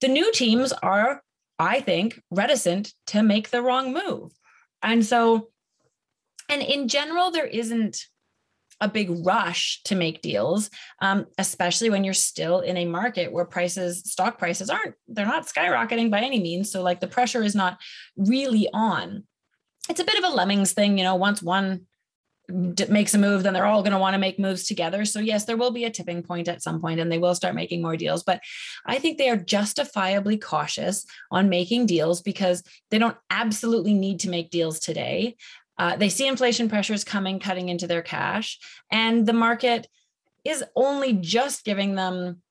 the 0.00 0.08
new 0.08 0.32
teams 0.32 0.72
are 0.82 1.22
i 1.58 1.78
think 1.80 2.20
reticent 2.30 2.94
to 3.06 3.22
make 3.22 3.50
the 3.50 3.62
wrong 3.62 3.92
move 3.92 4.32
and 4.82 5.04
so 5.04 5.50
and 6.48 6.62
in 6.62 6.88
general 6.88 7.30
there 7.30 7.46
isn't 7.46 8.06
a 8.80 8.88
big 8.88 9.10
rush 9.24 9.82
to 9.84 9.94
make 9.94 10.22
deals 10.22 10.70
um, 11.00 11.26
especially 11.38 11.90
when 11.90 12.04
you're 12.04 12.14
still 12.14 12.60
in 12.60 12.76
a 12.76 12.84
market 12.84 13.32
where 13.32 13.44
prices 13.44 14.02
stock 14.04 14.38
prices 14.38 14.70
aren't 14.70 14.94
they're 15.08 15.26
not 15.26 15.46
skyrocketing 15.46 16.10
by 16.10 16.20
any 16.20 16.40
means 16.40 16.70
so 16.70 16.82
like 16.82 17.00
the 17.00 17.06
pressure 17.06 17.42
is 17.42 17.54
not 17.54 17.78
really 18.16 18.68
on 18.72 19.24
it's 19.88 20.00
a 20.00 20.04
bit 20.04 20.18
of 20.18 20.24
a 20.24 20.34
lemmings 20.34 20.72
thing 20.72 20.98
you 20.98 21.04
know 21.04 21.16
once 21.16 21.42
one 21.42 21.86
makes 22.50 23.14
a 23.14 23.18
move, 23.18 23.42
then 23.42 23.52
they're 23.52 23.66
all 23.66 23.82
going 23.82 23.92
to 23.92 23.98
want 23.98 24.14
to 24.14 24.18
make 24.18 24.38
moves 24.38 24.64
together. 24.64 25.04
So, 25.04 25.20
yes, 25.20 25.44
there 25.44 25.56
will 25.56 25.70
be 25.70 25.84
a 25.84 25.90
tipping 25.90 26.22
point 26.22 26.48
at 26.48 26.62
some 26.62 26.80
point 26.80 27.00
and 27.00 27.10
they 27.10 27.18
will 27.18 27.34
start 27.34 27.54
making 27.54 27.82
more 27.82 27.96
deals. 27.96 28.22
But 28.22 28.40
I 28.86 28.98
think 28.98 29.18
they 29.18 29.28
are 29.28 29.36
justifiably 29.36 30.38
cautious 30.38 31.04
on 31.30 31.48
making 31.48 31.86
deals 31.86 32.22
because 32.22 32.62
they 32.90 32.98
don't 32.98 33.16
absolutely 33.30 33.94
need 33.94 34.20
to 34.20 34.30
make 34.30 34.50
deals 34.50 34.80
today. 34.80 35.36
Uh, 35.80 35.96
they 35.96 36.10
see 36.10 36.28
inflation 36.28 36.68
pressures 36.68 37.04
coming, 37.04 37.40
cutting 37.40 37.70
into 37.70 37.86
their 37.86 38.02
cash, 38.02 38.58
and 38.92 39.24
the 39.24 39.32
market 39.32 39.88
is 40.44 40.62
only 40.76 41.14
just 41.14 41.64
giving 41.64 41.94
them 41.94 42.42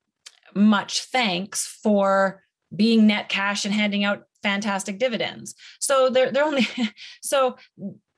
much 0.52 1.04
thanks 1.04 1.64
for 1.64 2.42
being 2.74 3.06
net 3.06 3.28
cash 3.28 3.64
and 3.64 3.72
handing 3.72 4.02
out 4.02 4.24
fantastic 4.42 4.98
dividends. 4.98 5.54
So 5.78 6.10
they're 6.10 6.32
they're 6.32 6.44
only 6.44 6.66
so 7.22 7.56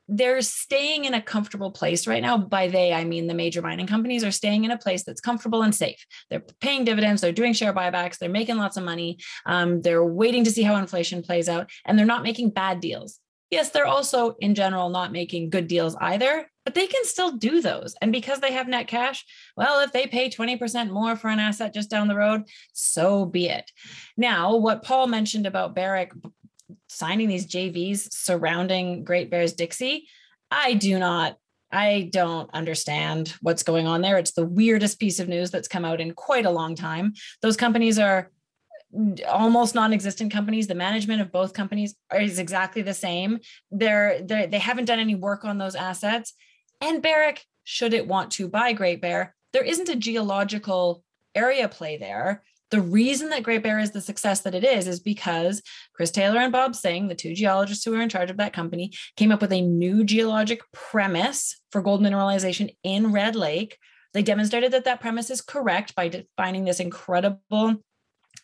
they're 0.07 0.41
staying 0.41 1.05
in 1.05 1.13
a 1.13 1.21
comfortable 1.21 1.69
place 1.69 2.07
right 2.07 2.21
now. 2.23 2.35
By 2.35 2.67
they, 2.67 2.91
I 2.91 3.03
mean 3.03 3.27
the 3.27 3.35
major 3.35 3.61
mining 3.61 3.85
companies 3.85 4.23
are 4.23 4.31
staying 4.31 4.63
in 4.63 4.71
a 4.71 4.79
place 4.79 5.03
that's 5.03 5.21
comfortable 5.21 5.61
and 5.61 5.75
safe. 5.75 6.03
They're 6.31 6.43
paying 6.59 6.85
dividends, 6.85 7.21
they're 7.21 7.31
doing 7.31 7.53
share 7.53 7.71
buybacks, 7.71 8.17
they're 8.17 8.29
making 8.29 8.57
lots 8.57 8.77
of 8.77 8.83
money, 8.83 9.19
um, 9.45 9.83
they're 9.83 10.03
waiting 10.03 10.43
to 10.45 10.51
see 10.51 10.63
how 10.63 10.75
inflation 10.75 11.21
plays 11.21 11.47
out, 11.47 11.69
and 11.85 11.99
they're 11.99 12.05
not 12.07 12.23
making 12.23 12.49
bad 12.49 12.79
deals. 12.79 13.19
Yes, 13.53 13.69
they're 13.69 13.85
also 13.85 14.35
in 14.39 14.55
general 14.55 14.89
not 14.89 15.11
making 15.11 15.51
good 15.51 15.67
deals 15.67 15.95
either, 16.01 16.49
but 16.65 16.73
they 16.73 16.87
can 16.87 17.05
still 17.05 17.33
do 17.33 17.61
those. 17.61 17.93
And 18.01 18.11
because 18.11 18.39
they 18.39 18.51
have 18.51 18.67
net 18.67 18.87
cash, 18.87 19.23
well, 19.55 19.79
if 19.81 19.91
they 19.91 20.07
pay 20.07 20.27
20% 20.27 20.89
more 20.89 21.15
for 21.15 21.29
an 21.29 21.37
asset 21.37 21.71
just 21.71 21.91
down 21.91 22.07
the 22.07 22.15
road, 22.15 22.45
so 22.71 23.25
be 23.25 23.49
it. 23.49 23.69
Now, 24.17 24.55
what 24.55 24.83
Paul 24.83 25.05
mentioned 25.05 25.45
about 25.45 25.75
Barrick 25.75 26.13
signing 26.89 27.29
these 27.29 27.45
JVs 27.45 28.11
surrounding 28.11 29.03
Great 29.03 29.29
Bears 29.29 29.53
Dixie, 29.53 30.07
I 30.49 30.73
do 30.73 30.97
not 30.97 31.37
I 31.71 32.09
don't 32.11 32.51
understand 32.53 33.33
what's 33.41 33.63
going 33.63 33.87
on 33.87 34.01
there. 34.01 34.19
It's 34.19 34.33
the 34.33 34.45
weirdest 34.45 34.99
piece 34.99 35.19
of 35.19 35.27
news 35.27 35.49
that's 35.49 35.67
come 35.67 35.85
out 35.85 35.99
in 35.99 36.13
quite 36.13 36.45
a 36.45 36.51
long 36.51 36.75
time. 36.75 37.13
Those 37.41 37.57
companies 37.57 37.97
are 37.97 38.29
almost 39.27 39.75
non-existent 39.75 40.31
companies 40.31 40.67
the 40.67 40.75
management 40.75 41.21
of 41.21 41.31
both 41.31 41.53
companies 41.53 41.95
is 42.13 42.39
exactly 42.39 42.81
the 42.81 42.93
same. 42.93 43.39
They're, 43.71 44.21
they're 44.21 44.47
they 44.47 44.59
haven't 44.59 44.85
done 44.85 44.99
any 44.99 45.15
work 45.15 45.45
on 45.45 45.57
those 45.57 45.75
assets. 45.75 46.33
And 46.81 47.01
barrick 47.01 47.43
should 47.63 47.93
it 47.93 48.07
want 48.07 48.31
to 48.31 48.47
buy 48.47 48.73
great 48.73 49.01
bear 49.01 49.35
there 49.53 49.63
isn't 49.63 49.89
a 49.89 49.95
geological 49.95 51.03
area 51.35 51.69
play 51.69 51.97
there. 51.97 52.43
The 52.71 52.81
reason 52.81 53.29
that 53.29 53.43
Great 53.43 53.61
Bear 53.61 53.77
is 53.77 53.91
the 53.91 54.01
success 54.01 54.41
that 54.41 54.55
it 54.55 54.63
is 54.63 54.87
is 54.87 54.99
because 54.99 55.61
Chris 55.93 56.09
Taylor 56.09 56.39
and 56.39 56.51
Bob 56.51 56.75
Singh, 56.75 57.07
the 57.07 57.15
two 57.15 57.35
geologists 57.35 57.85
who 57.85 57.93
are 57.93 58.01
in 58.01 58.09
charge 58.09 58.31
of 58.31 58.37
that 58.37 58.51
company, 58.53 58.91
came 59.15 59.31
up 59.31 59.41
with 59.41 59.53
a 59.53 59.61
new 59.61 60.03
geologic 60.03 60.61
premise 60.73 61.61
for 61.71 61.83
gold 61.83 62.01
mineralization 62.01 62.75
in 62.83 63.11
Red 63.11 63.35
Lake. 63.35 63.77
They 64.13 64.23
demonstrated 64.23 64.71
that 64.71 64.85
that 64.85 65.01
premise 65.01 65.29
is 65.29 65.41
correct 65.41 65.95
by 65.95 66.07
defining 66.07 66.65
this 66.65 66.79
incredible 66.79 67.75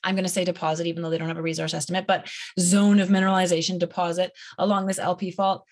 I'm 0.03 0.15
going 0.15 0.23
to 0.23 0.29
say 0.29 0.45
deposit, 0.45 0.87
even 0.87 1.03
though 1.03 1.09
they 1.09 1.17
don't 1.17 1.27
have 1.27 1.37
a 1.37 1.41
resource 1.41 1.73
estimate, 1.73 2.07
but 2.07 2.29
zone 2.59 2.99
of 2.99 3.09
mineralization 3.09 3.79
deposit 3.79 4.31
along 4.57 4.85
this 4.85 4.99
LP 4.99 5.31
fault. 5.31 5.65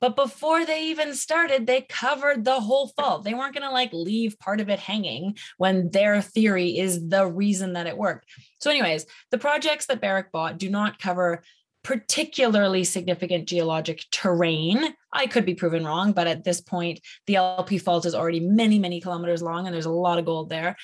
But 0.00 0.16
before 0.16 0.66
they 0.66 0.88
even 0.88 1.14
started, 1.14 1.66
they 1.66 1.82
covered 1.82 2.44
the 2.44 2.60
whole 2.60 2.88
fault. 2.88 3.24
They 3.24 3.32
weren't 3.32 3.54
going 3.54 3.66
to 3.66 3.72
like 3.72 3.90
leave 3.92 4.38
part 4.38 4.60
of 4.60 4.68
it 4.68 4.78
hanging 4.78 5.36
when 5.56 5.90
their 5.90 6.20
theory 6.20 6.78
is 6.78 7.08
the 7.08 7.26
reason 7.26 7.72
that 7.72 7.86
it 7.86 7.96
worked. 7.96 8.26
So, 8.60 8.70
anyways, 8.70 9.06
the 9.30 9.38
projects 9.38 9.86
that 9.86 10.00
Barrick 10.00 10.30
bought 10.30 10.58
do 10.58 10.68
not 10.68 10.98
cover 10.98 11.42
particularly 11.84 12.82
significant 12.82 13.46
geologic 13.46 14.04
terrain. 14.10 14.94
I 15.12 15.26
could 15.26 15.46
be 15.46 15.54
proven 15.54 15.84
wrong, 15.84 16.12
but 16.12 16.26
at 16.26 16.42
this 16.42 16.60
point, 16.60 17.00
the 17.26 17.36
LP 17.36 17.78
fault 17.78 18.06
is 18.06 18.14
already 18.14 18.40
many, 18.40 18.78
many 18.78 19.00
kilometers 19.00 19.42
long 19.42 19.66
and 19.66 19.74
there's 19.74 19.86
a 19.86 19.90
lot 19.90 20.18
of 20.18 20.24
gold 20.24 20.48
there. 20.48 20.76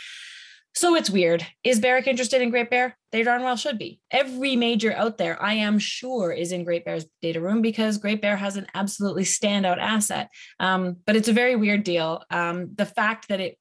So 0.74 0.94
it's 0.94 1.10
weird. 1.10 1.44
Is 1.64 1.80
Barrick 1.80 2.06
interested 2.06 2.40
in 2.40 2.50
Great 2.50 2.70
Bear? 2.70 2.96
They 3.10 3.22
darn 3.22 3.42
well 3.42 3.56
should 3.56 3.78
be. 3.78 4.00
Every 4.10 4.54
major 4.54 4.92
out 4.92 5.18
there, 5.18 5.40
I 5.42 5.54
am 5.54 5.78
sure, 5.78 6.32
is 6.32 6.52
in 6.52 6.64
Great 6.64 6.84
Bear's 6.84 7.06
data 7.20 7.40
room 7.40 7.60
because 7.60 7.98
Great 7.98 8.22
Bear 8.22 8.36
has 8.36 8.56
an 8.56 8.66
absolutely 8.72 9.24
standout 9.24 9.78
asset. 9.78 10.30
Um, 10.60 10.96
but 11.06 11.16
it's 11.16 11.28
a 11.28 11.32
very 11.32 11.56
weird 11.56 11.82
deal. 11.82 12.22
Um, 12.30 12.70
the 12.74 12.86
fact 12.86 13.28
that 13.28 13.40
it 13.40 13.58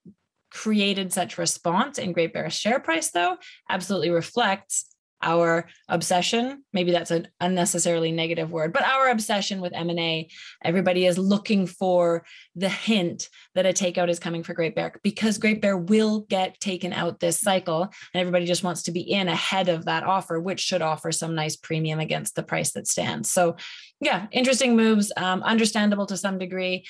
created 0.51 1.11
such 1.11 1.37
response 1.37 1.97
in 1.97 2.13
Great 2.13 2.33
Bear's 2.33 2.53
share 2.53 2.79
price, 2.79 3.09
though, 3.09 3.37
absolutely 3.69 4.11
reflects 4.11 4.85
our 5.21 5.67
obsession. 5.87 6.63
Maybe 6.73 6.91
that's 6.91 7.11
an 7.11 7.27
unnecessarily 7.39 8.11
negative 8.11 8.51
word 8.51 8.73
but 8.73 8.83
our 8.83 9.09
obsession 9.09 9.61
with 9.61 9.73
m&a 9.73 10.29
everybody 10.63 11.05
is 11.05 11.17
looking 11.17 11.65
for 11.67 12.23
the 12.55 12.69
hint 12.69 13.29
that 13.55 13.65
a 13.65 13.69
takeout 13.69 14.09
is 14.09 14.19
coming 14.19 14.43
for 14.43 14.53
great 14.53 14.75
bear 14.75 14.93
because 15.03 15.37
great 15.37 15.61
bear 15.61 15.77
will 15.77 16.21
get 16.29 16.59
taken 16.59 16.93
out 16.93 17.19
this 17.19 17.39
cycle 17.39 17.83
and 17.83 18.21
everybody 18.21 18.45
just 18.45 18.63
wants 18.63 18.83
to 18.83 18.91
be 18.91 19.01
in 19.01 19.27
ahead 19.27 19.69
of 19.69 19.85
that 19.85 20.03
offer 20.03 20.39
which 20.39 20.59
should 20.59 20.81
offer 20.81 21.11
some 21.11 21.35
nice 21.35 21.55
premium 21.55 21.99
against 21.99 22.35
the 22.35 22.43
price 22.43 22.71
that 22.71 22.87
stands. 22.87 23.31
So 23.31 23.55
yeah 23.99 24.27
interesting 24.31 24.75
moves 24.75 25.11
um, 25.17 25.43
understandable 25.43 26.05
to 26.07 26.17
some 26.17 26.37
degree. 26.37 26.85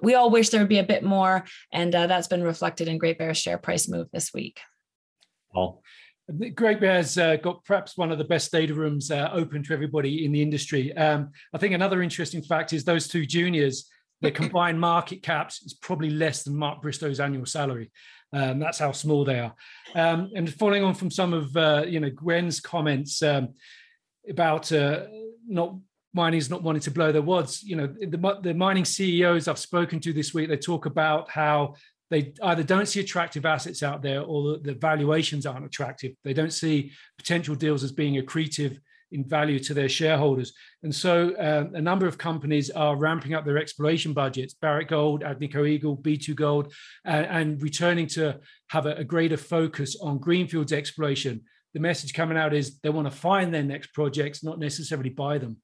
We 0.00 0.14
all 0.14 0.30
wish 0.30 0.48
there 0.48 0.60
would 0.60 0.68
be 0.68 0.78
a 0.78 0.84
bit 0.84 1.02
more 1.02 1.44
and 1.72 1.94
uh, 1.94 2.06
that's 2.06 2.28
been 2.28 2.42
reflected 2.42 2.88
in 2.88 2.98
great 2.98 3.18
bear's 3.18 3.38
share 3.38 3.58
price 3.58 3.88
move 3.88 4.08
this 4.12 4.32
week. 4.32 4.60
Paul. 5.52 5.82
Great 6.54 6.80
Bear's 6.80 7.18
uh, 7.18 7.36
got 7.36 7.64
perhaps 7.64 7.96
one 7.96 8.12
of 8.12 8.18
the 8.18 8.24
best 8.24 8.52
data 8.52 8.74
rooms 8.74 9.10
uh, 9.10 9.30
open 9.32 9.62
to 9.64 9.72
everybody 9.72 10.24
in 10.24 10.32
the 10.32 10.42
industry. 10.42 10.96
Um, 10.96 11.30
I 11.52 11.58
think 11.58 11.74
another 11.74 12.02
interesting 12.02 12.42
fact 12.42 12.72
is 12.72 12.84
those 12.84 13.08
two 13.08 13.26
juniors, 13.26 13.88
their 14.20 14.30
combined 14.30 14.80
market 14.80 15.22
caps 15.22 15.62
is 15.62 15.74
probably 15.74 16.10
less 16.10 16.42
than 16.42 16.56
Mark 16.56 16.82
Bristow's 16.82 17.20
annual 17.20 17.46
salary. 17.46 17.90
Um, 18.32 18.58
that's 18.60 18.78
how 18.78 18.92
small 18.92 19.24
they 19.24 19.40
are. 19.40 19.54
Um, 19.94 20.30
and 20.34 20.52
following 20.54 20.84
on 20.84 20.94
from 20.94 21.10
some 21.10 21.32
of 21.32 21.56
uh, 21.56 21.84
you 21.86 22.00
know 22.00 22.10
Gwen's 22.10 22.60
comments 22.60 23.22
um, 23.22 23.54
about 24.28 24.70
uh, 24.70 25.06
not 25.48 25.76
mining's 26.12 26.50
not 26.50 26.62
wanting 26.62 26.82
to 26.82 26.90
blow 26.90 27.12
their 27.12 27.22
wads. 27.22 27.62
You 27.62 27.76
know 27.76 27.86
the, 27.86 28.38
the 28.42 28.54
mining 28.54 28.84
CEOs 28.84 29.48
I've 29.48 29.58
spoken 29.58 29.98
to 30.00 30.12
this 30.12 30.32
week, 30.32 30.48
they 30.48 30.56
talk 30.56 30.86
about 30.86 31.28
how 31.30 31.74
they 32.10 32.32
either 32.42 32.62
don't 32.62 32.86
see 32.86 33.00
attractive 33.00 33.46
assets 33.46 33.82
out 33.82 34.02
there 34.02 34.22
or 34.22 34.58
the, 34.58 34.74
valuations 34.74 35.46
aren't 35.46 35.64
attractive. 35.64 36.12
They 36.24 36.32
don't 36.32 36.52
see 36.52 36.92
potential 37.18 37.54
deals 37.54 37.84
as 37.84 37.92
being 37.92 38.20
accretive 38.20 38.78
in 39.12 39.24
value 39.24 39.58
to 39.58 39.74
their 39.74 39.88
shareholders. 39.88 40.52
And 40.82 40.94
so 40.94 41.34
uh, 41.34 41.66
a 41.74 41.80
number 41.80 42.06
of 42.06 42.18
companies 42.18 42.70
are 42.70 42.96
ramping 42.96 43.34
up 43.34 43.44
their 43.44 43.58
exploration 43.58 44.12
budgets, 44.12 44.54
Barrick 44.54 44.88
Gold, 44.88 45.22
Agnico 45.22 45.68
Eagle, 45.68 45.96
B2Gold, 45.96 46.72
uh, 47.06 47.08
and 47.08 47.60
returning 47.60 48.06
to 48.08 48.38
have 48.68 48.86
a, 48.86 48.94
a 48.94 49.04
greater 49.04 49.36
focus 49.36 49.96
on 50.00 50.18
greenfields 50.18 50.72
exploration. 50.72 51.42
The 51.74 51.80
message 51.80 52.14
coming 52.14 52.38
out 52.38 52.54
is 52.54 52.78
they 52.80 52.90
want 52.90 53.10
to 53.10 53.16
find 53.16 53.52
their 53.52 53.62
next 53.62 53.92
projects, 53.92 54.44
not 54.44 54.58
necessarily 54.58 55.10
buy 55.10 55.38
them 55.38 55.56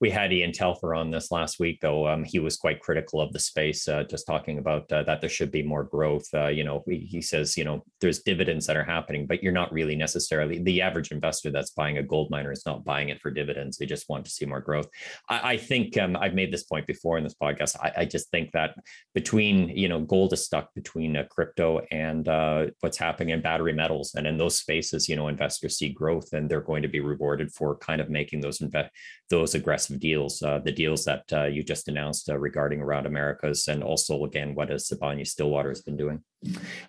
we 0.00 0.10
had 0.10 0.32
Ian 0.32 0.52
Telfer 0.52 0.94
on 0.94 1.10
this 1.10 1.30
last 1.30 1.58
week, 1.58 1.80
though. 1.80 2.06
Um, 2.06 2.22
he 2.22 2.38
was 2.38 2.56
quite 2.56 2.80
critical 2.80 3.20
of 3.20 3.32
the 3.32 3.38
space, 3.38 3.88
uh, 3.88 4.04
just 4.04 4.26
talking 4.26 4.58
about 4.58 4.90
uh, 4.92 5.02
that 5.04 5.20
there 5.20 5.30
should 5.30 5.50
be 5.50 5.62
more 5.62 5.84
growth. 5.84 6.26
Uh, 6.34 6.48
you 6.48 6.64
know, 6.64 6.84
he, 6.86 6.98
he, 6.98 7.22
says, 7.22 7.56
you 7.56 7.64
know, 7.64 7.82
there's 8.00 8.22
dividends 8.22 8.66
that 8.66 8.76
are 8.76 8.84
happening, 8.84 9.26
but 9.26 9.42
you're 9.42 9.52
not 9.52 9.72
really 9.72 9.96
necessarily 9.96 10.62
the 10.62 10.82
average 10.82 11.12
investor 11.12 11.50
that's 11.50 11.70
buying 11.70 11.96
a 11.96 12.02
gold 12.02 12.30
miner 12.30 12.52
is 12.52 12.66
not 12.66 12.84
buying 12.84 13.08
it 13.08 13.20
for 13.22 13.30
dividends. 13.30 13.78
They 13.78 13.86
just 13.86 14.08
want 14.08 14.26
to 14.26 14.30
see 14.30 14.44
more 14.44 14.60
growth. 14.60 14.88
I, 15.30 15.52
I 15.52 15.56
think 15.56 15.96
um, 15.96 16.16
I've 16.16 16.34
made 16.34 16.52
this 16.52 16.64
point 16.64 16.86
before 16.86 17.16
in 17.16 17.24
this 17.24 17.36
podcast. 17.40 17.76
I, 17.80 17.92
I, 17.98 18.04
just 18.04 18.30
think 18.30 18.52
that 18.52 18.76
between, 19.14 19.70
you 19.70 19.88
know, 19.88 20.00
gold 20.00 20.32
is 20.34 20.44
stuck 20.44 20.74
between 20.74 21.16
uh, 21.16 21.24
crypto 21.30 21.80
and 21.90 22.28
uh, 22.28 22.66
what's 22.80 22.98
happening 22.98 23.30
in 23.30 23.40
battery 23.40 23.72
metals. 23.72 24.14
And 24.14 24.26
in 24.26 24.36
those 24.36 24.58
spaces, 24.58 25.08
you 25.08 25.16
know, 25.16 25.28
investors 25.28 25.78
see 25.78 25.88
growth 25.88 26.32
and 26.32 26.50
they're 26.50 26.60
going 26.60 26.82
to 26.82 26.88
be 26.88 27.00
rewarded 27.00 27.50
for 27.52 27.76
kind 27.76 28.00
of 28.00 28.10
making 28.10 28.40
those 28.40 28.60
invest 28.60 28.90
those 29.28 29.54
aggressive 29.54 29.85
deals, 29.88 30.42
uh, 30.42 30.58
the 30.58 30.72
deals 30.72 31.04
that 31.04 31.24
uh, 31.32 31.44
you 31.44 31.62
just 31.62 31.88
announced 31.88 32.28
uh, 32.28 32.38
regarding 32.38 32.80
around 32.80 33.06
Americas, 33.06 33.68
and 33.68 33.82
also 33.82 34.24
again 34.24 34.54
what 34.54 34.70
has 34.70 34.88
Sibanye 34.88 35.26
Stillwater 35.26 35.70
has 35.70 35.82
been 35.82 35.96
doing. 35.96 36.22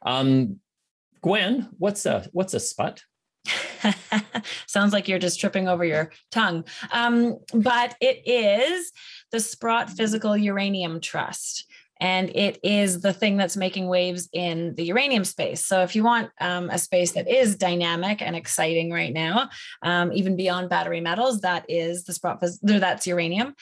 Um, 0.01 0.60
Gwen, 1.21 1.69
what's 1.77 2.05
a 2.05 2.27
what's 2.31 2.53
a 2.53 2.60
sput? 2.60 3.01
Sounds 4.67 4.93
like 4.93 5.07
you're 5.07 5.19
just 5.19 5.39
tripping 5.39 5.67
over 5.67 5.86
your 5.86 6.12
tongue. 6.31 6.65
Um, 6.91 7.38
but 7.53 7.95
it 8.01 8.27
is 8.27 8.91
the 9.31 9.39
Sprott 9.39 9.89
Physical 9.89 10.36
Uranium 10.36 10.99
Trust 10.99 11.65
and 11.99 12.29
it 12.36 12.60
is 12.63 13.01
the 13.01 13.13
thing 13.13 13.38
that's 13.38 13.57
making 13.57 13.88
waves 13.88 14.29
in 14.33 14.75
the 14.75 14.83
uranium 14.86 15.23
space. 15.23 15.65
So 15.65 15.81
if 15.81 15.95
you 15.95 16.03
want 16.03 16.31
um, 16.39 16.69
a 16.69 16.77
space 16.77 17.13
that 17.13 17.27
is 17.27 17.55
dynamic 17.55 18.21
and 18.21 18.36
exciting 18.36 18.91
right 18.91 19.13
now, 19.13 19.49
um, 19.81 20.12
even 20.13 20.36
beyond 20.36 20.69
battery 20.69 21.01
metals, 21.01 21.41
that 21.41 21.65
is 21.69 22.03
the 22.03 22.13
Sprott. 22.13 22.43
That's 22.62 23.07
uranium. 23.07 23.55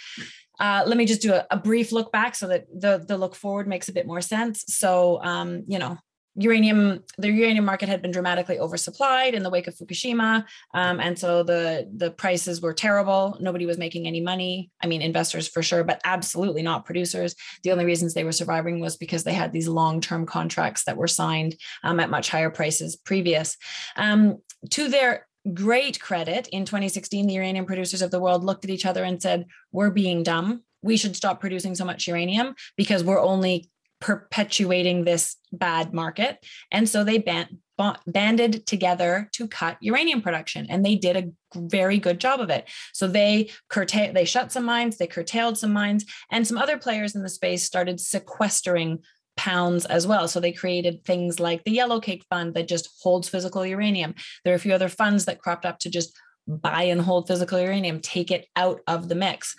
Uh, 0.59 0.83
let 0.85 0.97
me 0.97 1.05
just 1.05 1.21
do 1.21 1.33
a, 1.33 1.45
a, 1.51 1.57
brief 1.57 1.91
look 1.91 2.11
back 2.13 2.33
so 2.33 2.47
that 2.47 2.65
the 2.73 3.03
the 3.05 3.17
look 3.17 3.35
forward 3.35 3.67
makes 3.67 3.89
a 3.89 3.93
bit 3.93 4.07
more 4.07 4.21
sense. 4.21 4.63
So 4.67 5.21
um, 5.21 5.63
you 5.67 5.79
know, 5.79 5.97
uranium 6.35 7.01
the 7.17 7.31
uranium 7.31 7.65
market 7.65 7.87
had 7.87 8.01
been 8.01 8.11
dramatically 8.11 8.57
oversupplied 8.57 9.33
in 9.33 9.43
the 9.43 9.49
wake 9.49 9.67
of 9.67 9.75
fukushima 9.75 10.45
um, 10.73 10.99
and 10.99 11.17
so 11.17 11.43
the 11.43 11.89
the 11.95 12.11
prices 12.11 12.61
were 12.61 12.73
terrible. 12.73 13.37
Nobody 13.39 13.65
was 13.65 13.77
making 13.77 14.05
any 14.07 14.21
money. 14.21 14.69
I 14.81 14.87
mean 14.87 15.01
investors 15.01 15.47
for 15.47 15.63
sure 15.63 15.83
but 15.83 16.01
absolutely 16.03 16.61
not 16.61 16.85
producers. 16.85 17.35
The 17.63 17.71
only 17.71 17.85
reasons 17.85 18.13
they 18.13 18.23
were 18.23 18.31
surviving 18.31 18.79
was 18.79 18.97
because 18.97 19.23
they 19.23 19.33
had 19.33 19.53
these 19.53 19.67
long-term 19.67 20.25
contracts 20.25 20.83
that 20.85 20.97
were 20.97 21.07
signed 21.07 21.55
um, 21.83 21.99
at 21.99 22.09
much 22.09 22.29
higher 22.29 22.49
prices 22.49 22.95
previous. 22.95 23.57
Um, 23.95 24.37
to 24.71 24.89
their 24.89 25.27
great 25.53 25.99
credit 25.99 26.47
in 26.47 26.65
2016 26.65 27.27
the 27.27 27.33
uranium 27.35 27.65
producers 27.65 28.01
of 28.01 28.11
the 28.11 28.19
world 28.19 28.43
looked 28.43 28.63
at 28.63 28.71
each 28.71 28.85
other 28.85 29.03
and 29.03 29.21
said 29.21 29.45
we're 29.71 29.91
being 29.91 30.23
dumb. 30.23 30.63
We 30.81 30.97
should 30.97 31.15
stop 31.15 31.39
producing 31.39 31.75
so 31.75 31.85
much 31.85 32.07
uranium 32.07 32.55
because 32.75 33.03
we're 33.03 33.21
only 33.21 33.69
perpetuating 34.05 35.03
this 35.03 35.35
bad 35.51 35.91
market. 35.91 36.37
And 36.71 36.87
so 36.87 37.03
they 37.03 37.17
ban- 37.17 37.57
banded 38.05 38.67
together 38.67 39.27
to 39.33 39.47
cut 39.47 39.77
uranium 39.81 40.21
production 40.21 40.67
and 40.69 40.85
they 40.85 40.93
did 40.93 41.17
a 41.17 41.31
very 41.55 41.97
good 41.97 42.19
job 42.19 42.39
of 42.39 42.51
it. 42.51 42.69
So 42.93 43.07
they 43.07 43.49
curtail 43.67 44.13
they 44.13 44.25
shut 44.25 44.51
some 44.51 44.63
mines, 44.63 44.97
they 44.97 45.07
curtailed 45.07 45.57
some 45.57 45.73
mines 45.73 46.05
and 46.29 46.45
some 46.45 46.59
other 46.59 46.77
players 46.77 47.15
in 47.15 47.23
the 47.23 47.29
space 47.29 47.63
started 47.63 47.99
sequestering 47.99 48.99
pounds 49.37 49.87
as 49.87 50.05
well. 50.05 50.27
So 50.27 50.39
they 50.39 50.51
created 50.51 51.03
things 51.03 51.39
like 51.39 51.63
the 51.63 51.71
Yellow 51.71 51.99
Cake 51.99 52.25
Fund 52.29 52.53
that 52.53 52.67
just 52.67 52.87
holds 53.01 53.27
physical 53.27 53.65
uranium. 53.65 54.13
There 54.43 54.53
are 54.53 54.55
a 54.55 54.59
few 54.59 54.75
other 54.75 54.87
funds 54.87 55.25
that 55.25 55.41
cropped 55.41 55.65
up 55.65 55.79
to 55.79 55.89
just 55.89 56.15
buy 56.47 56.83
and 56.83 57.01
hold 57.01 57.27
physical 57.27 57.59
uranium, 57.59 58.01
take 58.01 58.29
it 58.29 58.45
out 58.55 58.81
of 58.85 59.09
the 59.09 59.15
mix 59.15 59.55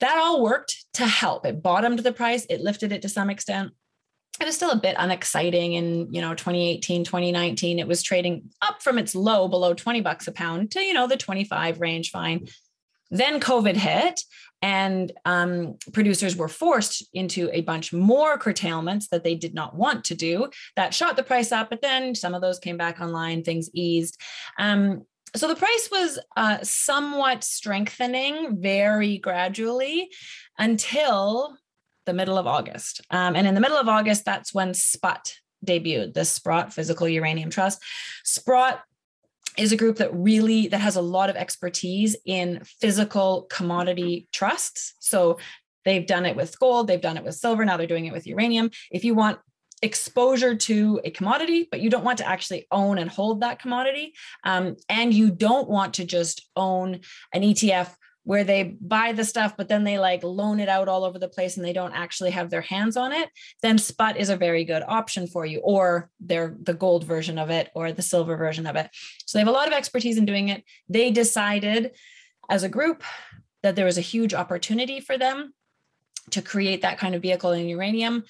that 0.00 0.18
all 0.18 0.42
worked 0.42 0.84
to 0.94 1.06
help. 1.06 1.44
It 1.46 1.62
bottomed 1.62 2.00
the 2.00 2.12
price, 2.12 2.46
it 2.48 2.60
lifted 2.60 2.92
it 2.92 3.02
to 3.02 3.08
some 3.08 3.30
extent. 3.30 3.72
It 4.40 4.46
was 4.46 4.54
still 4.54 4.70
a 4.70 4.76
bit 4.76 4.94
unexciting 4.98 5.72
in, 5.72 6.12
you 6.12 6.20
know, 6.20 6.32
2018, 6.32 7.02
2019. 7.04 7.80
It 7.80 7.88
was 7.88 8.04
trading 8.04 8.50
up 8.62 8.82
from 8.82 8.96
its 8.96 9.16
low 9.16 9.48
below 9.48 9.74
20 9.74 10.00
bucks 10.00 10.28
a 10.28 10.32
pound 10.32 10.70
to, 10.72 10.80
you 10.80 10.94
know, 10.94 11.08
the 11.08 11.16
25 11.16 11.80
range, 11.80 12.10
fine. 12.10 12.46
Then 13.10 13.40
COVID 13.40 13.74
hit, 13.74 14.20
and 14.60 15.12
um, 15.24 15.76
producers 15.92 16.36
were 16.36 16.48
forced 16.48 17.06
into 17.14 17.48
a 17.52 17.62
bunch 17.62 17.92
more 17.92 18.36
curtailments 18.38 19.08
that 19.08 19.24
they 19.24 19.34
did 19.34 19.54
not 19.54 19.76
want 19.76 20.04
to 20.06 20.14
do. 20.14 20.50
That 20.76 20.94
shot 20.94 21.16
the 21.16 21.22
price 21.22 21.52
up, 21.52 21.70
but 21.70 21.80
then 21.80 22.14
some 22.14 22.34
of 22.34 22.42
those 22.42 22.58
came 22.58 22.76
back 22.76 23.00
online, 23.00 23.44
things 23.44 23.70
eased. 23.72 24.20
Um, 24.58 25.04
so 25.34 25.48
the 25.48 25.56
price 25.56 25.88
was 25.90 26.18
uh, 26.36 26.58
somewhat 26.62 27.44
strengthening 27.44 28.60
very 28.60 29.18
gradually 29.18 30.10
until 30.58 31.56
the 32.06 32.14
middle 32.14 32.38
of 32.38 32.46
August. 32.46 33.02
Um, 33.10 33.36
and 33.36 33.46
in 33.46 33.54
the 33.54 33.60
middle 33.60 33.76
of 33.76 33.88
August, 33.88 34.24
that's 34.24 34.54
when 34.54 34.74
Sprott 34.74 35.34
debuted, 35.64 36.14
the 36.14 36.24
Sprott 36.24 36.72
Physical 36.72 37.08
Uranium 37.08 37.50
Trust. 37.50 37.82
Sprott 38.24 38.80
is 39.58 39.72
a 39.72 39.76
group 39.76 39.96
that 39.96 40.14
really 40.14 40.68
that 40.68 40.80
has 40.80 40.96
a 40.96 41.02
lot 41.02 41.30
of 41.30 41.36
expertise 41.36 42.16
in 42.24 42.62
physical 42.80 43.42
commodity 43.50 44.28
trusts. 44.32 44.94
So 45.00 45.38
they've 45.84 46.06
done 46.06 46.26
it 46.26 46.36
with 46.36 46.58
gold, 46.58 46.86
they've 46.86 47.00
done 47.00 47.16
it 47.16 47.24
with 47.24 47.34
silver, 47.34 47.64
now 47.64 47.76
they're 47.76 47.86
doing 47.86 48.06
it 48.06 48.12
with 48.12 48.26
uranium. 48.26 48.70
If 48.90 49.04
you 49.04 49.14
want 49.14 49.38
exposure 49.82 50.54
to 50.54 51.00
a 51.04 51.10
commodity, 51.10 51.68
but 51.70 51.80
you 51.80 51.90
don't 51.90 52.04
want 52.04 52.18
to 52.18 52.28
actually 52.28 52.66
own 52.70 52.98
and 52.98 53.10
hold 53.10 53.40
that 53.40 53.60
commodity, 53.60 54.14
um, 54.44 54.76
and 54.88 55.14
you 55.14 55.30
don't 55.30 55.68
want 55.68 55.94
to 55.94 56.04
just 56.04 56.48
own 56.56 57.00
an 57.32 57.42
ETF 57.42 57.94
where 58.28 58.44
they 58.44 58.76
buy 58.78 59.12
the 59.12 59.24
stuff, 59.24 59.54
but 59.56 59.68
then 59.68 59.84
they 59.84 59.98
like 59.98 60.22
loan 60.22 60.60
it 60.60 60.68
out 60.68 60.86
all 60.86 61.02
over 61.02 61.18
the 61.18 61.30
place 61.30 61.56
and 61.56 61.64
they 61.64 61.72
don't 61.72 61.94
actually 61.94 62.30
have 62.30 62.50
their 62.50 62.60
hands 62.60 62.94
on 62.94 63.10
it, 63.10 63.30
then 63.62 63.78
Sprott 63.78 64.18
is 64.18 64.28
a 64.28 64.36
very 64.36 64.64
good 64.66 64.82
option 64.86 65.26
for 65.26 65.46
you, 65.46 65.60
or 65.60 66.10
they're 66.20 66.54
the 66.62 66.74
gold 66.74 67.04
version 67.04 67.38
of 67.38 67.48
it 67.48 67.70
or 67.74 67.90
the 67.90 68.02
silver 68.02 68.36
version 68.36 68.66
of 68.66 68.76
it. 68.76 68.90
So 69.24 69.38
they 69.38 69.40
have 69.40 69.48
a 69.48 69.52
lot 69.52 69.66
of 69.66 69.72
expertise 69.72 70.18
in 70.18 70.26
doing 70.26 70.50
it. 70.50 70.62
They 70.90 71.10
decided 71.10 71.92
as 72.50 72.64
a 72.64 72.68
group 72.68 73.02
that 73.62 73.76
there 73.76 73.86
was 73.86 73.96
a 73.96 74.02
huge 74.02 74.34
opportunity 74.34 75.00
for 75.00 75.16
them 75.16 75.54
to 76.32 76.42
create 76.42 76.82
that 76.82 76.98
kind 76.98 77.14
of 77.14 77.22
vehicle 77.22 77.52
in 77.52 77.66
uranium 77.66 78.24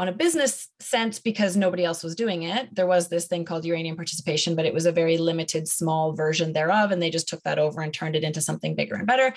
on 0.00 0.08
a 0.08 0.12
business 0.12 0.68
sense 0.80 1.18
because 1.18 1.58
nobody 1.58 1.84
else 1.84 2.02
was 2.02 2.14
doing 2.14 2.44
it. 2.44 2.74
There 2.74 2.86
was 2.86 3.10
this 3.10 3.26
thing 3.26 3.44
called 3.44 3.66
uranium 3.66 3.96
participation, 3.96 4.56
but 4.56 4.64
it 4.64 4.72
was 4.72 4.86
a 4.86 4.92
very 4.92 5.18
limited, 5.18 5.68
small 5.68 6.14
version 6.14 6.54
thereof. 6.54 6.90
And 6.90 7.02
they 7.02 7.10
just 7.10 7.28
took 7.28 7.42
that 7.42 7.58
over 7.58 7.82
and 7.82 7.92
turned 7.92 8.16
it 8.16 8.24
into 8.24 8.40
something 8.40 8.74
bigger 8.74 8.94
and 8.94 9.06
better. 9.06 9.34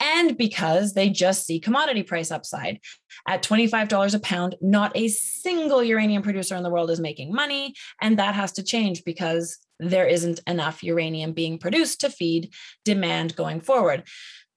And 0.00 0.34
because 0.38 0.94
they 0.94 1.10
just 1.10 1.44
see 1.44 1.60
commodity 1.60 2.04
price 2.04 2.30
upside 2.30 2.80
at 3.28 3.42
$25 3.42 4.14
a 4.14 4.18
pound, 4.20 4.56
not 4.62 4.92
a 4.94 5.08
single 5.08 5.84
uranium 5.84 6.22
producer 6.22 6.56
in 6.56 6.62
the 6.62 6.70
world 6.70 6.90
is 6.90 7.00
making 7.00 7.34
money. 7.34 7.74
And 8.00 8.18
that 8.18 8.34
has 8.34 8.52
to 8.52 8.62
change 8.62 9.04
because 9.04 9.58
there 9.78 10.06
isn't 10.06 10.40
enough 10.46 10.82
uranium 10.82 11.34
being 11.34 11.58
produced 11.58 12.00
to 12.00 12.08
feed 12.08 12.54
demand 12.82 13.36
going 13.36 13.60
forward. 13.60 14.04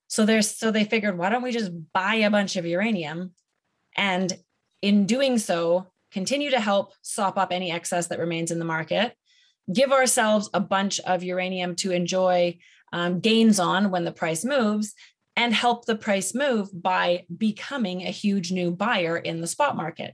So 0.07 0.25
there's 0.25 0.49
so 0.49 0.71
they 0.71 0.85
figured, 0.85 1.17
why 1.17 1.29
don't 1.29 1.43
we 1.43 1.51
just 1.51 1.73
buy 1.91 2.15
a 2.15 2.31
bunch 2.31 2.55
of 2.55 2.65
uranium 2.65 3.33
and 3.97 4.31
in 4.81 5.05
doing 5.05 5.37
so, 5.37 5.87
continue 6.11 6.51
to 6.51 6.59
help 6.59 6.93
sop 7.01 7.37
up 7.37 7.51
any 7.51 7.71
excess 7.71 8.07
that 8.07 8.19
remains 8.19 8.51
in 8.51 8.59
the 8.59 8.65
market, 8.65 9.13
give 9.71 9.91
ourselves 9.91 10.49
a 10.53 10.59
bunch 10.59 10.99
of 11.01 11.23
uranium 11.23 11.75
to 11.77 11.91
enjoy 11.91 12.57
um, 12.93 13.19
gains 13.19 13.59
on 13.59 13.91
when 13.91 14.03
the 14.03 14.11
price 14.11 14.43
moves, 14.43 14.93
and 15.37 15.53
help 15.53 15.85
the 15.85 15.95
price 15.95 16.35
move 16.35 16.69
by 16.73 17.25
becoming 17.35 18.01
a 18.01 18.11
huge 18.11 18.51
new 18.51 18.71
buyer 18.71 19.17
in 19.17 19.39
the 19.39 19.47
spot 19.47 19.77
market. 19.77 20.13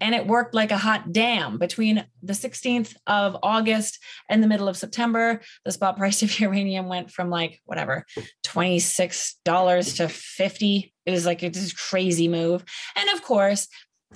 And 0.00 0.14
it 0.14 0.26
worked 0.26 0.54
like 0.54 0.70
a 0.70 0.78
hot 0.78 1.12
damn 1.12 1.58
between 1.58 2.04
the 2.22 2.32
16th 2.32 2.94
of 3.06 3.36
August 3.42 3.98
and 4.28 4.42
the 4.42 4.46
middle 4.46 4.68
of 4.68 4.76
September. 4.76 5.40
The 5.64 5.72
spot 5.72 5.96
price 5.96 6.22
of 6.22 6.38
uranium 6.40 6.86
went 6.86 7.10
from 7.10 7.30
like 7.30 7.60
whatever, 7.64 8.04
$26 8.44 9.96
to 9.96 10.08
50. 10.08 10.94
It 11.06 11.10
was 11.10 11.26
like 11.26 11.42
a 11.42 11.50
crazy 11.76 12.28
move. 12.28 12.64
And 12.94 13.08
of 13.10 13.22
course, 13.22 13.68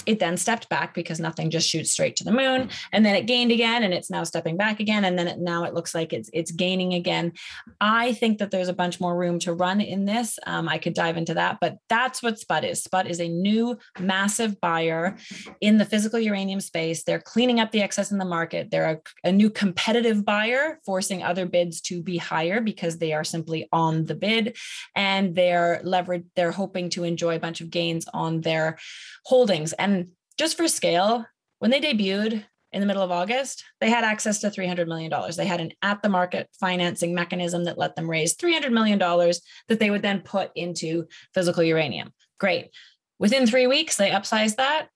it 0.07 0.19
then 0.19 0.37
stepped 0.37 0.69
back 0.69 0.95
because 0.95 1.21
nothing 1.21 1.51
just 1.51 1.69
shoots 1.69 1.93
straight 1.93 2.17
to 2.17 2.25
the 2.25 2.33
moon 2.33 2.71
and 2.93 3.05
then 3.05 3.15
it 3.15 3.27
gained 3.27 3.53
again 3.53 3.83
and 3.83 3.93
it's 3.93 4.11
now 4.11 4.25
stepping 4.25 4.57
back 4.57 4.81
again 4.81 5.05
and 5.05 5.19
then 5.19 5.29
it, 5.29 5.39
now 5.39 5.65
it 5.65 5.75
looks 5.75 5.95
like 5.95 6.13
it's 6.13 6.31
it's 6.33 6.51
gaining 6.51 6.95
again. 6.95 7.33
I 7.81 8.15
think 8.15 8.39
that 8.39 8.51
there's 8.51 8.69
a 8.69 8.73
bunch 8.73 9.01
more 9.01 9.17
room 9.17 9.39
to 9.41 9.53
run 9.53 9.81
in 9.81 10.05
this. 10.05 10.39
Um, 10.47 10.69
i 10.69 10.79
could 10.79 10.95
dive 10.95 11.17
into 11.17 11.35
that 11.35 11.59
but 11.61 11.77
that's 11.89 12.23
what 12.23 12.39
SPUT 12.39 12.65
is. 12.65 12.83
SPUT 12.83 13.11
is 13.11 13.21
a 13.21 13.29
new 13.29 13.79
massive 14.01 14.61
buyer 14.61 15.17
in 15.61 15.79
the 15.79 15.85
physical 15.85 16.19
uranium 16.19 16.61
space. 16.61 17.05
They're 17.05 17.21
cleaning 17.21 17.61
up 17.61 17.71
the 17.71 17.83
excess 17.83 18.11
in 18.11 18.19
the 18.19 18.25
market. 18.25 18.71
They're 18.71 19.03
a, 19.25 19.29
a 19.29 19.33
new 19.33 19.51
competitive 19.51 20.25
buyer 20.25 20.81
forcing 20.85 21.23
other 21.23 21.47
bids 21.47 21.81
to 21.83 22.03
be 22.03 22.17
higher 22.17 22.61
because 22.61 22.99
they 22.99 23.13
are 23.13 23.25
simply 23.25 23.69
on 23.73 24.07
the 24.07 24.15
bid 24.15 24.57
and 24.97 25.35
they're 25.35 25.81
leveraged 25.85 26.25
they're 26.35 26.53
hoping 26.53 26.89
to 26.91 27.05
enjoy 27.05 27.37
a 27.37 27.41
bunch 27.41 27.61
of 27.61 27.71
gains 27.71 28.07
on 28.13 28.41
their 28.41 28.79
holdings 29.25 29.73
and 29.83 30.09
just 30.39 30.57
for 30.57 30.69
scale, 30.69 31.27
when 31.59 31.71
they 31.71 31.81
debuted 31.81 32.45
in 32.73 32.81
the 32.81 32.87
middle 32.87 33.03
of 33.03 33.11
August, 33.11 33.65
they 33.81 33.91
had 33.91 34.05
access 34.05 34.41
to 34.41 34.49
$300 34.49 34.87
million. 34.87 35.13
They 35.37 35.47
had 35.47 35.61
an 35.61 35.73
at 35.83 36.03
the 36.03 36.09
market 36.09 36.49
financing 36.59 37.15
mechanism 37.15 37.65
that 37.65 37.79
let 37.79 37.97
them 37.97 38.09
raise 38.09 38.37
$300 38.37 38.73
million 38.73 38.99
that 38.99 39.79
they 39.79 39.91
would 39.91 40.03
then 40.03 40.21
put 40.21 40.51
into 40.55 41.07
physical 41.35 41.63
uranium. 41.63 42.13
Great. 42.41 42.71
Within 43.19 43.47
three 43.47 43.67
weeks, 43.67 43.97
they 43.97 44.11
upsized 44.11 44.57
that 44.57 44.89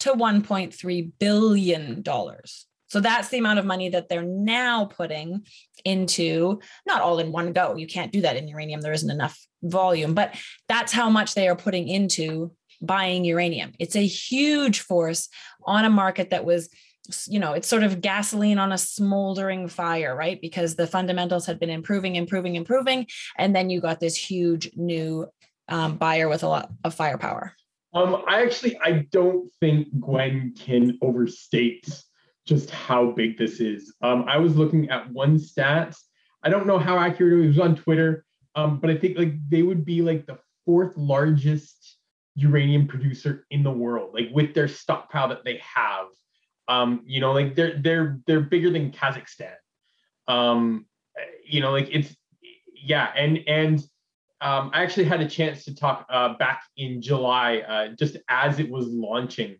to 0.00 0.12
$1.3 0.12 1.12
billion. 1.18 2.04
So 2.86 3.00
that's 3.00 3.28
the 3.28 3.38
amount 3.38 3.58
of 3.58 3.66
money 3.66 3.90
that 3.90 4.08
they're 4.08 4.22
now 4.22 4.86
putting 4.86 5.44
into, 5.84 6.60
not 6.86 7.02
all 7.02 7.18
in 7.18 7.32
one 7.32 7.52
go. 7.52 7.76
You 7.76 7.86
can't 7.86 8.12
do 8.12 8.22
that 8.22 8.36
in 8.36 8.48
uranium. 8.48 8.80
There 8.80 8.92
isn't 8.92 9.10
enough 9.10 9.38
volume, 9.62 10.14
but 10.14 10.34
that's 10.68 10.92
how 10.92 11.10
much 11.10 11.34
they 11.34 11.48
are 11.48 11.56
putting 11.56 11.88
into 11.88 12.52
buying 12.80 13.24
uranium. 13.24 13.72
It's 13.78 13.96
a 13.96 14.06
huge 14.06 14.80
force 14.80 15.28
on 15.64 15.84
a 15.84 15.90
market 15.90 16.30
that 16.30 16.44
was 16.44 16.68
you 17.26 17.38
know, 17.38 17.54
it's 17.54 17.68
sort 17.68 17.82
of 17.82 18.00
gasoline 18.00 18.58
on 18.58 18.72
a 18.72 18.78
smoldering 18.78 19.68
fire, 19.68 20.14
right? 20.14 20.40
Because 20.40 20.76
the 20.76 20.86
fundamentals 20.86 21.46
had 21.46 21.58
been 21.58 21.70
improving, 21.70 22.16
improving, 22.16 22.54
improving. 22.54 23.06
And 23.38 23.56
then 23.56 23.70
you 23.70 23.80
got 23.80 23.98
this 23.98 24.14
huge 24.14 24.70
new 24.76 25.26
um, 25.68 25.96
buyer 25.96 26.28
with 26.28 26.42
a 26.42 26.48
lot 26.48 26.70
of 26.84 26.94
firepower. 26.94 27.54
Um, 27.94 28.22
I 28.28 28.42
actually 28.42 28.78
I 28.78 29.06
don't 29.10 29.50
think 29.60 29.88
Gwen 29.98 30.54
can 30.58 30.98
overstate 31.00 31.88
just 32.46 32.70
how 32.70 33.10
big 33.12 33.38
this 33.38 33.60
is. 33.60 33.94
Um, 34.02 34.24
I 34.28 34.36
was 34.38 34.56
looking 34.56 34.90
at 34.90 35.10
one 35.10 35.38
stat. 35.38 35.94
I 36.42 36.50
don't 36.50 36.66
know 36.66 36.78
how 36.78 36.98
accurate 36.98 37.44
it 37.44 37.46
was 37.46 37.58
on 37.58 37.76
Twitter, 37.76 38.24
um, 38.54 38.80
but 38.80 38.90
I 38.90 38.96
think 38.96 39.18
like 39.18 39.34
they 39.48 39.62
would 39.62 39.84
be 39.84 40.02
like 40.02 40.26
the 40.26 40.38
fourth 40.64 40.96
largest 40.96 41.97
uranium 42.38 42.86
producer 42.86 43.46
in 43.50 43.64
the 43.64 43.70
world, 43.70 44.14
like 44.14 44.28
with 44.32 44.54
their 44.54 44.68
stockpile 44.68 45.28
that 45.28 45.44
they 45.44 45.60
have. 45.74 46.06
Um, 46.68 47.02
you 47.06 47.20
know, 47.20 47.32
like 47.32 47.54
they're 47.56 47.78
they're 47.82 48.20
they're 48.26 48.40
bigger 48.40 48.70
than 48.70 48.92
Kazakhstan. 48.92 49.54
Um, 50.28 50.86
you 51.44 51.60
know, 51.60 51.72
like 51.72 51.88
it's 51.90 52.14
yeah, 52.74 53.10
and 53.16 53.40
and 53.48 53.80
um, 54.40 54.70
I 54.72 54.82
actually 54.82 55.06
had 55.06 55.20
a 55.20 55.28
chance 55.28 55.64
to 55.64 55.74
talk 55.74 56.06
uh, 56.08 56.34
back 56.34 56.62
in 56.76 57.02
July, 57.02 57.58
uh, 57.58 57.88
just 57.98 58.16
as 58.28 58.60
it 58.60 58.70
was 58.70 58.86
launching. 58.86 59.56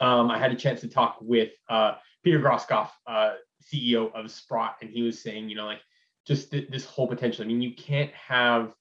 Um, 0.00 0.30
I 0.30 0.38
had 0.38 0.50
a 0.50 0.56
chance 0.56 0.80
to 0.80 0.88
talk 0.88 1.18
with 1.20 1.52
uh, 1.68 1.94
Peter 2.24 2.40
Grosskopf, 2.40 2.88
uh, 3.06 3.34
CEO 3.62 4.12
of 4.12 4.30
Sprott, 4.32 4.76
and 4.80 4.90
he 4.90 5.02
was 5.02 5.22
saying, 5.22 5.48
you 5.48 5.54
know, 5.54 5.66
like 5.66 5.80
just 6.26 6.50
th- 6.50 6.68
this 6.70 6.84
whole 6.84 7.06
potential. 7.06 7.44
I 7.44 7.46
mean, 7.46 7.62
you 7.62 7.74
can't 7.76 8.10
have 8.12 8.72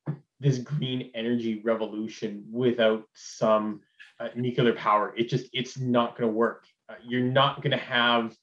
this 0.43 0.59
green 0.59 1.09
energy 1.15 1.61
revolution 1.63 2.45
without 2.51 3.07
some 3.13 3.81
uh, 4.19 4.27
nuclear 4.35 4.73
power. 4.73 5.13
It 5.17 5.29
just 5.29 5.47
it's 5.53 5.79
not 5.79 6.17
going 6.17 6.29
to 6.29 6.35
work. 6.35 6.65
Uh, 6.89 6.95
you're 7.03 7.21
not 7.21 7.61
going 7.61 7.71
to 7.71 7.77
have 7.77 8.35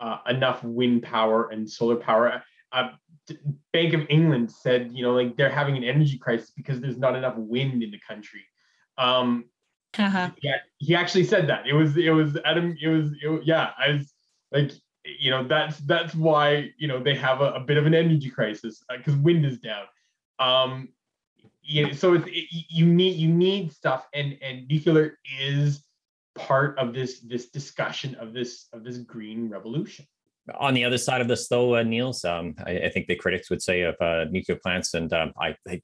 uh, 0.00 0.18
enough 0.28 0.64
wind 0.64 1.02
power 1.02 1.50
and 1.50 1.70
solar 1.70 1.96
power. 1.96 2.42
Uh, 2.72 2.88
Bank 3.72 3.92
of 3.92 4.06
England 4.08 4.50
said, 4.50 4.90
you 4.92 5.04
know, 5.04 5.12
like 5.12 5.36
they're 5.36 5.50
having 5.50 5.76
an 5.76 5.84
energy 5.84 6.18
crisis 6.18 6.50
because 6.50 6.80
there's 6.80 6.98
not 6.98 7.14
enough 7.14 7.36
wind 7.36 7.82
in 7.82 7.90
the 7.90 8.00
country. 8.08 8.42
Um, 8.98 9.44
uh-huh. 9.96 10.30
Yeah, 10.42 10.56
he 10.78 10.94
actually 10.94 11.24
said 11.24 11.48
that. 11.48 11.66
It 11.66 11.74
was 11.74 11.96
it 11.96 12.10
was 12.10 12.38
Adam. 12.44 12.76
It 12.80 12.88
was 12.88 13.12
it, 13.22 13.42
yeah. 13.44 13.70
I 13.78 13.92
was 13.92 14.14
like, 14.50 14.72
you 15.04 15.30
know, 15.30 15.46
that's 15.46 15.78
that's 15.80 16.14
why 16.14 16.70
you 16.78 16.88
know 16.88 17.02
they 17.02 17.14
have 17.14 17.42
a, 17.42 17.52
a 17.52 17.60
bit 17.60 17.76
of 17.76 17.86
an 17.86 17.94
energy 17.94 18.30
crisis 18.30 18.82
because 18.88 19.14
uh, 19.14 19.18
wind 19.22 19.44
is 19.44 19.58
down. 19.58 19.84
Um, 20.38 20.88
you 21.62 21.86
know, 21.86 21.92
so 21.92 22.14
it, 22.14 22.24
you 22.26 22.86
need 22.86 23.16
you 23.16 23.28
need 23.28 23.72
stuff, 23.72 24.08
and 24.14 24.36
and 24.42 24.68
nuclear 24.68 25.18
is 25.40 25.84
part 26.34 26.78
of 26.78 26.92
this 26.92 27.20
this 27.20 27.50
discussion 27.50 28.14
of 28.16 28.32
this 28.32 28.68
of 28.72 28.84
this 28.84 28.98
green 28.98 29.48
revolution. 29.48 30.06
On 30.58 30.74
the 30.74 30.84
other 30.84 30.98
side 30.98 31.20
of 31.20 31.28
this, 31.28 31.46
though, 31.46 31.76
uh, 31.76 31.84
Niels, 31.84 32.24
um, 32.24 32.56
I, 32.66 32.72
I, 32.78 32.88
think 32.88 33.06
the 33.06 33.14
critics 33.14 33.48
would 33.48 33.62
say 33.62 33.82
of 33.82 33.94
uh, 34.00 34.24
nuclear 34.28 34.58
plants, 34.60 34.94
and 34.94 35.12
um, 35.12 35.32
I, 35.40 35.54
I, 35.68 35.80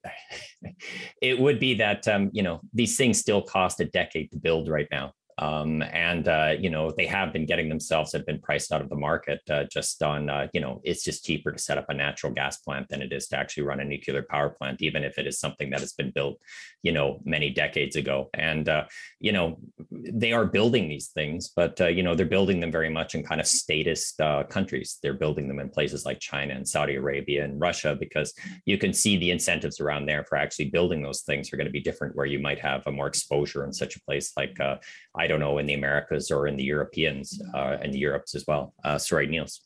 it 1.23 1.39
would 1.39 1.61
be 1.61 1.75
that 1.75 2.09
um, 2.09 2.31
you 2.33 2.43
know 2.43 2.61
these 2.73 2.97
things 2.97 3.19
still 3.19 3.41
cost 3.41 3.79
a 3.81 3.85
decade 3.85 4.33
to 4.33 4.37
build 4.37 4.69
right 4.69 4.89
now. 4.91 5.13
Um, 5.39 5.83
and 5.83 6.27
uh, 6.27 6.55
you 6.59 6.69
know 6.69 6.91
they 6.91 7.07
have 7.07 7.33
been 7.33 7.47
getting 7.47 7.69
themselves 7.69 8.13
have 8.13 8.27
been 8.27 8.41
priced 8.41 8.73
out 8.73 8.81
of 8.81 8.89
the 8.89 8.97
market 8.97 9.41
uh, 9.49 9.65
just 9.65 10.03
on 10.03 10.29
uh, 10.29 10.49
you 10.53 10.61
know 10.61 10.81
it's 10.83 11.05
just 11.05 11.25
cheaper 11.25 11.53
to 11.53 11.59
set 11.59 11.79
up 11.79 11.87
a 11.89 11.95
natural 11.95 12.33
gas 12.33 12.59
plant 12.59 12.89
than 12.89 13.03
it 13.03 13.13
is 13.13 13.29
to 13.29 13.39
actually 13.39 13.63
run 13.63 13.79
a 13.79 13.85
nuclear 13.85 14.23
power 14.29 14.51
plant, 14.51 14.83
even 14.83 15.05
if 15.05 15.17
it 15.17 15.27
is 15.27 15.39
something 15.39 15.71
that 15.71 15.81
has 15.81 15.93
been 15.93 16.11
built 16.11 16.41
you 16.83 16.93
know 16.93 17.21
many 17.25 17.51
decades 17.51 17.95
ago. 17.95 18.31
And 18.35 18.69
uh, 18.69 18.85
you 19.21 19.31
know 19.31 19.59
they 19.91 20.33
are 20.33 20.45
building 20.45 20.89
these 20.89 21.09
things, 21.09 21.53
but 21.55 21.81
uh, 21.81 21.87
you 21.87 22.03
know 22.03 22.17
they're 22.17 22.27
building 22.27 22.59
them 22.59 22.73
very 22.73 22.91
much 22.91 23.15
in 23.15 23.23
kind 23.23 23.41
of 23.41 23.47
statist 23.47 24.21
uh, 24.21 24.43
countries. 24.45 24.99
They're 25.03 25.15
building 25.15 25.47
them 25.47 25.61
in 25.61 25.69
places 25.69 26.05
like 26.05 26.19
China 26.19 26.55
and 26.55 26.67
Saudi 26.67 26.97
Arabia 26.97 27.45
and 27.45 27.61
Russia 27.61 27.97
because 27.99 28.35
you 28.65 28.77
can 28.77 28.93
see 28.93 29.17
the 29.17 29.31
incentives 29.31 29.79
around 29.79 30.07
there 30.07 30.25
for 30.25 30.37
actually 30.37 30.71
building 30.71 31.03
those 31.03 31.23
things 31.23 31.53
are 31.53 31.57
going 31.57 31.67
to 31.67 31.73
be 31.73 31.81
different. 31.81 32.17
Where 32.17 32.27
you 32.27 32.41
might 32.41 32.59
have 32.59 32.87
a 32.87 32.93
more 32.93 33.07
exposure 33.07 33.65
in 33.65 33.73
such 33.73 33.95
a 33.95 34.01
place 34.01 34.33
like 34.37 34.59
I 35.15 35.28
don't 35.29 35.41
know 35.41 35.59
in 35.59 35.67
the 35.67 35.75
Americas 35.75 36.31
or 36.31 36.49
in 36.49 36.57
the 36.57 36.65
Europeans 36.65 37.41
uh, 37.55 37.77
and 37.81 37.93
the 37.93 37.99
Europes 37.99 38.35
as 38.35 38.45
well. 38.49 38.75
Uh, 38.85 38.99
sorry, 38.99 39.27
Niels. 39.27 39.61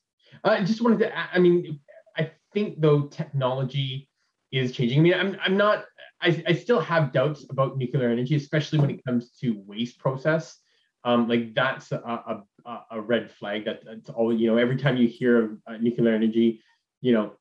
I 0.45 0.63
just 0.65 0.83
wanted 0.83 0.99
to. 1.01 1.35
I 1.35 1.39
mean, 1.39 1.81
I 2.17 2.33
think 2.53 2.81
though 2.81 3.03
technology 3.03 4.09
is 4.51 4.73
changing. 4.73 4.99
I 4.99 5.03
mean, 5.03 5.15
I'm 5.15 5.37
I'm 5.43 5.57
not. 5.57 5.85
I, 6.21 6.43
I 6.47 6.53
still 6.53 6.81
have 6.81 7.13
doubts 7.13 7.47
about 7.51 7.79
nuclear 7.79 8.11
energy, 8.11 8.37
especially 8.37 8.79
when 8.79 8.91
it 8.91 9.05
comes 9.05 9.31
to 9.41 9.61
waste 9.67 9.99
process. 9.99 10.59
Um, 11.05 11.29
like 11.29 11.53
that's 11.55 11.91
a, 11.91 12.45
a, 12.65 12.81
a 12.93 13.01
red 13.01 13.31
flag. 13.33 13.65
That, 13.65 13.85
that's 13.85 14.11
all. 14.11 14.33
You 14.33 14.49
know, 14.49 14.57
every 14.57 14.77
time 14.77 14.97
you 14.97 15.09
hear 15.09 15.45
of 15.45 15.51
uh, 15.67 15.77
nuclear 15.79 16.15
energy, 16.15 16.63
you 17.01 17.13
know, 17.13 17.33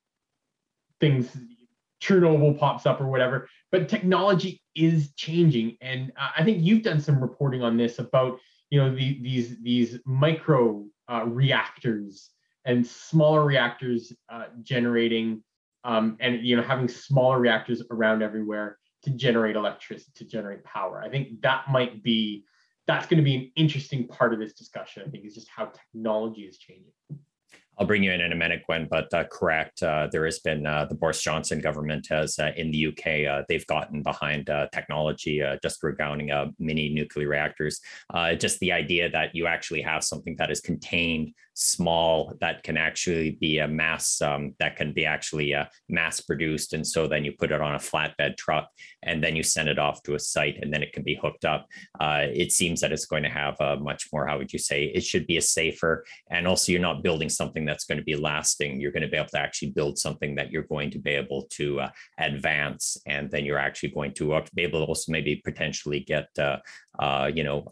things 1.00 1.30
Chernobyl 2.02 2.58
pops 2.58 2.86
up 2.86 3.00
or 3.00 3.08
whatever. 3.08 3.48
But 3.72 3.88
technology 3.88 4.62
is 4.76 5.14
changing, 5.16 5.78
and 5.82 6.12
uh, 6.20 6.30
I 6.38 6.44
think 6.44 6.64
you've 6.64 6.84
done 6.84 7.00
some 7.00 7.22
reporting 7.22 7.64
on 7.64 7.78
this 7.78 8.00
about 8.00 8.40
you 8.70 8.80
know 8.80 8.94
the, 8.94 9.22
these 9.22 9.62
these 9.62 10.00
micro 10.06 10.86
uh, 11.10 11.26
reactors 11.26 12.30
and 12.66 12.86
smaller 12.86 13.44
reactors 13.46 14.14
uh, 14.30 14.46
generating 14.62 15.44
um, 15.84 16.18
and 16.20 16.46
you 16.46 16.56
know 16.56 16.64
having 16.64 16.88
smaller 16.88 17.40
reactors 17.40 17.82
around 17.92 18.22
everywhere 18.22 18.78
to 19.04 19.10
generate 19.12 19.56
electricity 19.56 20.12
to 20.16 20.26
generate 20.26 20.64
power. 20.64 21.02
I 21.02 21.10
think 21.10 21.42
that 21.42 21.66
might 21.70 22.04
be 22.04 22.46
that's 22.88 23.06
going 23.08 23.18
to 23.18 23.24
be 23.24 23.36
an 23.36 23.52
interesting 23.56 24.08
part 24.08 24.34
of 24.34 24.40
this 24.40 24.54
discussion. 24.54 25.04
I 25.06 25.10
think 25.10 25.26
is 25.26 25.36
just 25.36 25.50
how 25.50 25.66
technology 25.66 26.42
is 26.42 26.58
changing. 26.58 26.92
I'll 27.78 27.88
bring 27.88 28.04
you 28.04 28.12
in 28.12 28.22
in 28.22 28.32
a 28.32 28.36
minute, 28.36 28.64
Gwen, 28.66 28.88
but 28.90 29.12
uh, 29.14 29.24
correct. 29.24 29.82
Uh, 29.82 30.08
there 30.12 30.26
has 30.26 30.40
been 30.40 30.68
uh, 30.68 30.86
the 30.86 30.94
Boris 30.94 31.22
Johnson 31.22 31.60
government 31.60 32.06
has 32.10 32.38
uh, 32.38 32.52
in 32.56 32.70
the 32.70 32.88
UK, 32.88 33.28
uh, 33.28 33.44
they've 33.48 33.66
gotten 33.66 34.04
behind 34.04 34.50
uh, 34.50 34.68
technology, 34.74 35.42
just 35.64 35.82
regarding 35.82 36.30
mini 36.60 36.90
nuclear 36.90 37.30
reactors. 37.30 37.80
just 38.38 38.60
the 38.60 38.72
idea 38.72 39.10
that 39.10 39.34
you 39.34 39.48
actually 39.48 39.82
have 39.82 40.04
something 40.04 40.36
that 40.38 40.52
is 40.52 40.60
contained 40.60 41.34
small 41.54 42.34
that 42.40 42.64
can 42.64 42.78
actually 42.78 43.32
be 43.32 43.60
a 43.60 43.68
mass 43.68 44.22
um, 44.22 44.54
that 44.58 44.76
can 44.78 44.94
be 44.94 45.06
actually 45.06 45.54
mass 45.90 46.22
produced 46.22 46.74
and 46.74 46.86
so 46.88 47.08
then 47.08 47.26
you 47.26 47.34
put 47.34 47.52
it 47.52 47.62
on 47.62 47.76
a 47.76 47.78
flatbed 47.78 48.38
truck 48.38 48.70
and 49.04 49.22
then 49.24 49.36
you 49.36 49.44
send 49.44 49.68
it 49.68 49.78
off 49.78 50.02
to 50.02 50.16
a 50.16 50.20
site 50.20 50.58
and 50.62 50.74
then 50.74 50.82
it 50.82 50.94
can 50.94 51.04
be 51.04 51.20
hooked 51.22 51.46
up 51.46 51.68
it 52.00 52.52
seems 52.52 52.80
that 52.80 52.92
it's 52.92 53.06
going 53.06 53.24
to 53.24 53.30
have 53.30 53.56
a 53.60 53.76
much 53.78 54.08
more 54.14 54.26
how 54.26 54.38
would 54.38 54.54
you 54.54 54.60
say 54.60 54.86
it 54.86 55.04
should 55.04 55.28
be 55.28 55.38
a 55.38 55.42
safer 55.42 56.06
and 56.30 56.48
also 56.48 56.72
you're 56.72 56.82
not 56.82 57.04
building 57.04 57.30
something 57.30 57.61
that's 57.66 57.86
going 57.86 57.98
to 57.98 58.04
be 58.04 58.16
lasting 58.16 58.80
you're 58.80 58.92
going 58.92 59.04
to 59.04 59.10
be 59.10 59.18
able 59.18 59.30
to 59.30 59.40
actually 59.40 59.72
build 59.72 59.98
something 59.98 60.36
that 60.36 60.52
you're 60.52 60.64
going 60.64 60.90
to 60.92 61.00
be 61.00 61.12
able 61.12 61.44
to 61.50 61.80
uh, 61.80 61.90
advance 62.20 62.98
and 63.08 63.30
then 63.32 63.46
you're 63.46 63.58
actually 63.58 63.90
going 63.90 64.14
to 64.14 64.34
uh, 64.34 64.46
be 64.54 64.64
able 64.64 64.80
to 64.80 64.86
also 64.86 65.12
maybe 65.12 65.42
potentially 65.44 66.00
get 66.00 66.28
uh, 66.40 66.58
uh, 67.00 67.30
you 67.34 67.44
know 67.44 67.68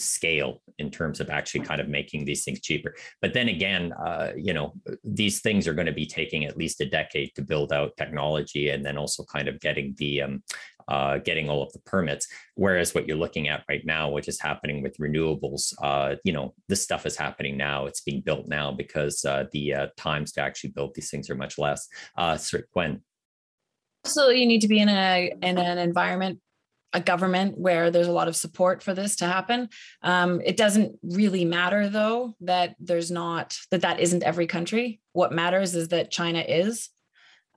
scale 0.00 0.62
in 0.78 0.90
terms 0.90 1.20
of 1.20 1.28
actually 1.28 1.64
kind 1.64 1.80
of 1.80 1.88
making 1.88 2.24
these 2.24 2.44
things 2.44 2.60
cheaper. 2.60 2.94
But 3.20 3.34
then 3.34 3.48
again, 3.48 3.92
uh, 3.92 4.32
you 4.36 4.52
know, 4.52 4.74
these 5.04 5.40
things 5.40 5.66
are 5.66 5.74
going 5.74 5.86
to 5.86 5.92
be 5.92 6.06
taking 6.06 6.44
at 6.44 6.56
least 6.56 6.80
a 6.80 6.88
decade 6.88 7.34
to 7.34 7.42
build 7.42 7.72
out 7.72 7.96
technology, 7.96 8.70
and 8.70 8.84
then 8.84 8.96
also 8.96 9.24
kind 9.24 9.48
of 9.48 9.60
getting 9.60 9.94
the 9.98 10.22
um, 10.22 10.42
uh, 10.88 11.18
getting 11.18 11.48
all 11.48 11.62
of 11.62 11.72
the 11.72 11.78
permits. 11.80 12.26
Whereas 12.54 12.94
what 12.94 13.06
you're 13.06 13.16
looking 13.16 13.48
at 13.48 13.64
right 13.68 13.84
now, 13.84 14.10
which 14.10 14.28
is 14.28 14.40
happening 14.40 14.82
with 14.82 14.96
renewables, 14.98 15.74
uh, 15.82 16.16
you 16.24 16.32
know, 16.32 16.54
this 16.68 16.82
stuff 16.82 17.06
is 17.06 17.16
happening 17.16 17.56
now. 17.56 17.86
It's 17.86 18.00
being 18.00 18.22
built 18.22 18.48
now 18.48 18.72
because 18.72 19.24
uh, 19.24 19.44
the 19.52 19.74
uh, 19.74 19.86
times 19.96 20.32
to 20.32 20.40
actually 20.40 20.70
build 20.70 20.94
these 20.94 21.10
things 21.10 21.30
are 21.30 21.34
much 21.34 21.58
less. 21.58 21.88
Uh, 22.16 22.36
sorry, 22.36 22.64
Gwen. 22.72 23.02
So 24.04 24.30
you 24.30 24.46
need 24.46 24.62
to 24.62 24.68
be 24.68 24.80
in 24.80 24.88
a 24.88 25.32
in 25.42 25.58
an 25.58 25.78
environment 25.78 26.40
a 26.92 27.00
government 27.00 27.58
where 27.58 27.90
there's 27.90 28.06
a 28.06 28.12
lot 28.12 28.28
of 28.28 28.36
support 28.36 28.82
for 28.82 28.94
this 28.94 29.16
to 29.16 29.26
happen. 29.26 29.68
Um, 30.02 30.40
it 30.44 30.56
doesn't 30.56 30.98
really 31.02 31.44
matter 31.44 31.88
though 31.88 32.34
that 32.40 32.76
there's 32.80 33.10
not 33.10 33.56
that 33.70 33.82
that 33.82 34.00
isn't 34.00 34.22
every 34.22 34.46
country. 34.46 35.00
What 35.12 35.32
matters 35.32 35.74
is 35.74 35.88
that 35.88 36.10
China 36.10 36.40
is. 36.40 36.88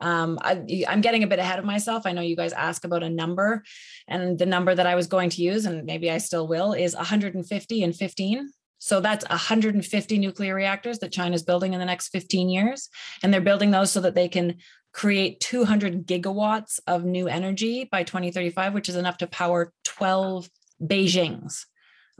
Um, 0.02 0.40
I, 0.42 0.64
am 0.88 1.02
getting 1.02 1.24
a 1.24 1.28
bit 1.28 1.40
ahead 1.40 1.60
of 1.60 1.66
myself. 1.66 2.06
I 2.06 2.12
know 2.12 2.22
you 2.22 2.36
guys 2.36 2.54
ask 2.54 2.84
about 2.84 3.04
a 3.04 3.10
number, 3.10 3.64
and 4.08 4.38
the 4.38 4.46
number 4.46 4.76
that 4.76 4.88
I 4.88 4.96
was 4.96 5.08
going 5.08 5.30
to 5.32 5.42
use, 5.42 5.66
and 5.66 5.86
maybe 5.86 6.10
I 6.12 6.18
still 6.18 6.48
will, 6.48 6.74
is 6.74 6.96
150 6.96 7.84
and 7.84 7.96
15. 7.96 8.50
So 8.80 9.00
that's 9.00 9.28
150 9.30 10.18
nuclear 10.18 10.56
reactors 10.56 11.00
that 11.00 11.12
China's 11.12 11.44
building 11.44 11.74
in 11.74 11.80
the 11.80 11.86
next 11.86 12.10
15 12.10 12.50
years. 12.50 12.90
And 13.22 13.32
they're 13.32 13.40
building 13.40 13.70
those 13.70 13.92
so 13.92 14.02
that 14.02 14.16
they 14.16 14.28
can 14.28 14.58
create 14.92 15.40
200 15.40 16.08
gigawatts 16.08 16.80
of 16.88 17.06
new 17.06 17.28
energy 17.28 17.88
by 17.92 18.04
2035, 18.04 18.74
which 18.74 18.90
is 18.90 18.96
enough 18.96 19.20
to 19.20 19.28
power 19.28 19.72
12 19.84 20.50
Beijings. 20.82 21.66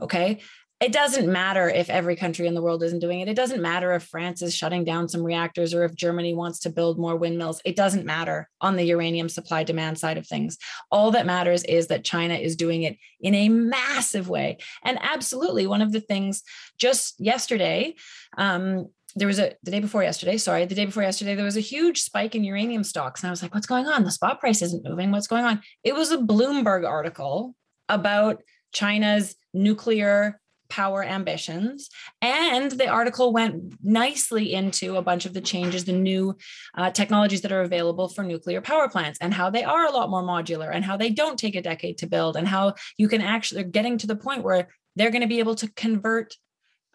Okay. 0.00 0.40
It 0.82 0.90
doesn't 0.90 1.30
matter 1.30 1.68
if 1.68 1.88
every 1.88 2.16
country 2.16 2.48
in 2.48 2.54
the 2.54 2.60
world 2.60 2.82
isn't 2.82 2.98
doing 2.98 3.20
it. 3.20 3.28
It 3.28 3.36
doesn't 3.36 3.62
matter 3.62 3.92
if 3.92 4.02
France 4.02 4.42
is 4.42 4.52
shutting 4.52 4.82
down 4.82 5.08
some 5.08 5.22
reactors 5.22 5.72
or 5.72 5.84
if 5.84 5.94
Germany 5.94 6.34
wants 6.34 6.58
to 6.60 6.70
build 6.70 6.98
more 6.98 7.14
windmills. 7.14 7.62
It 7.64 7.76
doesn't 7.76 8.04
matter 8.04 8.50
on 8.60 8.74
the 8.74 8.82
uranium 8.82 9.28
supply 9.28 9.62
demand 9.62 10.00
side 10.00 10.18
of 10.18 10.26
things. 10.26 10.58
All 10.90 11.12
that 11.12 11.24
matters 11.24 11.62
is 11.62 11.86
that 11.86 12.04
China 12.04 12.34
is 12.34 12.56
doing 12.56 12.82
it 12.82 12.98
in 13.20 13.32
a 13.32 13.48
massive 13.48 14.28
way. 14.28 14.58
And 14.82 14.98
absolutely, 15.00 15.68
one 15.68 15.82
of 15.82 15.92
the 15.92 16.00
things 16.00 16.42
just 16.78 17.14
yesterday, 17.20 17.94
um, 18.36 18.88
there 19.14 19.28
was 19.28 19.38
a 19.38 19.54
the 19.62 19.70
day 19.70 19.80
before 19.80 20.02
yesterday 20.02 20.38
sorry 20.38 20.64
the 20.64 20.74
day 20.74 20.86
before 20.86 21.02
yesterday 21.02 21.34
there 21.34 21.44
was 21.44 21.58
a 21.58 21.60
huge 21.60 22.00
spike 22.00 22.34
in 22.34 22.44
uranium 22.44 22.82
stocks 22.82 23.20
and 23.20 23.28
i 23.28 23.30
was 23.30 23.42
like 23.42 23.54
what's 23.54 23.66
going 23.66 23.86
on 23.86 24.04
the 24.04 24.10
spot 24.10 24.40
price 24.40 24.62
isn't 24.62 24.88
moving 24.88 25.10
what's 25.10 25.26
going 25.26 25.44
on 25.44 25.60
it 25.84 25.94
was 25.94 26.10
a 26.10 26.16
bloomberg 26.16 26.88
article 26.88 27.54
about 27.90 28.42
china's 28.72 29.36
nuclear 29.52 30.40
power 30.72 31.04
ambitions. 31.04 31.90
And 32.22 32.70
the 32.70 32.86
article 32.86 33.30
went 33.30 33.74
nicely 33.82 34.54
into 34.54 34.96
a 34.96 35.02
bunch 35.02 35.26
of 35.26 35.34
the 35.34 35.42
changes 35.42 35.84
the 35.84 35.92
new 35.92 36.34
uh, 36.74 36.90
technologies 36.90 37.42
that 37.42 37.52
are 37.52 37.60
available 37.60 38.08
for 38.08 38.24
nuclear 38.24 38.62
power 38.62 38.88
plants 38.88 39.18
and 39.20 39.34
how 39.34 39.50
they 39.50 39.64
are 39.64 39.84
a 39.84 39.90
lot 39.90 40.08
more 40.08 40.22
modular 40.22 40.74
and 40.74 40.82
how 40.82 40.96
they 40.96 41.10
don't 41.10 41.38
take 41.38 41.56
a 41.56 41.60
decade 41.60 41.98
to 41.98 42.06
build 42.06 42.38
and 42.38 42.48
how 42.48 42.72
you 42.96 43.06
can 43.06 43.20
actually, 43.20 43.62
they're 43.62 43.70
getting 43.70 43.98
to 43.98 44.06
the 44.06 44.16
point 44.16 44.44
where 44.44 44.68
they're 44.96 45.10
going 45.10 45.20
to 45.20 45.28
be 45.28 45.40
able 45.40 45.56
to 45.56 45.70
convert 45.72 46.36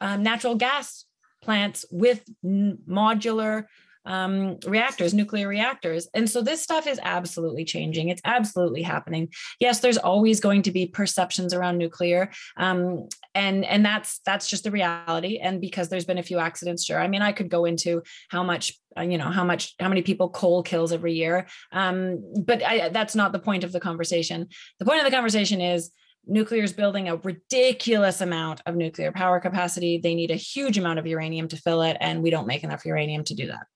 um, 0.01 0.23
natural 0.23 0.55
gas 0.55 1.05
plants 1.43 1.85
with 1.91 2.27
modular 2.43 3.65
um, 4.07 4.57
reactors, 4.65 5.13
nuclear 5.13 5.47
reactors. 5.47 6.07
And 6.13 6.29
so 6.29 6.41
this 6.41 6.63
stuff 6.63 6.87
is 6.87 6.99
absolutely 7.03 7.65
changing. 7.65 8.09
It's 8.09 8.21
absolutely 8.25 8.81
happening. 8.81 9.29
Yes, 9.59 9.81
there's 9.81 9.97
always 9.97 10.39
going 10.39 10.63
to 10.63 10.71
be 10.71 10.87
perceptions 10.87 11.53
around 11.53 11.77
nuclear. 11.77 12.31
Um, 12.55 13.09
and, 13.35 13.65
and 13.65 13.85
that's 13.85 14.19
that's 14.25 14.49
just 14.49 14.63
the 14.63 14.71
reality. 14.71 15.37
And 15.37 15.61
because 15.61 15.89
there's 15.89 16.05
been 16.05 16.17
a 16.17 16.23
few 16.23 16.39
accidents, 16.39 16.85
sure. 16.85 16.99
I 16.99 17.07
mean, 17.07 17.21
I 17.21 17.33
could 17.33 17.49
go 17.49 17.65
into 17.65 18.01
how 18.29 18.43
much, 18.43 18.73
uh, 18.97 19.01
you 19.01 19.17
know, 19.17 19.29
how 19.29 19.43
much, 19.43 19.75
how 19.79 19.89
many 19.89 20.01
people 20.01 20.29
coal 20.29 20.63
kills 20.63 20.91
every 20.91 21.13
year. 21.13 21.45
Um, 21.71 22.23
but 22.43 22.63
I, 22.63 22.89
that's 22.89 23.15
not 23.15 23.33
the 23.33 23.39
point 23.39 23.63
of 23.63 23.71
the 23.71 23.79
conversation. 23.79 24.47
The 24.79 24.85
point 24.85 24.99
of 24.99 25.05
the 25.05 25.11
conversation 25.11 25.61
is 25.61 25.91
nuclear 26.25 26.63
is 26.63 26.73
building 26.73 27.09
a 27.09 27.17
ridiculous 27.17 28.21
amount 28.21 28.61
of 28.65 28.75
nuclear 28.75 29.11
power 29.11 29.39
capacity. 29.39 29.97
They 29.97 30.15
need 30.15 30.31
a 30.31 30.35
huge 30.35 30.77
amount 30.77 30.99
of 30.99 31.07
uranium 31.07 31.47
to 31.49 31.57
fill 31.57 31.81
it, 31.83 31.97
and 31.99 32.21
we 32.21 32.29
don't 32.29 32.47
make 32.47 32.63
enough 32.63 32.85
uranium 32.85 33.23
to 33.25 33.35
do 33.35 33.47
that. 33.47 33.67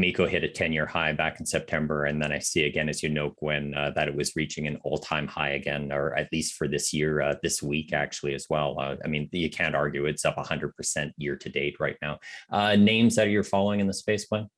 MECO 0.00 0.26
hit 0.26 0.42
a 0.42 0.48
10 0.48 0.72
year 0.72 0.86
high 0.86 1.12
back 1.12 1.38
in 1.38 1.46
September. 1.46 2.06
And 2.06 2.20
then 2.20 2.32
I 2.32 2.38
see 2.38 2.64
again, 2.64 2.88
as 2.88 3.02
you 3.02 3.08
know, 3.08 3.34
Gwen, 3.38 3.74
uh, 3.74 3.90
that 3.94 4.08
it 4.08 4.14
was 4.14 4.34
reaching 4.34 4.66
an 4.66 4.78
all 4.82 4.98
time 4.98 5.26
high 5.26 5.50
again, 5.50 5.92
or 5.92 6.16
at 6.16 6.32
least 6.32 6.54
for 6.54 6.66
this 6.66 6.92
year, 6.92 7.20
uh, 7.20 7.34
this 7.42 7.62
week, 7.62 7.92
actually, 7.92 8.34
as 8.34 8.46
well. 8.48 8.78
Uh, 8.78 8.96
I 9.04 9.08
mean, 9.08 9.28
you 9.32 9.50
can't 9.50 9.74
argue 9.74 10.06
it's 10.06 10.24
up 10.24 10.36
100% 10.36 11.12
year 11.16 11.36
to 11.36 11.48
date 11.48 11.76
right 11.78 11.96
now. 12.02 12.18
Uh, 12.50 12.76
names 12.76 13.16
that 13.16 13.28
you're 13.28 13.44
following 13.44 13.80
in 13.80 13.86
the 13.86 13.94
space, 13.94 14.26
Gwen? 14.26 14.48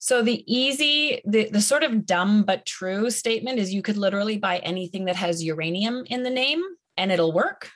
So 0.00 0.22
the 0.22 0.44
easy, 0.46 1.20
the, 1.26 1.48
the 1.50 1.60
sort 1.60 1.82
of 1.82 2.06
dumb 2.06 2.44
but 2.44 2.64
true 2.64 3.10
statement 3.10 3.58
is 3.58 3.74
you 3.74 3.82
could 3.82 3.96
literally 3.96 4.38
buy 4.38 4.58
anything 4.58 5.06
that 5.06 5.16
has 5.16 5.42
uranium 5.42 6.04
in 6.06 6.22
the 6.22 6.30
name 6.30 6.62
and 6.96 7.10
it'll 7.10 7.32
work. 7.32 7.70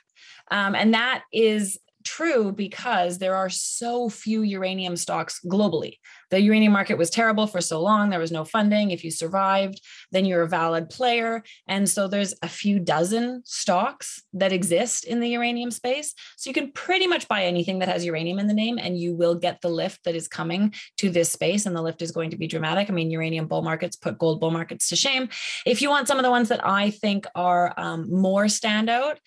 Um, 0.49 0.75
and 0.75 0.93
that 0.93 1.23
is 1.33 1.79
true 2.03 2.51
because 2.51 3.17
there 3.17 3.35
are 3.35 3.49
so 3.49 4.09
few 4.09 4.41
uranium 4.41 4.95
stocks 4.95 5.39
globally. 5.45 5.97
The 6.29 6.41
uranium 6.41 6.73
market 6.73 6.97
was 6.97 7.09
terrible 7.09 7.45
for 7.45 7.61
so 7.61 7.81
long. 7.81 8.09
There 8.09 8.19
was 8.19 8.31
no 8.31 8.43
funding. 8.43 8.91
If 8.91 9.03
you 9.03 9.11
survived, 9.11 9.81
then 10.11 10.25
you're 10.25 10.41
a 10.41 10.47
valid 10.47 10.89
player. 10.89 11.43
And 11.67 11.87
so 11.87 12.07
there's 12.07 12.33
a 12.41 12.47
few 12.47 12.79
dozen 12.79 13.43
stocks 13.45 14.21
that 14.33 14.51
exist 14.51 15.05
in 15.05 15.19
the 15.19 15.29
uranium 15.29 15.69
space. 15.69 16.15
So 16.37 16.49
you 16.49 16.53
can 16.53 16.71
pretty 16.71 17.05
much 17.05 17.27
buy 17.27 17.43
anything 17.43 17.79
that 17.79 17.87
has 17.87 18.03
uranium 18.05 18.39
in 18.39 18.47
the 18.47 18.53
name 18.53 18.79
and 18.79 18.97
you 18.97 19.15
will 19.15 19.35
get 19.35 19.61
the 19.61 19.69
lift 19.69 20.03
that 20.05 20.15
is 20.15 20.27
coming 20.27 20.73
to 20.97 21.09
this 21.09 21.31
space. 21.31 21.65
And 21.65 21.75
the 21.75 21.81
lift 21.81 22.01
is 22.01 22.11
going 22.11 22.31
to 22.31 22.37
be 22.37 22.47
dramatic. 22.47 22.89
I 22.89 22.93
mean, 22.93 23.11
uranium 23.11 23.47
bull 23.47 23.61
markets 23.61 23.95
put 23.95 24.17
gold 24.17 24.39
bull 24.39 24.51
markets 24.51 24.89
to 24.89 24.95
shame. 24.95 25.29
If 25.65 25.81
you 25.81 25.89
want 25.89 26.07
some 26.07 26.17
of 26.17 26.23
the 26.23 26.31
ones 26.31 26.49
that 26.49 26.65
I 26.65 26.89
think 26.89 27.27
are 27.35 27.73
um, 27.77 28.09
more 28.11 28.45
standout, 28.45 29.17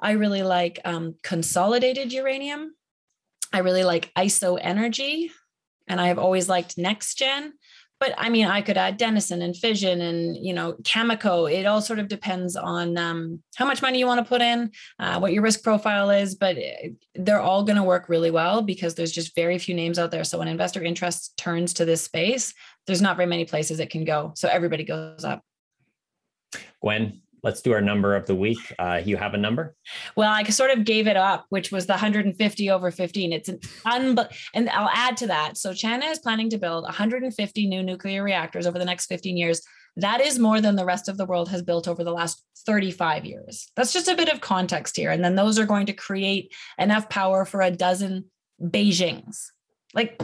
I 0.00 0.12
really 0.12 0.42
like 0.42 0.80
um, 0.84 1.14
consolidated 1.22 2.12
uranium. 2.12 2.74
I 3.52 3.58
really 3.58 3.84
like 3.84 4.12
IsoEnergy. 4.14 5.30
And 5.88 6.00
I 6.00 6.08
have 6.08 6.18
always 6.18 6.48
liked 6.48 6.76
NexGen. 6.76 7.52
But 8.00 8.14
I 8.16 8.28
mean, 8.28 8.46
I 8.46 8.62
could 8.62 8.76
add 8.76 8.96
Denison 8.96 9.42
and 9.42 9.56
Fission 9.56 10.00
and, 10.00 10.36
you 10.36 10.52
know, 10.52 10.74
Cameco. 10.82 11.52
It 11.52 11.66
all 11.66 11.80
sort 11.80 11.98
of 11.98 12.06
depends 12.06 12.54
on 12.54 12.96
um, 12.96 13.42
how 13.56 13.66
much 13.66 13.82
money 13.82 13.98
you 13.98 14.06
want 14.06 14.24
to 14.24 14.28
put 14.28 14.40
in, 14.40 14.70
uh, 15.00 15.18
what 15.18 15.32
your 15.32 15.42
risk 15.42 15.64
profile 15.64 16.10
is. 16.10 16.36
But 16.36 16.58
eh, 16.58 16.90
they're 17.16 17.40
all 17.40 17.64
going 17.64 17.76
to 17.76 17.82
work 17.82 18.08
really 18.08 18.30
well 18.30 18.62
because 18.62 18.94
there's 18.94 19.10
just 19.10 19.34
very 19.34 19.58
few 19.58 19.74
names 19.74 19.98
out 19.98 20.12
there. 20.12 20.22
So 20.22 20.38
when 20.38 20.46
investor 20.46 20.82
interest 20.82 21.36
turns 21.36 21.74
to 21.74 21.84
this 21.84 22.02
space, 22.02 22.54
there's 22.86 23.02
not 23.02 23.16
very 23.16 23.28
many 23.28 23.44
places 23.44 23.80
it 23.80 23.90
can 23.90 24.04
go. 24.04 24.32
So 24.36 24.48
everybody 24.48 24.84
goes 24.84 25.24
up. 25.24 25.42
Gwen, 26.80 27.20
let's 27.42 27.60
do 27.60 27.72
our 27.72 27.80
number 27.80 28.14
of 28.14 28.26
the 28.26 28.34
week. 28.34 28.58
Uh, 28.78 29.00
you 29.04 29.16
have 29.16 29.34
a 29.34 29.38
number? 29.38 29.74
Well, 30.16 30.30
I 30.30 30.42
sort 30.44 30.70
of 30.70 30.84
gave 30.84 31.06
it 31.06 31.16
up, 31.16 31.46
which 31.48 31.70
was 31.70 31.86
the 31.86 31.94
150 31.94 32.70
over 32.70 32.90
15. 32.90 33.32
It's 33.32 33.48
an 33.48 33.58
unbe- 33.86 34.32
and 34.54 34.68
I'll 34.70 34.90
add 34.92 35.16
to 35.18 35.26
that. 35.28 35.56
So 35.56 35.72
China 35.72 36.06
is 36.06 36.18
planning 36.18 36.50
to 36.50 36.58
build 36.58 36.84
150 36.84 37.66
new 37.66 37.82
nuclear 37.82 38.22
reactors 38.22 38.66
over 38.66 38.78
the 38.78 38.84
next 38.84 39.06
15 39.06 39.36
years. 39.36 39.62
That 39.96 40.20
is 40.20 40.38
more 40.38 40.60
than 40.60 40.76
the 40.76 40.84
rest 40.84 41.08
of 41.08 41.16
the 41.16 41.26
world 41.26 41.48
has 41.48 41.62
built 41.62 41.88
over 41.88 42.04
the 42.04 42.12
last 42.12 42.44
35 42.66 43.24
years. 43.24 43.70
That's 43.74 43.92
just 43.92 44.08
a 44.08 44.16
bit 44.16 44.28
of 44.28 44.40
context 44.40 44.96
here. 44.96 45.10
And 45.10 45.24
then 45.24 45.34
those 45.34 45.58
are 45.58 45.66
going 45.66 45.86
to 45.86 45.92
create 45.92 46.54
enough 46.78 47.08
power 47.08 47.44
for 47.44 47.62
a 47.62 47.70
dozen 47.70 48.26
Beijings. 48.60 49.46
Like 49.94 50.20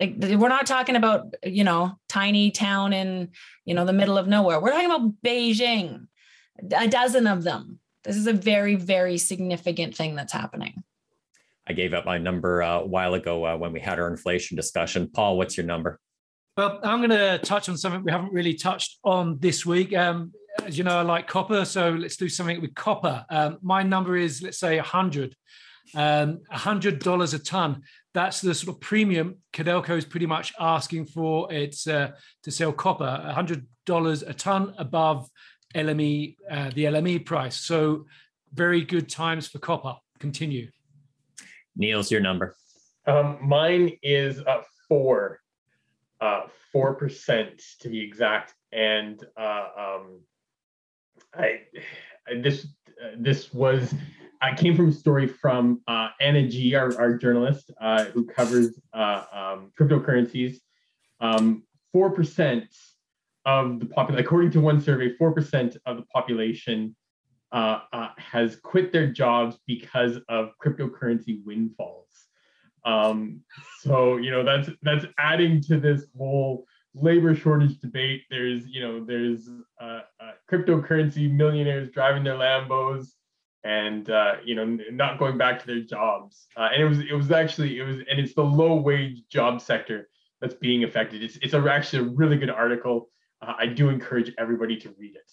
like 0.00 0.16
we're 0.18 0.48
not 0.48 0.66
talking 0.66 0.96
about, 0.96 1.34
you 1.44 1.62
know, 1.62 1.92
tiny 2.08 2.50
town 2.50 2.92
in, 2.92 3.28
you 3.64 3.74
know, 3.74 3.84
the 3.84 3.92
middle 3.92 4.18
of 4.18 4.26
nowhere. 4.26 4.60
We're 4.60 4.72
talking 4.72 4.90
about 4.90 5.22
Beijing 5.24 6.06
a 6.70 6.88
dozen 6.88 7.26
of 7.26 7.42
them. 7.42 7.78
This 8.04 8.16
is 8.16 8.26
a 8.26 8.32
very, 8.32 8.74
very 8.74 9.18
significant 9.18 9.96
thing 9.96 10.14
that's 10.14 10.32
happening. 10.32 10.82
I 11.66 11.72
gave 11.72 11.94
up 11.94 12.04
my 12.04 12.18
number 12.18 12.62
uh, 12.62 12.80
a 12.80 12.86
while 12.86 13.14
ago 13.14 13.46
uh, 13.46 13.56
when 13.56 13.72
we 13.72 13.80
had 13.80 14.00
our 14.00 14.08
inflation 14.08 14.56
discussion. 14.56 15.08
Paul, 15.12 15.38
what's 15.38 15.56
your 15.56 15.66
number? 15.66 16.00
Well, 16.56 16.80
I'm 16.82 16.98
going 16.98 17.10
to 17.10 17.38
touch 17.38 17.68
on 17.68 17.78
something 17.78 18.02
we 18.04 18.10
haven't 18.10 18.32
really 18.32 18.54
touched 18.54 18.98
on 19.04 19.38
this 19.38 19.64
week. 19.64 19.96
Um, 19.96 20.32
as 20.66 20.76
you 20.76 20.84
know, 20.84 20.98
I 20.98 21.02
like 21.02 21.28
copper, 21.28 21.64
so 21.64 21.90
let's 21.90 22.16
do 22.16 22.28
something 22.28 22.60
with 22.60 22.74
copper. 22.74 23.24
Um, 23.30 23.58
my 23.62 23.82
number 23.82 24.16
is, 24.16 24.42
let's 24.42 24.58
say, 24.58 24.76
100. 24.76 25.34
Um, 25.94 26.40
$100 26.52 27.34
a 27.34 27.38
ton. 27.38 27.82
That's 28.14 28.40
the 28.40 28.54
sort 28.54 28.76
of 28.76 28.80
premium 28.80 29.38
Codelco 29.52 29.96
is 29.96 30.04
pretty 30.04 30.26
much 30.26 30.52
asking 30.60 31.06
for 31.06 31.52
it's 31.52 31.86
uh, 31.86 32.12
to 32.42 32.50
sell 32.50 32.72
copper. 32.72 33.34
$100 33.34 34.28
a 34.28 34.34
ton 34.34 34.74
above 34.78 35.28
LME, 35.74 36.36
uh, 36.50 36.70
the 36.74 36.84
LME 36.84 37.24
price. 37.24 37.56
So 37.58 38.06
very 38.52 38.82
good 38.82 39.08
times 39.08 39.48
for 39.48 39.58
copper. 39.58 39.96
Continue. 40.18 40.68
Niels 41.76 42.10
your 42.10 42.20
number. 42.20 42.54
Um, 43.06 43.38
mine 43.40 43.98
is 44.02 44.40
uh, 44.40 44.62
four, 44.88 45.40
uh, 46.20 46.42
four 46.70 46.94
percent 46.94 47.60
to 47.80 47.88
be 47.88 48.00
exact, 48.00 48.54
and 48.72 49.24
uh, 49.36 49.66
um, 49.76 50.20
I, 51.34 51.62
I 52.28 52.40
this 52.40 52.66
uh, 53.02 53.16
this 53.18 53.52
was 53.52 53.92
I 54.40 54.54
came 54.54 54.76
from 54.76 54.90
a 54.90 54.92
story 54.92 55.26
from 55.26 55.80
uh, 55.88 56.08
Anna 56.20 56.46
G, 56.46 56.74
our, 56.74 56.96
our 57.00 57.16
journalist 57.16 57.70
uh, 57.80 58.04
who 58.06 58.26
covers 58.26 58.78
uh, 58.92 59.24
um, 59.32 59.72
cryptocurrencies. 59.78 60.56
Um, 61.20 61.64
four 61.92 62.10
percent 62.10 62.66
of 63.44 63.80
the 63.80 63.86
population, 63.86 64.24
according 64.24 64.50
to 64.52 64.60
one 64.60 64.80
survey, 64.80 65.16
4% 65.20 65.76
of 65.86 65.96
the 65.96 66.04
population 66.04 66.94
uh, 67.52 67.80
uh, 67.92 68.08
has 68.16 68.56
quit 68.56 68.92
their 68.92 69.06
jobs 69.06 69.58
because 69.66 70.18
of 70.28 70.52
cryptocurrency 70.64 71.44
windfalls. 71.44 72.08
Um, 72.84 73.40
so, 73.80 74.16
you 74.16 74.30
know, 74.30 74.42
that's 74.42 74.70
that's 74.82 75.04
adding 75.18 75.60
to 75.62 75.78
this 75.78 76.06
whole 76.16 76.66
labor 76.94 77.34
shortage 77.34 77.78
debate. 77.78 78.22
There's, 78.30 78.66
you 78.66 78.80
know, 78.80 79.04
there's 79.04 79.48
uh, 79.80 80.00
uh 80.20 80.32
cryptocurrency 80.50 81.30
millionaires 81.30 81.90
driving 81.90 82.24
their 82.24 82.34
Lambos 82.34 83.08
and 83.64 84.10
uh, 84.10 84.36
you 84.44 84.54
know 84.54 84.64
not 84.90 85.18
going 85.18 85.38
back 85.38 85.60
to 85.60 85.66
their 85.66 85.80
jobs. 85.80 86.46
Uh, 86.56 86.68
and 86.72 86.82
it 86.82 86.86
was 86.86 86.98
it 86.98 87.14
was 87.14 87.30
actually 87.30 87.78
it 87.78 87.84
was 87.84 87.96
and 88.10 88.18
it's 88.18 88.34
the 88.34 88.42
low 88.42 88.74
wage 88.74 89.22
job 89.28 89.60
sector 89.60 90.08
that's 90.40 90.54
being 90.54 90.84
affected. 90.84 91.22
It's 91.22 91.36
it's 91.42 91.54
a, 91.54 91.58
actually 91.70 92.08
a 92.08 92.10
really 92.10 92.36
good 92.36 92.50
article 92.50 93.10
uh, 93.42 93.54
I 93.58 93.66
do 93.66 93.88
encourage 93.88 94.32
everybody 94.38 94.76
to 94.78 94.94
read 94.98 95.16
it. 95.16 95.30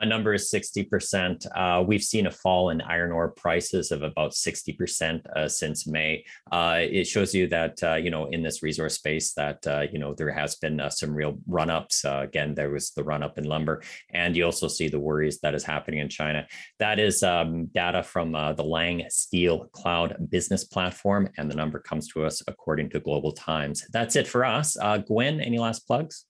My 0.00 0.06
number 0.06 0.34
is 0.34 0.50
60%. 0.52 1.46
Uh, 1.54 1.82
we've 1.82 2.02
seen 2.02 2.26
a 2.26 2.30
fall 2.30 2.68
in 2.70 2.82
iron 2.82 3.12
ore 3.12 3.30
prices 3.30 3.90
of 3.90 4.02
about 4.02 4.32
60% 4.32 5.26
uh, 5.26 5.48
since 5.48 5.86
May. 5.86 6.24
Uh, 6.52 6.80
it 6.80 7.06
shows 7.06 7.34
you 7.34 7.46
that, 7.48 7.82
uh, 7.82 7.94
you 7.94 8.10
know, 8.10 8.26
in 8.26 8.42
this 8.42 8.62
resource 8.62 8.94
space 8.94 9.32
that, 9.34 9.66
uh, 9.66 9.86
you 9.90 9.98
know, 9.98 10.12
there 10.12 10.30
has 10.30 10.56
been 10.56 10.80
uh, 10.80 10.90
some 10.90 11.14
real 11.14 11.38
run 11.46 11.70
ups. 11.70 12.04
again, 12.04 12.54
there 12.54 12.70
was 12.70 12.90
the 12.90 13.04
run 13.04 13.22
up 13.22 13.38
in 13.38 13.44
lumber. 13.44 13.82
And 14.10 14.36
you 14.36 14.44
also 14.44 14.68
see 14.68 14.88
the 14.88 15.00
worries 15.00 15.40
that 15.40 15.54
is 15.54 15.64
happening 15.64 16.00
in 16.00 16.10
China. 16.10 16.46
That 16.78 16.98
is 16.98 17.22
um, 17.22 17.66
data 17.66 18.02
from 18.02 18.32
the 18.32 18.64
Lang 18.64 19.06
Steel 19.08 19.66
Cloud 19.72 20.28
business 20.30 20.64
platform. 20.64 21.30
And 21.38 21.50
the 21.50 21.56
number 21.56 21.78
comes 21.78 22.08
to 22.08 22.24
us 22.24 22.42
according 22.46 22.90
to 22.90 23.00
Global 23.00 23.32
Times. 23.32 23.86
That's 23.92 24.16
it 24.16 24.26
for 24.28 24.44
us. 24.44 24.76
Gwen, 25.06 25.40
any 25.40 25.58
last 25.58 25.86
plugs? 25.86 26.26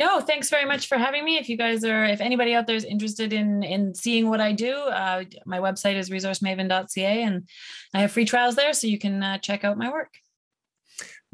No, 0.00 0.18
thanks 0.18 0.48
very 0.48 0.64
much 0.64 0.88
for 0.88 0.96
having 0.96 1.26
me. 1.26 1.36
If 1.36 1.50
you 1.50 1.58
guys 1.58 1.84
are, 1.84 2.04
if 2.06 2.22
anybody 2.22 2.54
out 2.54 2.66
there 2.66 2.74
is 2.74 2.86
interested 2.86 3.34
in 3.34 3.62
in 3.62 3.94
seeing 3.94 4.30
what 4.30 4.40
I 4.40 4.52
do, 4.52 4.72
uh, 4.72 5.24
my 5.44 5.58
website 5.58 5.96
is 5.96 6.08
resourcemaven.ca, 6.08 7.22
and 7.22 7.46
I 7.92 8.00
have 8.00 8.10
free 8.10 8.24
trials 8.24 8.56
there, 8.56 8.72
so 8.72 8.86
you 8.86 8.98
can 8.98 9.22
uh, 9.22 9.36
check 9.36 9.62
out 9.62 9.76
my 9.76 9.90
work. 9.90 10.14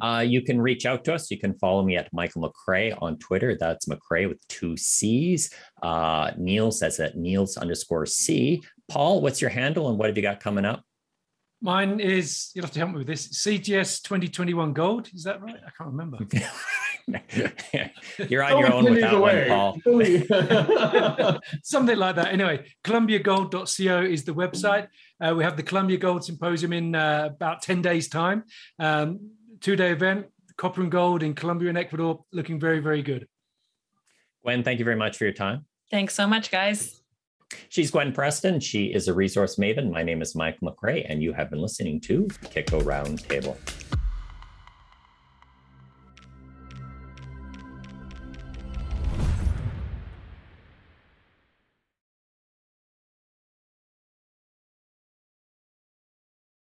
Uh, 0.02 0.24
you 0.26 0.42
can 0.42 0.60
reach 0.60 0.84
out 0.84 1.04
to 1.04 1.14
us. 1.14 1.30
You 1.30 1.38
can 1.38 1.54
follow 1.54 1.84
me 1.84 1.96
at 1.96 2.12
Michael 2.12 2.42
McCrae 2.42 3.00
on 3.00 3.18
Twitter. 3.18 3.56
That's 3.56 3.86
McCrae 3.86 4.28
with 4.28 4.46
two 4.48 4.76
C's. 4.76 5.54
Uh, 5.80 6.32
Niels 6.36 6.80
says 6.80 6.96
that 6.96 7.16
Niels 7.16 7.56
underscore 7.56 8.04
C. 8.04 8.62
Paul, 8.88 9.20
what's 9.20 9.40
your 9.40 9.50
handle 9.50 9.88
and 9.88 9.96
what 9.96 10.08
have 10.08 10.16
you 10.16 10.22
got 10.22 10.40
coming 10.40 10.64
up? 10.64 10.82
Mine 11.62 12.00
is, 12.00 12.50
you'll 12.54 12.64
have 12.64 12.72
to 12.72 12.78
help 12.78 12.92
me 12.92 12.98
with 12.98 13.06
this, 13.06 13.28
CGS 13.28 14.02
2021 14.02 14.72
Gold. 14.72 15.08
Is 15.14 15.24
that 15.24 15.40
right? 15.40 15.56
I 15.56 15.70
can't 15.76 15.90
remember. 15.90 16.18
You're 18.28 18.42
on 18.42 18.58
your 18.58 18.72
own 18.72 18.84
with 18.84 19.00
that 19.00 19.14
away. 19.14 19.48
one, 19.48 19.80
Paul. 19.84 21.40
Something 21.62 21.96
like 21.96 22.16
that. 22.16 22.32
Anyway, 22.32 22.66
colombiagold.co 22.84 24.02
is 24.02 24.24
the 24.24 24.34
website. 24.34 24.88
Uh, 25.20 25.34
we 25.34 25.44
have 25.44 25.56
the 25.56 25.62
Colombia 25.62 25.98
Gold 25.98 26.24
Symposium 26.24 26.72
in 26.72 26.94
uh, 26.94 27.30
about 27.32 27.62
10 27.62 27.80
days' 27.80 28.08
time. 28.08 28.44
Um, 28.78 29.30
two 29.60 29.76
day 29.76 29.90
event, 29.90 30.26
copper 30.56 30.82
and 30.82 30.90
gold 30.90 31.22
in 31.22 31.34
Colombia 31.34 31.68
and 31.68 31.78
Ecuador, 31.78 32.24
looking 32.32 32.60
very, 32.60 32.80
very 32.80 33.02
good. 33.02 33.26
Gwen, 34.42 34.62
thank 34.62 34.78
you 34.78 34.84
very 34.84 34.96
much 34.96 35.16
for 35.16 35.24
your 35.24 35.32
time. 35.32 35.66
Thanks 35.90 36.14
so 36.14 36.26
much, 36.26 36.50
guys. 36.50 36.95
She's 37.68 37.90
Gwen 37.90 38.12
Preston. 38.12 38.60
She 38.60 38.86
is 38.86 39.08
a 39.08 39.14
resource 39.14 39.56
maven. 39.56 39.90
My 39.90 40.02
name 40.02 40.22
is 40.22 40.34
Mike 40.34 40.58
McCrae, 40.60 41.06
and 41.08 41.22
you 41.22 41.32
have 41.32 41.50
been 41.50 41.60
listening 41.60 42.00
to 42.02 42.24
Kitco 42.24 42.82
Roundtable. 42.82 43.56